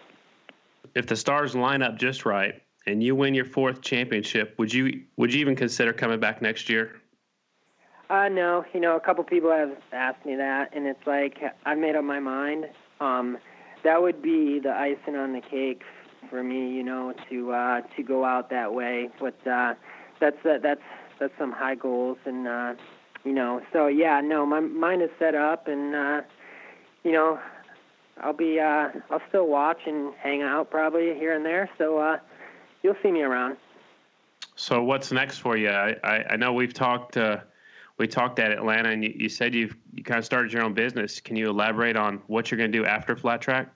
If 0.94 1.06
the 1.06 1.16
stars 1.16 1.54
line 1.54 1.82
up 1.82 1.96
just 1.96 2.26
right, 2.26 2.60
and 2.86 3.02
you 3.02 3.14
win 3.14 3.34
your 3.34 3.44
fourth 3.44 3.80
championship, 3.80 4.54
would 4.58 4.72
you 4.72 5.02
would 5.16 5.32
you 5.32 5.40
even 5.40 5.56
consider 5.56 5.92
coming 5.92 6.20
back 6.20 6.42
next 6.42 6.68
year? 6.68 7.00
Uh, 8.10 8.28
no, 8.28 8.64
you 8.74 8.80
know, 8.80 8.96
a 8.96 9.00
couple 9.00 9.24
people 9.24 9.50
have 9.50 9.72
asked 9.92 10.26
me 10.26 10.36
that, 10.36 10.70
and 10.74 10.86
it's 10.86 11.06
like 11.06 11.38
I've 11.64 11.78
made 11.78 11.96
up 11.96 12.04
my 12.04 12.20
mind. 12.20 12.66
Um, 13.00 13.38
that 13.82 14.02
would 14.02 14.20
be 14.20 14.60
the 14.60 14.72
icing 14.72 15.16
on 15.16 15.32
the 15.32 15.40
cake 15.40 15.82
for 16.28 16.42
me, 16.42 16.70
you 16.70 16.82
know, 16.82 17.14
to 17.30 17.52
uh, 17.52 17.80
to 17.96 18.02
go 18.02 18.24
out 18.24 18.50
that 18.50 18.74
way. 18.74 19.08
But 19.18 19.34
uh, 19.46 19.74
that's 20.20 20.44
uh, 20.44 20.58
that's 20.62 20.82
that's 21.18 21.32
some 21.38 21.52
high 21.52 21.76
goals, 21.76 22.18
and 22.26 22.46
uh, 22.46 22.74
you 23.24 23.32
know, 23.32 23.62
so 23.72 23.86
yeah, 23.86 24.20
no, 24.20 24.44
my 24.44 24.60
mind 24.60 25.02
is 25.02 25.10
set 25.18 25.34
up, 25.34 25.66
and 25.66 25.94
uh, 25.94 26.20
you 27.04 27.12
know, 27.12 27.38
I'll 28.20 28.32
be 28.32 28.60
uh, 28.60 28.88
I'll 29.10 29.22
still 29.28 29.46
watch 29.46 29.80
and 29.86 30.14
hang 30.14 30.42
out 30.42 30.70
probably 30.70 31.14
here 31.14 31.34
and 31.34 31.44
there. 31.44 31.68
So. 31.78 31.98
Uh, 31.98 32.18
you'll 32.84 32.94
see 33.02 33.10
me 33.10 33.22
around. 33.22 33.56
So 34.54 34.84
what's 34.84 35.10
next 35.10 35.38
for 35.38 35.56
you? 35.56 35.70
I, 35.70 35.96
I, 36.04 36.24
I 36.30 36.36
know 36.36 36.52
we've 36.52 36.74
talked 36.74 37.16
uh, 37.16 37.38
we 37.98 38.06
talked 38.06 38.38
at 38.38 38.52
Atlanta, 38.52 38.90
and 38.90 39.02
you, 39.02 39.12
you 39.16 39.28
said 39.28 39.54
you've 39.54 39.76
you 39.92 40.04
kind 40.04 40.18
of 40.18 40.24
started 40.24 40.52
your 40.52 40.62
own 40.62 40.74
business. 40.74 41.18
Can 41.18 41.34
you 41.34 41.50
elaborate 41.50 41.96
on 41.96 42.22
what 42.28 42.50
you're 42.50 42.58
going 42.58 42.70
to 42.70 42.78
do 42.78 42.84
after 42.84 43.16
flat 43.16 43.40
track? 43.40 43.74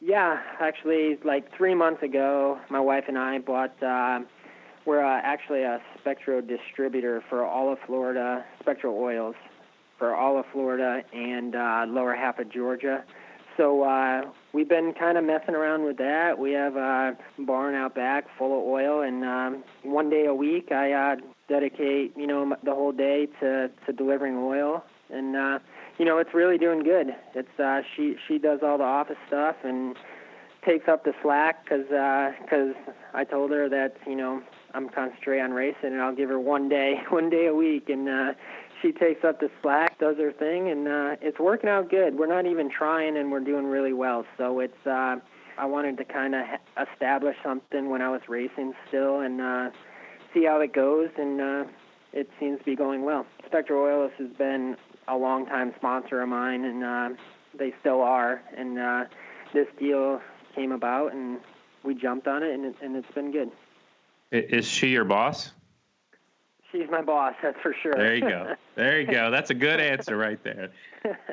Yeah, 0.00 0.40
actually, 0.58 1.18
like 1.22 1.54
three 1.56 1.76
months 1.76 2.02
ago, 2.02 2.58
my 2.70 2.80
wife 2.80 3.04
and 3.06 3.16
I 3.16 3.38
bought. 3.38 3.80
Uh, 3.80 4.20
we're 4.84 5.04
uh, 5.04 5.20
actually 5.22 5.62
a 5.62 5.80
Spectro 6.00 6.40
distributor 6.40 7.22
for 7.28 7.44
all 7.44 7.72
of 7.72 7.78
Florida, 7.86 8.44
Spectro 8.58 8.92
oils 8.92 9.36
for 10.02 10.16
all 10.16 10.36
of 10.36 10.44
Florida 10.52 11.04
and 11.12 11.54
uh, 11.54 11.84
lower 11.86 12.12
half 12.12 12.40
of 12.40 12.50
Georgia. 12.50 13.04
So 13.56 13.84
uh, 13.84 14.22
we've 14.52 14.68
been 14.68 14.92
kind 14.98 15.16
of 15.16 15.22
messing 15.22 15.54
around 15.54 15.84
with 15.84 15.96
that. 15.98 16.40
We 16.40 16.50
have 16.54 16.74
a 16.74 17.16
barn 17.38 17.76
out 17.76 17.94
back 17.94 18.24
full 18.36 18.58
of 18.58 18.66
oil, 18.66 19.02
and 19.02 19.22
um, 19.22 19.62
one 19.84 20.10
day 20.10 20.24
a 20.24 20.34
week 20.34 20.72
I 20.72 20.90
uh, 20.90 21.16
dedicate, 21.48 22.16
you 22.16 22.26
know, 22.26 22.56
the 22.64 22.74
whole 22.74 22.90
day 22.90 23.28
to 23.38 23.70
to 23.86 23.92
delivering 23.92 24.38
oil, 24.38 24.82
and 25.08 25.36
uh, 25.36 25.58
you 25.98 26.04
know, 26.04 26.18
it's 26.18 26.34
really 26.34 26.58
doing 26.58 26.82
good. 26.82 27.14
It's 27.36 27.60
uh, 27.60 27.82
she 27.94 28.16
she 28.26 28.38
does 28.38 28.58
all 28.60 28.78
the 28.78 28.84
office 28.84 29.18
stuff 29.28 29.54
and 29.62 29.96
takes 30.66 30.88
up 30.88 31.04
the 31.04 31.12
slack 31.22 31.62
because 31.62 31.86
uh, 31.92 32.32
I 33.14 33.22
told 33.22 33.52
her 33.52 33.68
that 33.68 33.98
you 34.04 34.16
know 34.16 34.42
I'm 34.74 34.88
concentrating 34.88 35.44
on 35.44 35.52
racing, 35.52 35.92
and 35.92 36.02
I'll 36.02 36.14
give 36.14 36.28
her 36.28 36.40
one 36.40 36.68
day 36.68 37.02
one 37.10 37.30
day 37.30 37.46
a 37.46 37.54
week, 37.54 37.88
and 37.88 38.08
uh, 38.08 38.32
she 38.82 38.92
takes 38.92 39.24
up 39.24 39.40
the 39.40 39.50
slack, 39.62 39.98
does 39.98 40.18
her 40.18 40.32
thing, 40.32 40.68
and 40.68 40.88
uh, 40.88 41.16
it's 41.22 41.38
working 41.38 41.70
out 41.70 41.88
good. 41.88 42.18
We're 42.18 42.26
not 42.26 42.46
even 42.46 42.68
trying, 42.68 43.16
and 43.16 43.30
we're 43.30 43.40
doing 43.40 43.66
really 43.66 43.92
well. 43.92 44.26
So 44.36 44.58
it's 44.58 44.86
uh, 44.86 45.16
I 45.56 45.64
wanted 45.66 45.96
to 45.98 46.04
kind 46.04 46.34
of 46.34 46.44
establish 46.76 47.36
something 47.42 47.88
when 47.88 48.02
I 48.02 48.10
was 48.10 48.22
racing 48.28 48.74
still, 48.88 49.20
and 49.20 49.40
uh, 49.40 49.70
see 50.34 50.44
how 50.44 50.60
it 50.60 50.72
goes, 50.72 51.10
and 51.16 51.40
uh, 51.40 51.64
it 52.12 52.28
seems 52.40 52.58
to 52.58 52.64
be 52.64 52.76
going 52.76 53.04
well. 53.04 53.24
Spectro 53.46 53.84
Oils 53.86 54.12
has 54.18 54.30
been 54.30 54.76
a 55.08 55.16
long-time 55.16 55.72
sponsor 55.76 56.20
of 56.20 56.28
mine, 56.28 56.64
and 56.64 56.84
uh, 56.84 57.08
they 57.56 57.72
still 57.80 58.00
are. 58.00 58.42
And 58.56 58.78
uh, 58.78 59.04
this 59.52 59.66
deal 59.78 60.20
came 60.54 60.72
about, 60.72 61.12
and 61.12 61.38
we 61.84 61.94
jumped 61.94 62.26
on 62.26 62.42
it, 62.42 62.52
and, 62.52 62.64
it, 62.66 62.76
and 62.82 62.96
it's 62.96 63.10
been 63.12 63.30
good. 63.30 63.50
Is 64.30 64.66
she 64.66 64.88
your 64.88 65.04
boss? 65.04 65.52
She's 66.72 66.88
my 66.90 67.02
boss, 67.02 67.34
that's 67.42 67.60
for 67.60 67.74
sure. 67.82 67.92
There 67.94 68.14
you 68.14 68.22
go. 68.22 68.54
There 68.74 68.98
you 68.98 69.06
go. 69.06 69.30
That's 69.30 69.50
a 69.50 69.54
good 69.54 69.80
answer 69.80 70.16
right 70.16 70.42
there. 70.42 70.70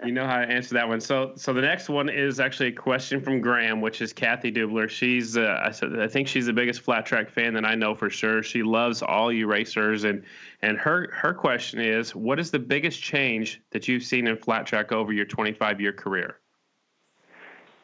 You 0.03 0.11
know 0.11 0.25
how 0.25 0.39
to 0.39 0.45
answer 0.45 0.73
that 0.73 0.85
one. 0.85 0.99
So, 0.99 1.31
so 1.37 1.53
the 1.53 1.61
next 1.61 1.87
one 1.87 2.09
is 2.09 2.41
actually 2.41 2.67
a 2.67 2.73
question 2.73 3.21
from 3.21 3.39
Graham, 3.39 3.79
which 3.79 4.01
is 4.01 4.11
Kathy 4.11 4.51
Dubler. 4.51 4.89
She's, 4.89 5.37
uh, 5.37 5.61
I 5.63 5.71
said, 5.71 5.97
I 6.01 6.07
think 6.09 6.27
she's 6.27 6.47
the 6.47 6.53
biggest 6.53 6.81
flat 6.81 7.05
track 7.05 7.29
fan 7.29 7.53
that 7.53 7.63
I 7.63 7.75
know 7.75 7.95
for 7.95 8.09
sure. 8.09 8.43
She 8.43 8.61
loves 8.61 9.01
all 9.01 9.31
you 9.31 9.47
racers, 9.47 10.03
and 10.03 10.21
and 10.61 10.77
her 10.79 11.09
her 11.13 11.33
question 11.33 11.79
is, 11.79 12.13
what 12.13 12.41
is 12.41 12.51
the 12.51 12.59
biggest 12.59 13.01
change 13.01 13.61
that 13.71 13.87
you've 13.87 14.03
seen 14.03 14.27
in 14.27 14.35
flat 14.35 14.65
track 14.65 14.91
over 14.91 15.13
your 15.13 15.25
25 15.25 15.79
year 15.79 15.93
career? 15.93 16.39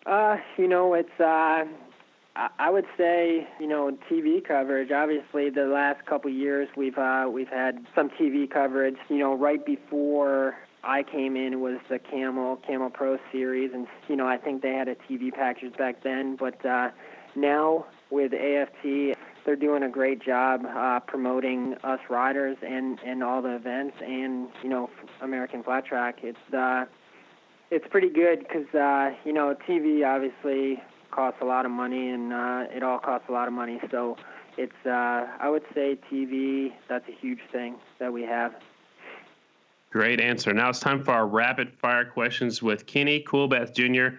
Uh, 0.05 0.35
you 0.57 0.67
know, 0.67 0.95
it's 0.95 1.17
uh, 1.21 1.63
I 2.35 2.69
would 2.69 2.85
say, 2.97 3.47
you 3.61 3.67
know, 3.67 3.97
TV 4.11 4.45
coverage. 4.45 4.91
Obviously, 4.91 5.49
the 5.49 5.67
last 5.67 6.05
couple 6.05 6.29
years 6.29 6.67
we've 6.75 6.97
uh, 6.97 7.29
we've 7.31 7.47
had 7.47 7.85
some 7.95 8.09
TV 8.09 8.49
coverage. 8.49 8.97
You 9.09 9.19
know, 9.19 9.33
right 9.33 9.65
before 9.65 10.55
I 10.83 11.03
came 11.03 11.37
in 11.37 11.61
was 11.61 11.79
the 11.89 11.97
Camel 11.97 12.57
Camel 12.57 12.89
Pro 12.89 13.17
Series, 13.31 13.71
and 13.73 13.87
you 14.09 14.17
know, 14.17 14.27
I 14.27 14.37
think 14.37 14.61
they 14.61 14.73
had 14.73 14.89
a 14.89 14.95
TV 14.95 15.33
package 15.33 15.77
back 15.77 16.03
then. 16.03 16.35
But 16.35 16.63
uh, 16.65 16.89
now 17.35 17.85
with 18.09 18.33
AFT, 18.33 19.17
they're 19.45 19.55
doing 19.55 19.83
a 19.83 19.89
great 19.89 20.21
job 20.21 20.65
uh, 20.65 20.99
promoting 20.99 21.75
us 21.85 22.01
riders 22.09 22.57
and 22.61 22.99
and 23.05 23.23
all 23.23 23.41
the 23.41 23.55
events, 23.55 23.95
and 24.01 24.49
you 24.61 24.69
know, 24.69 24.89
American 25.21 25.63
Flat 25.63 25.85
Track. 25.85 26.19
It's 26.21 26.53
uh, 26.53 26.83
it's 27.71 27.87
pretty 27.89 28.09
good 28.09 28.39
because 28.39 28.67
uh, 28.75 29.15
you 29.23 29.31
know, 29.31 29.55
TV 29.67 30.05
obviously 30.05 30.83
costs 31.15 31.39
a 31.41 31.45
lot 31.45 31.65
of 31.65 31.71
money, 31.71 32.09
and 32.09 32.33
uh, 32.33 32.65
it 32.69 32.83
all 32.83 32.99
costs 32.99 33.27
a 33.29 33.31
lot 33.31 33.47
of 33.47 33.53
money. 33.53 33.79
So 33.89 34.17
it's 34.57 34.85
uh, 34.85 35.27
I 35.39 35.49
would 35.49 35.63
say 35.73 35.97
TV. 36.11 36.73
That's 36.89 37.07
a 37.07 37.13
huge 37.13 37.39
thing 37.51 37.77
that 37.99 38.11
we 38.11 38.23
have. 38.23 38.53
Great 39.91 40.19
answer. 40.19 40.53
Now 40.53 40.69
it's 40.69 40.79
time 40.79 41.03
for 41.03 41.11
our 41.11 41.25
rapid 41.25 41.71
fire 41.73 42.03
questions 42.03 42.61
with 42.61 42.85
Kenny 42.85 43.23
Coolbeth 43.23 43.73
Jr. 43.73 44.17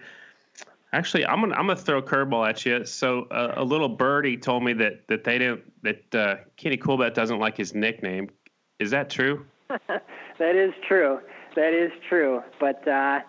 Actually, 0.93 1.25
I'm 1.25 1.41
gonna 1.41 1.53
I'm 1.53 1.67
gonna 1.67 1.75
throw 1.75 1.99
a 1.99 2.03
curveball 2.03 2.49
at 2.49 2.65
you. 2.65 2.83
So 2.85 3.23
uh, 3.25 3.53
a 3.57 3.63
little 3.63 3.89
birdie 3.89 4.37
told 4.37 4.63
me 4.63 4.73
that 4.73 5.07
that 5.07 5.23
they 5.23 5.37
didn't 5.37 5.61
that 5.83 6.15
uh, 6.15 6.35
Kenny 6.55 6.77
Coolbeth 6.77 7.13
doesn't 7.13 7.39
like 7.39 7.55
his 7.55 7.75
nickname. 7.75 8.29
Is 8.79 8.89
that 8.91 9.09
true? 9.09 9.45
that 9.69 10.55
is 10.55 10.73
true. 10.87 11.19
That 11.55 11.73
is 11.73 11.91
true. 12.07 12.41
But 12.59 12.87
uh, 12.87 13.19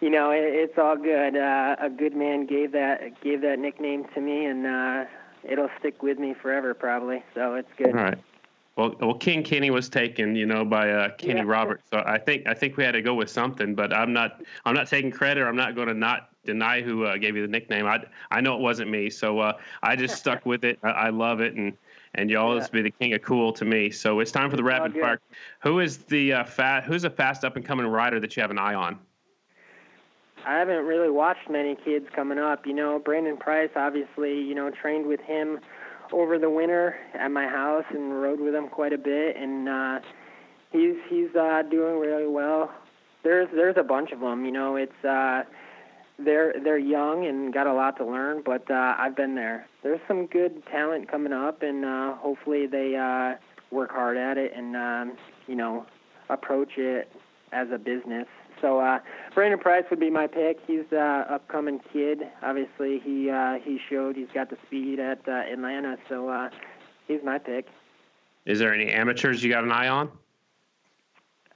you 0.00 0.10
know, 0.10 0.30
it, 0.30 0.42
it's 0.42 0.78
all 0.78 0.96
good. 0.96 1.36
Uh, 1.36 1.76
a 1.80 1.90
good 1.90 2.14
man 2.14 2.46
gave 2.46 2.72
that 2.72 3.20
gave 3.22 3.40
that 3.42 3.58
nickname 3.58 4.04
to 4.14 4.20
me, 4.20 4.46
and 4.46 4.66
uh, 4.66 5.04
it'll 5.42 5.70
stick 5.78 6.02
with 6.02 6.18
me 6.18 6.34
forever, 6.34 6.74
probably. 6.74 7.22
So 7.34 7.54
it's 7.54 7.70
good. 7.76 7.88
All 7.88 8.04
right. 8.04 8.18
Well, 8.76 8.94
well, 9.00 9.14
King 9.14 9.44
Kenny 9.44 9.70
was 9.70 9.88
taken, 9.88 10.34
you 10.34 10.46
know, 10.46 10.64
by 10.64 10.90
uh, 10.90 11.10
Kenny 11.10 11.40
yeah. 11.40 11.46
Roberts. 11.46 11.84
So 11.90 12.02
I 12.04 12.18
think 12.18 12.48
I 12.48 12.54
think 12.54 12.76
we 12.76 12.82
had 12.82 12.92
to 12.92 13.02
go 13.02 13.14
with 13.14 13.30
something. 13.30 13.74
But 13.74 13.92
I'm 13.92 14.12
not 14.12 14.42
I'm 14.64 14.74
not 14.74 14.88
taking 14.88 15.12
credit. 15.12 15.44
I'm 15.44 15.56
not 15.56 15.76
going 15.76 15.88
to 15.88 15.94
not 15.94 16.30
deny 16.44 16.82
who 16.82 17.04
uh, 17.04 17.16
gave 17.16 17.36
you 17.36 17.42
the 17.42 17.48
nickname. 17.48 17.86
I 17.86 18.04
I 18.32 18.40
know 18.40 18.54
it 18.56 18.60
wasn't 18.60 18.90
me. 18.90 19.10
So 19.10 19.38
uh, 19.38 19.52
I 19.82 19.94
just 19.94 20.16
stuck 20.18 20.44
with 20.44 20.64
it. 20.64 20.78
I, 20.82 20.88
I, 20.88 21.08
love 21.10 21.40
it, 21.40 21.54
and 21.54 21.76
and 22.14 22.28
you 22.28 22.38
always 22.38 22.64
yeah. 22.64 22.72
be 22.72 22.82
the 22.82 22.90
king 22.90 23.14
of 23.14 23.22
cool 23.22 23.52
to 23.52 23.64
me. 23.64 23.90
So 23.90 24.18
it's 24.18 24.32
time 24.32 24.50
for 24.50 24.56
the 24.56 24.64
rapid 24.64 24.94
fire. 24.94 25.20
Who 25.60 25.78
is 25.78 25.98
the 25.98 26.32
uh, 26.32 26.44
fat? 26.44 26.82
Who's 26.82 27.04
a 27.04 27.10
fast 27.10 27.44
up 27.44 27.54
and 27.54 27.64
coming 27.64 27.86
rider 27.86 28.18
that 28.18 28.36
you 28.36 28.40
have 28.42 28.50
an 28.50 28.58
eye 28.58 28.74
on? 28.74 28.98
I 30.46 30.58
haven't 30.58 30.84
really 30.84 31.10
watched 31.10 31.48
many 31.48 31.76
kids 31.84 32.06
coming 32.14 32.38
up. 32.38 32.66
You 32.66 32.74
know, 32.74 32.98
Brandon 32.98 33.36
Price, 33.36 33.70
obviously, 33.76 34.40
you 34.40 34.54
know, 34.54 34.70
trained 34.70 35.06
with 35.06 35.20
him 35.20 35.58
over 36.12 36.38
the 36.38 36.50
winter 36.50 36.96
at 37.14 37.30
my 37.30 37.46
house 37.46 37.84
and 37.90 38.20
rode 38.20 38.40
with 38.40 38.54
him 38.54 38.68
quite 38.68 38.92
a 38.92 38.98
bit, 38.98 39.36
and 39.36 39.68
uh, 39.68 40.00
he's 40.70 40.96
he's 41.08 41.34
uh, 41.34 41.62
doing 41.70 41.98
really 41.98 42.26
well. 42.26 42.70
There's 43.22 43.48
there's 43.54 43.76
a 43.78 43.82
bunch 43.82 44.12
of 44.12 44.20
them. 44.20 44.44
You 44.44 44.52
know, 44.52 44.76
it's 44.76 45.04
uh, 45.04 45.44
they're 46.18 46.54
they're 46.62 46.78
young 46.78 47.26
and 47.26 47.52
got 47.52 47.66
a 47.66 47.72
lot 47.72 47.96
to 47.96 48.06
learn, 48.06 48.42
but 48.44 48.70
uh, 48.70 48.94
I've 48.98 49.16
been 49.16 49.34
there. 49.34 49.66
There's 49.82 50.00
some 50.06 50.26
good 50.26 50.62
talent 50.66 51.10
coming 51.10 51.32
up, 51.32 51.62
and 51.62 51.84
uh, 51.84 52.14
hopefully 52.16 52.66
they 52.66 52.96
uh, 52.96 53.36
work 53.74 53.90
hard 53.90 54.16
at 54.16 54.38
it 54.38 54.52
and 54.54 54.76
um, 54.76 55.16
you 55.46 55.56
know 55.56 55.86
approach 56.28 56.76
it 56.76 57.10
as 57.52 57.68
a 57.72 57.78
business. 57.78 58.26
So 58.60 58.80
uh, 58.80 59.00
Brandon 59.34 59.58
Price 59.58 59.84
would 59.90 60.00
be 60.00 60.10
my 60.10 60.26
pick. 60.26 60.58
He's 60.66 60.84
uh, 60.92 61.24
upcoming 61.30 61.80
kid. 61.92 62.20
Obviously, 62.42 63.00
he 63.00 63.30
uh, 63.30 63.58
he 63.62 63.78
showed 63.90 64.16
he's 64.16 64.28
got 64.32 64.50
the 64.50 64.56
speed 64.66 65.00
at 65.00 65.20
uh, 65.28 65.52
Atlanta, 65.52 65.96
so 66.08 66.28
uh, 66.28 66.50
he's 67.06 67.20
my 67.24 67.38
pick. 67.38 67.66
Is 68.46 68.58
there 68.58 68.74
any 68.74 68.90
amateurs 68.90 69.42
you 69.42 69.50
got 69.50 69.64
an 69.64 69.72
eye 69.72 69.88
on? 69.88 70.10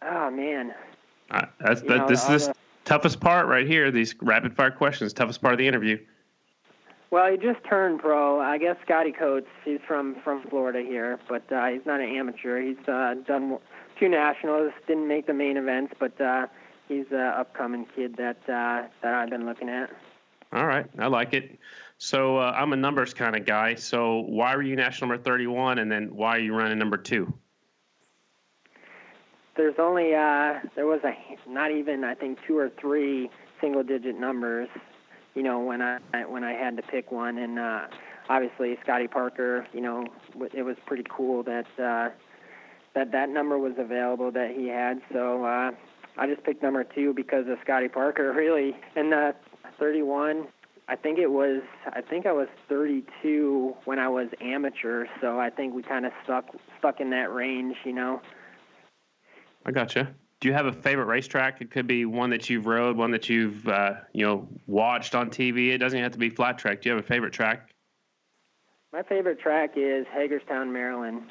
Oh 0.02 0.30
man, 0.30 0.74
uh, 1.30 1.46
that's 1.60 1.82
that, 1.82 1.88
know, 1.88 2.08
this 2.08 2.28
is 2.28 2.48
the 2.48 2.54
toughest 2.84 3.20
part 3.20 3.46
right 3.46 3.66
here. 3.66 3.90
These 3.90 4.14
rapid 4.20 4.54
fire 4.54 4.70
questions, 4.70 5.12
toughest 5.12 5.42
part 5.42 5.54
of 5.54 5.58
the 5.58 5.66
interview. 5.66 5.98
Well, 7.10 7.30
he 7.30 7.38
just 7.38 7.64
turned 7.68 8.00
pro. 8.00 8.40
I 8.40 8.58
guess 8.58 8.76
Scotty 8.84 9.12
Coates. 9.12 9.48
He's 9.64 9.80
from 9.86 10.16
from 10.22 10.42
Florida 10.48 10.80
here, 10.80 11.18
but 11.28 11.50
uh, 11.50 11.66
he's 11.66 11.86
not 11.86 12.00
an 12.00 12.08
amateur. 12.08 12.60
He's 12.60 12.76
uh, 12.86 13.14
done 13.26 13.58
two 13.98 14.08
nationals. 14.08 14.72
Didn't 14.86 15.08
make 15.08 15.26
the 15.26 15.34
main 15.34 15.56
events, 15.56 15.94
but 15.98 16.20
uh, 16.20 16.46
he's 16.88 17.06
an 17.10 17.20
upcoming 17.20 17.86
kid 17.94 18.16
that 18.16 18.38
uh, 18.48 18.88
that 19.02 19.14
I've 19.14 19.30
been 19.30 19.46
looking 19.46 19.68
at. 19.68 19.90
All 20.52 20.66
right, 20.66 20.86
I 20.98 21.06
like 21.08 21.34
it. 21.34 21.58
So 21.98 22.38
uh, 22.38 22.54
I'm 22.56 22.72
a 22.72 22.76
numbers 22.76 23.12
kind 23.12 23.36
of 23.36 23.44
guy. 23.44 23.74
So 23.74 24.20
why 24.20 24.56
were 24.56 24.62
you 24.62 24.76
national 24.76 25.08
number 25.10 25.22
31, 25.22 25.78
and 25.78 25.92
then 25.92 26.14
why 26.14 26.36
are 26.36 26.40
you 26.40 26.54
running 26.54 26.78
number 26.78 26.96
two? 26.96 27.32
There's 29.56 29.74
only 29.78 30.14
uh, 30.14 30.60
there 30.76 30.86
was 30.86 31.00
a 31.04 31.14
not 31.48 31.70
even 31.72 32.04
I 32.04 32.14
think 32.14 32.38
two 32.46 32.56
or 32.56 32.70
three 32.80 33.28
single 33.60 33.82
digit 33.82 34.18
numbers. 34.18 34.68
You 35.34 35.42
know 35.42 35.60
when 35.60 35.82
I 35.82 35.98
when 36.26 36.44
I 36.44 36.52
had 36.52 36.76
to 36.76 36.82
pick 36.82 37.12
one, 37.12 37.38
and 37.38 37.58
uh, 37.58 37.86
obviously 38.28 38.78
Scotty 38.82 39.08
Parker. 39.08 39.66
You 39.72 39.80
know 39.80 40.06
it 40.54 40.62
was 40.62 40.76
pretty 40.86 41.04
cool 41.10 41.42
that 41.42 41.66
uh, 41.78 42.10
that 42.94 43.12
that 43.12 43.28
number 43.28 43.58
was 43.58 43.74
available 43.76 44.30
that 44.30 44.52
he 44.56 44.68
had. 44.68 45.02
So 45.12 45.44
uh, 45.44 45.72
I 46.18 46.26
just 46.26 46.42
picked 46.44 46.62
number 46.62 46.84
two 46.84 47.14
because 47.14 47.46
of 47.48 47.58
Scotty 47.62 47.88
Parker, 47.88 48.32
really. 48.36 48.76
And 48.96 49.14
uh, 49.14 49.32
31, 49.78 50.48
I 50.88 50.96
think 50.96 51.18
it 51.18 51.30
was. 51.30 51.62
I 51.92 52.00
think 52.00 52.26
I 52.26 52.32
was 52.32 52.48
32 52.68 53.76
when 53.84 53.98
I 53.98 54.08
was 54.08 54.28
amateur, 54.40 55.06
so 55.20 55.38
I 55.38 55.50
think 55.50 55.74
we 55.74 55.82
kind 55.82 56.06
of 56.06 56.12
stuck 56.24 56.46
stuck 56.78 57.00
in 57.00 57.10
that 57.10 57.32
range, 57.32 57.76
you 57.84 57.92
know. 57.92 58.20
I 59.66 59.70
gotcha. 59.70 60.14
Do 60.40 60.48
you 60.48 60.54
have 60.54 60.66
a 60.66 60.72
favorite 60.72 61.06
racetrack? 61.06 61.60
It 61.60 61.70
could 61.70 61.86
be 61.86 62.04
one 62.04 62.30
that 62.30 62.48
you've 62.48 62.66
rode, 62.66 62.96
one 62.96 63.10
that 63.10 63.28
you've 63.28 63.66
uh, 63.68 63.94
you 64.12 64.24
know 64.24 64.48
watched 64.66 65.14
on 65.14 65.30
TV. 65.30 65.70
It 65.72 65.78
doesn't 65.78 65.98
have 65.98 66.12
to 66.12 66.18
be 66.18 66.30
flat 66.30 66.58
track. 66.58 66.80
Do 66.80 66.88
you 66.88 66.96
have 66.96 67.04
a 67.04 67.06
favorite 67.06 67.32
track? 67.32 67.70
My 68.92 69.02
favorite 69.02 69.38
track 69.38 69.72
is 69.76 70.06
Hagerstown, 70.10 70.72
Maryland. 70.72 71.22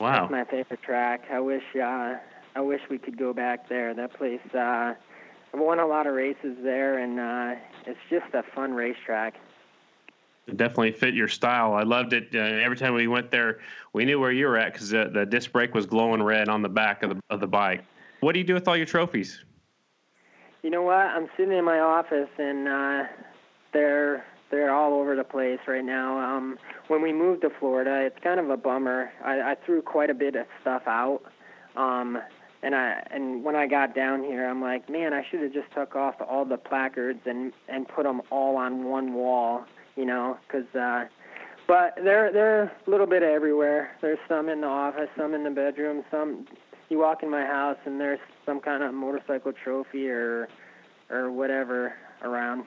Wow. 0.00 0.20
That's 0.20 0.30
my 0.30 0.44
favorite 0.44 0.82
track. 0.82 1.24
I 1.30 1.40
wish 1.40 1.62
uh, 1.74 2.14
I 2.56 2.60
wish 2.60 2.80
we 2.88 2.96
could 2.96 3.18
go 3.18 3.34
back 3.34 3.68
there. 3.68 3.92
That 3.92 4.14
place, 4.14 4.40
uh, 4.54 4.94
I've 5.52 5.60
won 5.60 5.78
a 5.78 5.86
lot 5.86 6.06
of 6.06 6.14
races 6.14 6.56
there, 6.62 6.98
and 6.98 7.20
uh, 7.20 7.60
it's 7.86 7.98
just 8.08 8.32
a 8.32 8.42
fun 8.54 8.72
racetrack. 8.72 9.34
It 10.46 10.56
definitely 10.56 10.92
fit 10.92 11.12
your 11.12 11.28
style. 11.28 11.74
I 11.74 11.82
loved 11.82 12.14
it. 12.14 12.28
Uh, 12.34 12.38
every 12.38 12.78
time 12.78 12.94
we 12.94 13.08
went 13.08 13.30
there, 13.30 13.58
we 13.92 14.06
knew 14.06 14.18
where 14.18 14.32
you 14.32 14.46
were 14.46 14.56
at 14.56 14.72
because 14.72 14.88
the, 14.88 15.10
the 15.12 15.26
disc 15.26 15.52
brake 15.52 15.74
was 15.74 15.84
glowing 15.84 16.22
red 16.22 16.48
on 16.48 16.62
the 16.62 16.68
back 16.68 17.02
of 17.02 17.10
the 17.10 17.20
of 17.28 17.40
the 17.40 17.46
bike. 17.46 17.84
What 18.20 18.32
do 18.32 18.38
you 18.38 18.44
do 18.46 18.54
with 18.54 18.66
all 18.68 18.76
your 18.76 18.86
trophies? 18.86 19.44
You 20.62 20.70
know 20.70 20.82
what? 20.82 20.94
I'm 20.94 21.28
sitting 21.36 21.56
in 21.56 21.64
my 21.64 21.80
office, 21.80 22.30
and 22.38 22.68
uh, 22.68 23.02
they're 23.74 24.24
they're 24.50 24.72
all 24.72 24.94
over 24.94 25.14
the 25.14 25.24
place 25.24 25.58
right 25.66 25.84
now. 25.84 26.18
Um, 26.18 26.58
when 26.88 27.02
we 27.02 27.12
moved 27.12 27.42
to 27.42 27.50
Florida, 27.58 28.06
it's 28.06 28.18
kind 28.22 28.40
of 28.40 28.48
a 28.48 28.56
bummer. 28.56 29.10
I, 29.22 29.40
I 29.40 29.56
threw 29.66 29.82
quite 29.82 30.08
a 30.08 30.14
bit 30.14 30.36
of 30.36 30.46
stuff 30.62 30.84
out. 30.86 31.20
Um, 31.76 32.18
and 32.66 32.74
I 32.74 33.06
and 33.12 33.44
when 33.44 33.54
I 33.54 33.68
got 33.68 33.94
down 33.94 34.24
here, 34.24 34.44
I'm 34.44 34.60
like, 34.60 34.90
man, 34.90 35.14
I 35.14 35.24
should 35.30 35.40
have 35.40 35.52
just 35.52 35.72
took 35.72 35.94
off 35.94 36.16
all 36.20 36.44
the 36.44 36.56
placards 36.56 37.20
and 37.24 37.52
and 37.68 37.86
put 37.86 38.02
them 38.02 38.20
all 38.30 38.56
on 38.56 38.84
one 38.84 39.14
wall, 39.14 39.64
you 39.94 40.04
know, 40.04 40.36
because. 40.46 40.66
Uh, 40.74 41.04
but 41.68 41.94
they're 41.96 42.32
they're 42.32 42.64
a 42.64 42.90
little 42.90 43.06
bit 43.06 43.22
everywhere. 43.22 43.96
There's 44.00 44.18
some 44.28 44.48
in 44.48 44.60
the 44.60 44.66
office, 44.68 45.08
some 45.16 45.34
in 45.34 45.44
the 45.44 45.50
bedroom, 45.50 46.04
some. 46.10 46.46
You 46.88 46.98
walk 46.98 47.24
in 47.24 47.30
my 47.30 47.44
house 47.44 47.78
and 47.84 48.00
there's 48.00 48.20
some 48.44 48.60
kind 48.60 48.84
of 48.84 48.94
motorcycle 48.94 49.52
trophy 49.52 50.08
or 50.08 50.48
or 51.10 51.30
whatever 51.30 51.94
around. 52.22 52.64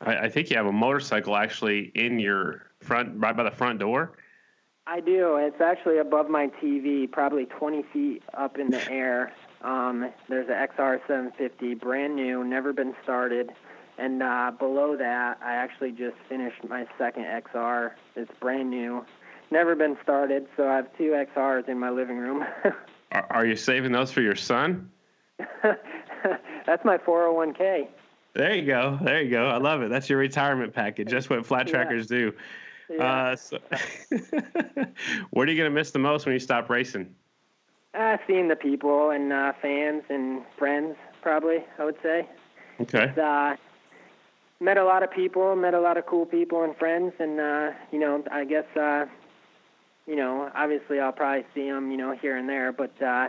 I, 0.00 0.16
I 0.16 0.28
think 0.28 0.50
you 0.50 0.56
have 0.56 0.66
a 0.66 0.72
motorcycle 0.72 1.36
actually 1.36 1.90
in 1.94 2.20
your 2.20 2.66
front, 2.80 3.14
right 3.16 3.36
by 3.36 3.42
the 3.42 3.50
front 3.50 3.80
door. 3.80 4.12
I 4.90 4.98
do. 4.98 5.36
It's 5.36 5.60
actually 5.60 5.98
above 5.98 6.28
my 6.28 6.48
TV, 6.60 7.08
probably 7.08 7.44
20 7.44 7.84
feet 7.92 8.24
up 8.34 8.58
in 8.58 8.70
the 8.70 8.90
air. 8.90 9.32
Um, 9.62 10.10
there's 10.28 10.48
an 10.48 10.54
XR 10.54 10.98
750, 11.06 11.74
brand 11.74 12.16
new, 12.16 12.42
never 12.42 12.72
been 12.72 12.94
started. 13.04 13.50
And 13.98 14.20
uh, 14.20 14.50
below 14.58 14.96
that, 14.96 15.38
I 15.44 15.54
actually 15.54 15.92
just 15.92 16.16
finished 16.28 16.68
my 16.68 16.86
second 16.98 17.22
XR. 17.22 17.92
It's 18.16 18.32
brand 18.40 18.68
new, 18.68 19.04
never 19.52 19.76
been 19.76 19.96
started. 20.02 20.48
So 20.56 20.66
I 20.66 20.76
have 20.76 20.88
two 20.98 21.12
XRs 21.36 21.68
in 21.68 21.78
my 21.78 21.90
living 21.90 22.18
room. 22.18 22.44
are, 23.12 23.26
are 23.30 23.46
you 23.46 23.54
saving 23.54 23.92
those 23.92 24.10
for 24.10 24.22
your 24.22 24.34
son? 24.34 24.90
That's 25.62 26.84
my 26.84 26.98
401k. 26.98 27.86
There 28.34 28.54
you 28.56 28.66
go. 28.66 28.98
There 29.00 29.22
you 29.22 29.30
go. 29.30 29.46
I 29.46 29.58
love 29.58 29.82
it. 29.82 29.90
That's 29.90 30.10
your 30.10 30.18
retirement 30.18 30.74
package. 30.74 31.12
That's 31.12 31.30
what 31.30 31.46
flat 31.46 31.68
trackers 31.68 32.10
yeah. 32.10 32.18
do. 32.18 32.32
Yeah. 32.90 33.30
Uh, 33.30 33.36
so 33.36 33.58
what 35.30 35.48
are 35.48 35.52
you 35.52 35.56
going 35.56 35.70
to 35.70 35.74
miss 35.74 35.92
the 35.92 35.98
most 35.98 36.26
when 36.26 36.32
you 36.32 36.40
stop 36.40 36.68
racing? 36.68 37.14
Uh, 37.94 38.16
seeing 38.26 38.48
the 38.48 38.56
people 38.56 39.10
and 39.10 39.32
uh, 39.32 39.52
fans 39.62 40.02
and 40.08 40.42
friends, 40.58 40.96
probably, 41.22 41.58
I 41.78 41.84
would 41.84 41.96
say. 42.02 42.28
Okay. 42.80 43.12
Uh, 43.20 43.56
met 44.60 44.76
a 44.76 44.84
lot 44.84 45.02
of 45.02 45.10
people, 45.10 45.54
met 45.56 45.74
a 45.74 45.80
lot 45.80 45.96
of 45.96 46.06
cool 46.06 46.26
people 46.26 46.62
and 46.62 46.76
friends, 46.76 47.12
and, 47.18 47.40
uh, 47.40 47.70
you 47.92 47.98
know, 47.98 48.22
I 48.30 48.44
guess, 48.44 48.64
uh, 48.76 49.06
you 50.06 50.16
know, 50.16 50.50
obviously 50.54 51.00
I'll 51.00 51.12
probably 51.12 51.44
see 51.54 51.68
them, 51.68 51.90
you 51.90 51.96
know, 51.96 52.12
here 52.12 52.36
and 52.36 52.48
there, 52.48 52.72
but, 52.72 53.00
uh, 53.02 53.28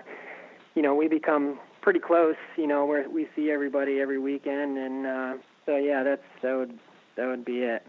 you 0.75 0.81
know, 0.81 0.95
we 0.95 1.07
become 1.07 1.59
pretty 1.81 1.99
close, 1.99 2.35
you 2.57 2.67
know, 2.67 2.85
where 2.85 3.09
we 3.09 3.27
see 3.35 3.51
everybody 3.51 3.99
every 3.99 4.19
weekend, 4.19 4.77
and 4.77 5.05
uh, 5.05 5.33
so, 5.65 5.75
yeah, 5.77 6.03
that's 6.03 6.23
that 6.41 6.55
would 6.55 6.79
that 7.15 7.27
would 7.27 7.45
be 7.45 7.63
it. 7.63 7.85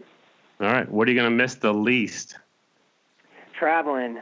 All 0.63 0.71
right. 0.71 0.89
What 0.89 1.09
are 1.09 1.11
you 1.11 1.19
going 1.19 1.29
to 1.29 1.35
miss 1.35 1.55
the 1.55 1.73
least? 1.73 2.37
Traveling. 3.59 4.19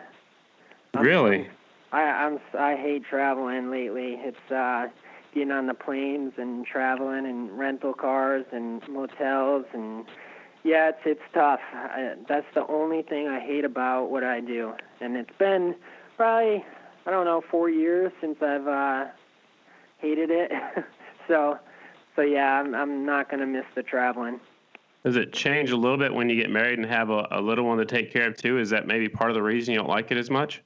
Really? 0.95 1.47
I 1.91 2.01
I'm 2.01 2.39
I 2.57 2.75
hate 2.75 3.03
traveling 3.05 3.69
lately. 3.69 4.15
It's 4.17 4.51
uh 4.51 4.87
getting 5.33 5.51
on 5.51 5.67
the 5.67 5.73
planes 5.73 6.33
and 6.37 6.65
traveling 6.65 7.25
and 7.25 7.57
rental 7.57 7.93
cars 7.93 8.45
and 8.51 8.81
motels 8.89 9.65
and 9.73 10.05
yeah, 10.63 10.89
it's 10.89 10.99
it's 11.05 11.21
tough. 11.33 11.59
I, 11.73 12.15
that's 12.27 12.45
the 12.55 12.65
only 12.67 13.03
thing 13.03 13.27
I 13.27 13.39
hate 13.39 13.63
about 13.63 14.09
what 14.09 14.23
I 14.23 14.39
do. 14.39 14.73
And 14.99 15.15
it's 15.17 15.37
been 15.37 15.75
probably 16.17 16.65
I 17.05 17.11
don't 17.11 17.25
know 17.25 17.43
4 17.51 17.69
years 17.69 18.11
since 18.19 18.41
I've 18.41 18.67
uh 18.67 19.05
hated 19.99 20.31
it. 20.31 20.51
so 21.27 21.59
so 22.15 22.21
yeah, 22.21 22.59
I'm 22.59 22.73
I'm 22.73 23.05
not 23.05 23.29
going 23.29 23.41
to 23.41 23.47
miss 23.47 23.65
the 23.75 23.83
traveling. 23.83 24.39
Does 25.03 25.15
it 25.15 25.33
change 25.33 25.71
a 25.71 25.77
little 25.77 25.97
bit 25.97 26.13
when 26.13 26.29
you 26.29 26.35
get 26.35 26.49
married 26.49 26.77
and 26.77 26.87
have 26.87 27.09
a, 27.09 27.27
a 27.31 27.41
little 27.41 27.65
one 27.65 27.77
to 27.79 27.85
take 27.85 28.13
care 28.13 28.27
of 28.27 28.37
too? 28.37 28.59
Is 28.59 28.69
that 28.69 28.85
maybe 28.85 29.09
part 29.09 29.31
of 29.31 29.35
the 29.35 29.41
reason 29.41 29.73
you 29.73 29.79
don't 29.79 29.89
like 29.89 30.11
it 30.11 30.17
as 30.17 30.29
much? 30.29 30.61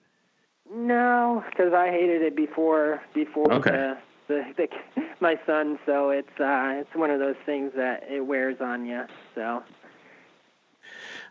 No, 0.73 1.43
because 1.49 1.73
I 1.73 1.89
hated 1.89 2.21
it 2.21 2.35
before 2.35 3.01
before 3.13 3.51
okay. 3.53 3.71
the, 3.71 3.97
the, 4.27 4.43
the 4.57 5.03
my 5.21 5.39
son. 5.45 5.79
So 5.85 6.09
it's 6.09 6.27
uh, 6.39 6.81
it's 6.81 6.93
one 6.95 7.11
of 7.11 7.19
those 7.19 7.35
things 7.45 7.71
that 7.77 8.03
it 8.09 8.25
wears 8.25 8.57
on 8.59 8.85
you. 8.85 9.03
So 9.35 9.63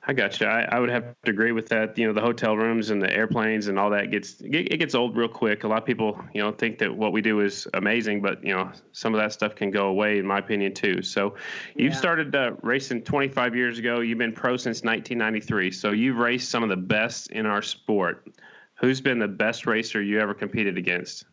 I 0.07 0.13
got 0.13 0.39
you. 0.39 0.47
I, 0.47 0.69
I, 0.71 0.81
would 0.81 0.91
have 0.91 1.15
to 1.25 1.31
agree 1.31 1.53
with 1.53 1.69
that. 1.71 1.97
You 1.97 2.07
know, 2.07 2.13
the 2.13 2.21
hotel 2.21 2.57
rooms 2.57 2.91
and 2.91 3.01
the 3.01 3.11
airplanes 3.11 3.69
and 3.69 3.79
all 3.79 3.89
that 3.91 4.11
gets 4.11 4.37
it 4.41 4.79
gets 4.79 4.95
old 4.95 5.17
real 5.17 5.29
quick. 5.29 5.65
A 5.65 5.69
lot 5.69 5.79
of 5.79 5.87
people, 5.87 6.23
you 6.35 6.43
know, 6.43 6.53
think 6.53 6.79
that 6.79 6.95
what 6.95 7.13
we 7.13 7.23
do 7.23 7.41
is 7.41 7.67
amazing, 7.73 8.21
but 8.21 8.45
you 8.45 8.55
know, 8.55 8.71
some 8.93 9.15
of 9.15 9.21
that 9.21 9.33
stuff 9.33 9.55
can 9.55 9.71
go 9.71 9.87
away, 9.87 10.19
in 10.19 10.27
my 10.27 10.39
opinion, 10.39 10.75
too. 10.75 11.01
So, 11.01 11.37
you 11.75 11.89
yeah. 11.89 11.95
started 11.95 12.35
uh, 12.37 12.53
racing 12.63 13.03
25 13.03 13.57
years 13.57 13.79
ago. 13.79 14.01
You've 14.01 14.19
been 14.19 14.33
pro 14.33 14.59
since 14.59 14.83
1993. 14.83 15.71
So 15.71 15.93
you've 15.93 16.19
raced 16.19 16.51
some 16.51 16.63
of 16.63 16.69
the 16.69 16.77
best 16.77 17.31
in 17.31 17.47
our 17.47 17.63
sport. 17.63 18.29
Who's 18.75 19.01
been 19.01 19.19
the 19.19 19.29
best 19.29 19.67
racer 19.67 20.03
you 20.03 20.21
ever 20.21 20.35
competed 20.35 20.77
against? 20.77 21.25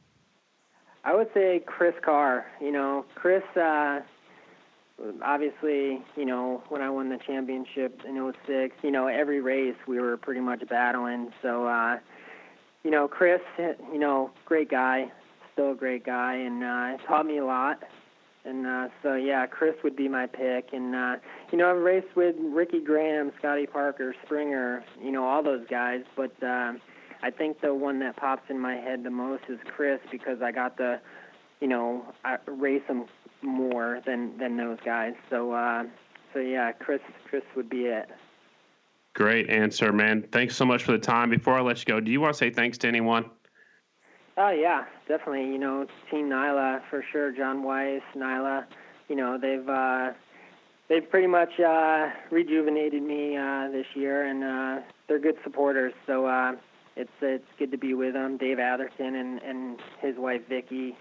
I 1.04 1.14
would 1.14 1.34
say 1.34 1.62
Chris 1.66 1.96
Carr. 2.02 2.46
You 2.62 2.72
know, 2.72 3.06
Chris. 3.16 3.44
Uh, 3.58 4.00
obviously, 5.24 6.02
you 6.16 6.26
know, 6.26 6.64
when 6.70 6.82
I 6.82 6.90
won 6.90 7.10
the 7.10 7.18
championship 7.26 8.02
in 8.08 8.34
06, 8.46 8.76
you 8.84 8.92
know, 8.92 9.08
every 9.08 9.42
race 9.42 9.76
we 9.88 10.00
were 10.00 10.18
pretty 10.18 10.42
much 10.42 10.68
battling. 10.68 11.32
So, 11.42 11.68
uh, 11.68 12.00
you 12.84 12.92
know, 12.92 13.08
Chris, 13.08 13.42
you 13.58 14.00
know, 14.00 14.32
great 14.46 14.70
guy, 14.70 15.12
still 15.54 15.72
a 15.72 15.76
great 15.76 16.06
guy, 16.06 16.36
and 16.36 16.64
uh, 16.64 17.06
taught 17.08 17.26
me 17.26 17.38
a 17.38 17.46
lot. 17.46 17.84
And 18.44 18.66
uh, 18.66 18.88
so, 19.04 19.16
yeah, 19.16 19.46
Chris 19.46 19.76
would 19.84 19.96
be 19.96 20.08
my 20.08 20.26
pick. 20.26 20.70
And, 20.74 20.96
uh, 20.96 21.16
you 21.52 21.58
know, 21.58 21.70
I've 21.70 21.82
raced 21.82 22.16
with 22.16 22.36
Ricky 22.40 22.82
Graham, 22.82 23.32
Scotty 23.38 23.68
Parker, 23.68 24.16
Springer, 24.26 24.84
you 25.00 25.12
know, 25.12 25.26
all 25.26 25.44
those 25.44 25.66
guys. 25.70 26.02
But 26.16 26.32
uh, 26.42 26.74
I 27.22 27.30
think 27.30 27.62
the 27.62 27.76
one 27.76 28.00
that 28.00 28.16
pops 28.16 28.50
in 28.50 28.60
my 28.60 28.76
head 28.76 29.04
the 29.04 29.12
most 29.12 29.44
is 29.48 29.60
Chris 29.76 30.00
because 30.12 30.42
I 30.42 30.52
got 30.52 30.78
to, 30.78 31.00
you 31.60 31.68
know, 31.68 32.04
I 32.26 32.38
race 32.48 32.82
him 32.88 33.06
more 33.42 34.02
than 34.06 34.38
than 34.38 34.58
those 34.58 34.78
guys. 34.86 35.14
So, 35.30 35.54
uh, 35.54 35.84
so 36.34 36.40
yeah, 36.40 36.72
Chris, 36.72 37.02
Chris 37.30 37.44
would 37.56 37.70
be 37.70 37.86
it. 37.86 38.10
Great 39.14 39.50
answer, 39.50 39.92
man. 39.92 40.26
Thanks 40.32 40.56
so 40.56 40.66
much 40.66 40.84
for 40.84 40.94
the 40.94 41.00
time. 41.00 41.30
Before 41.30 41.56
I 41.56 41.62
let 41.62 41.80
you 41.80 41.86
go, 41.86 42.00
do 42.00 42.12
you 42.12 42.22
want 42.22 42.34
to 42.34 42.38
say 42.38 42.50
thanks 42.50 42.78
to 42.80 42.88
anyone? 42.88 43.30
Oh 44.38 44.52
yeah, 44.52 44.86
definitely. 45.08 45.46
You 45.52 45.58
know, 45.58 45.86
Team 46.10 46.30
Nila 46.30 46.82
for 46.90 47.04
sure. 47.12 47.32
John 47.32 47.64
Weiss, 47.64 48.02
Nila. 48.16 48.66
You 49.10 49.16
know, 49.18 49.38
they've 49.38 49.68
uh, 49.68 50.12
they've 50.88 51.10
pretty 51.10 51.28
much 51.28 51.60
uh, 51.60 52.10
rejuvenated 52.32 53.04
me 53.04 53.36
uh, 53.36 53.70
this 53.72 53.86
year, 53.94 54.26
and 54.26 54.44
uh, 54.44 54.86
they're 55.08 55.20
good 55.20 55.38
supporters. 55.44 55.94
So 56.08 56.26
uh, 56.26 56.54
it's 56.96 57.12
it's 57.22 57.46
good 57.60 57.72
to 57.72 57.78
be 57.78 57.94
with 57.94 58.14
them. 58.14 58.38
Dave 58.38 58.60
Atherton 58.60 59.16
and 59.16 59.42
and 59.42 59.80
his 60.02 60.16
wife 60.18 60.48
Vicky, 60.48 60.96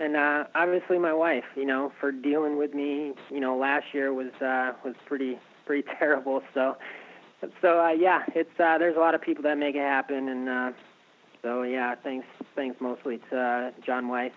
and 0.00 0.16
uh, 0.16 0.44
obviously 0.54 0.98
my 0.98 1.12
wife. 1.12 1.44
You 1.56 1.66
know, 1.66 1.92
for 2.00 2.12
dealing 2.12 2.58
with 2.58 2.74
me. 2.74 3.12
You 3.30 3.40
know, 3.40 3.56
last 3.56 3.86
year 3.92 4.12
was 4.12 4.32
uh, 4.40 4.72
was 4.84 4.94
pretty 5.06 5.38
pretty 5.66 5.88
terrible. 5.98 6.42
So 6.54 6.76
so 7.60 7.80
uh, 7.80 7.90
yeah, 7.90 8.22
it's 8.34 8.60
uh, 8.60 8.78
there's 8.78 8.96
a 8.96 9.00
lot 9.00 9.14
of 9.14 9.22
people 9.22 9.42
that 9.44 9.58
make 9.58 9.74
it 9.74 9.80
happen, 9.80 10.28
and 10.28 10.48
uh, 10.48 10.72
so 11.42 11.62
yeah, 11.62 11.94
thanks 12.02 12.26
thanks 12.54 12.80
mostly 12.80 13.20
to 13.30 13.38
uh, 13.38 13.70
John 13.84 14.08
Weiss. 14.08 14.32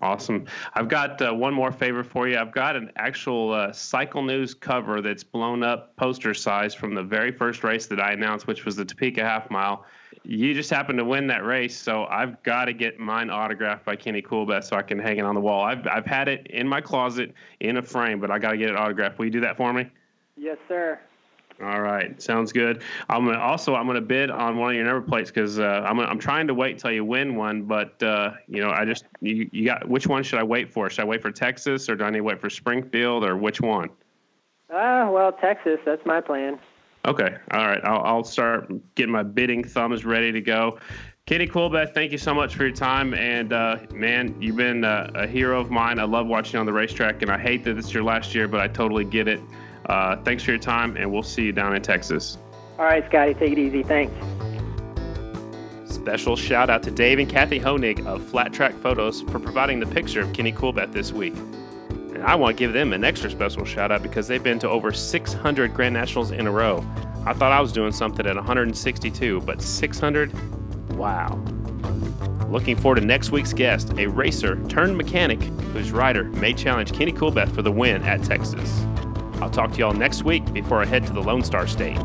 Awesome. 0.00 0.46
I've 0.74 0.88
got 0.88 1.22
uh, 1.22 1.32
one 1.32 1.54
more 1.54 1.70
favor 1.70 2.02
for 2.02 2.26
you. 2.26 2.36
I've 2.36 2.50
got 2.50 2.74
an 2.74 2.90
actual 2.96 3.52
uh, 3.52 3.72
Cycle 3.72 4.22
News 4.22 4.52
cover 4.52 5.00
that's 5.00 5.22
blown 5.22 5.62
up 5.62 5.94
poster 5.94 6.34
size 6.34 6.74
from 6.74 6.96
the 6.96 7.04
very 7.04 7.30
first 7.30 7.62
race 7.62 7.86
that 7.86 8.00
I 8.00 8.10
announced, 8.10 8.48
which 8.48 8.64
was 8.64 8.74
the 8.74 8.84
Topeka 8.84 9.22
Half 9.22 9.48
Mile. 9.48 9.86
You 10.24 10.54
just 10.54 10.70
happened 10.70 10.98
to 10.98 11.04
win 11.04 11.26
that 11.26 11.44
race, 11.44 11.76
so 11.76 12.04
I've 12.04 12.40
got 12.44 12.66
to 12.66 12.72
get 12.72 12.98
mine 12.98 13.28
autographed 13.28 13.84
by 13.84 13.96
Kenny 13.96 14.22
Coolbeth 14.22 14.64
so 14.64 14.76
I 14.76 14.82
can 14.82 14.98
hang 14.98 15.18
it 15.18 15.24
on 15.24 15.34
the 15.34 15.40
wall. 15.40 15.64
I've 15.64 15.86
I've 15.88 16.06
had 16.06 16.28
it 16.28 16.46
in 16.48 16.68
my 16.68 16.80
closet 16.80 17.34
in 17.60 17.76
a 17.76 17.82
frame, 17.82 18.20
but 18.20 18.30
I 18.30 18.38
got 18.38 18.52
to 18.52 18.56
get 18.56 18.70
it 18.70 18.76
autographed. 18.76 19.18
Will 19.18 19.26
you 19.26 19.32
do 19.32 19.40
that 19.40 19.56
for 19.56 19.72
me? 19.72 19.88
Yes, 20.36 20.58
sir. 20.68 20.98
All 21.60 21.80
right, 21.80 22.20
sounds 22.20 22.52
good. 22.52 22.82
I'm 23.08 23.24
gonna 23.24 23.38
also 23.38 23.74
I'm 23.74 23.86
gonna 23.86 24.00
bid 24.00 24.30
on 24.30 24.56
one 24.56 24.70
of 24.70 24.76
your 24.76 24.84
number 24.84 25.06
plates 25.06 25.30
because 25.30 25.58
uh, 25.58 25.84
I'm 25.84 26.00
I'm 26.00 26.18
trying 26.18 26.46
to 26.48 26.54
wait 26.54 26.72
until 26.72 26.90
you 26.90 27.04
win 27.04 27.36
one, 27.36 27.62
but 27.62 28.02
uh, 28.02 28.32
you 28.48 28.60
know 28.60 28.70
I 28.70 28.84
just 28.84 29.04
you, 29.20 29.48
you 29.52 29.66
got 29.66 29.88
which 29.88 30.06
one 30.06 30.22
should 30.22 30.40
I 30.40 30.42
wait 30.42 30.72
for? 30.72 30.88
Should 30.90 31.02
I 31.02 31.04
wait 31.04 31.22
for 31.22 31.30
Texas 31.30 31.88
or 31.88 31.94
do 31.94 32.04
I 32.04 32.10
need 32.10 32.18
to 32.18 32.24
wait 32.24 32.40
for 32.40 32.50
Springfield 32.50 33.24
or 33.24 33.36
which 33.36 33.60
one? 33.60 33.90
Ah, 34.72 35.02
uh, 35.02 35.10
well, 35.10 35.32
Texas. 35.32 35.78
That's 35.84 36.04
my 36.06 36.20
plan. 36.20 36.58
Okay, 37.06 37.36
all 37.50 37.66
right. 37.66 37.80
I'll 37.84 38.02
I'll 38.02 38.24
start 38.24 38.70
getting 38.94 39.12
my 39.12 39.24
bidding 39.24 39.64
thumbs 39.64 40.04
ready 40.04 40.30
to 40.30 40.40
go. 40.40 40.78
Kenny 41.26 41.46
Coolbeth, 41.46 41.94
thank 41.94 42.12
you 42.12 42.18
so 42.18 42.34
much 42.34 42.54
for 42.54 42.64
your 42.64 42.74
time. 42.74 43.14
And 43.14 43.52
uh, 43.52 43.78
man, 43.92 44.40
you've 44.40 44.56
been 44.56 44.84
uh, 44.84 45.10
a 45.14 45.26
hero 45.26 45.60
of 45.60 45.70
mine. 45.70 45.98
I 45.98 46.04
love 46.04 46.26
watching 46.26 46.54
you 46.54 46.60
on 46.60 46.66
the 46.66 46.72
racetrack, 46.72 47.22
and 47.22 47.30
I 47.30 47.38
hate 47.38 47.64
that 47.64 47.78
it's 47.78 47.92
your 47.92 48.02
last 48.02 48.34
year, 48.34 48.48
but 48.48 48.60
I 48.60 48.68
totally 48.68 49.04
get 49.04 49.28
it. 49.28 49.40
Uh, 49.86 50.16
thanks 50.24 50.44
for 50.44 50.50
your 50.52 50.60
time, 50.60 50.96
and 50.96 51.10
we'll 51.10 51.22
see 51.22 51.42
you 51.42 51.52
down 51.52 51.74
in 51.74 51.82
Texas. 51.82 52.38
All 52.78 52.84
right, 52.84 53.04
Scottie, 53.06 53.34
take 53.34 53.52
it 53.52 53.58
easy. 53.58 53.82
Thanks. 53.82 54.14
Special 55.92 56.36
shout 56.36 56.70
out 56.70 56.82
to 56.84 56.90
Dave 56.90 57.18
and 57.18 57.28
Kathy 57.28 57.60
Honig 57.60 58.04
of 58.06 58.24
Flat 58.24 58.52
Trak 58.52 58.72
Fotos 58.80 59.28
for 59.30 59.38
providing 59.38 59.78
the 59.78 59.86
picture 59.86 60.20
of 60.20 60.32
Kenny 60.32 60.52
Coolbeth 60.52 60.92
this 60.92 61.12
week. 61.12 61.34
And 62.14 62.22
I 62.24 62.34
want 62.34 62.56
to 62.56 62.58
give 62.58 62.72
them 62.72 62.92
an 62.92 63.04
extra 63.04 63.30
special 63.30 63.64
shout 63.64 63.90
out 63.90 64.02
because 64.02 64.28
they've 64.28 64.42
been 64.42 64.58
to 64.60 64.68
over 64.68 64.92
600 64.92 65.74
Grand 65.74 65.94
Nationals 65.94 66.30
in 66.30 66.46
a 66.46 66.50
row. 66.50 66.84
I 67.24 67.32
thought 67.32 67.52
I 67.52 67.60
was 67.60 67.72
doing 67.72 67.92
something 67.92 68.26
at 68.26 68.36
162, 68.36 69.40
but 69.42 69.62
600? 69.62 70.92
Wow. 70.96 71.42
Looking 72.48 72.76
forward 72.76 73.00
to 73.00 73.06
next 73.06 73.30
week's 73.30 73.54
guest, 73.54 73.92
a 73.96 74.06
racer 74.06 74.62
turned 74.68 74.96
mechanic 74.96 75.42
whose 75.72 75.90
rider 75.90 76.24
may 76.24 76.52
challenge 76.52 76.92
Kenny 76.92 77.12
Coolbeth 77.12 77.54
for 77.54 77.62
the 77.62 77.72
win 77.72 78.02
at 78.02 78.22
Texas. 78.22 78.84
I'll 79.40 79.50
talk 79.50 79.72
to 79.72 79.78
y'all 79.78 79.94
next 79.94 80.22
week 80.24 80.52
before 80.52 80.82
I 80.82 80.84
head 80.84 81.06
to 81.06 81.12
the 81.12 81.22
Lone 81.22 81.42
Star 81.42 81.66
State. 81.66 81.98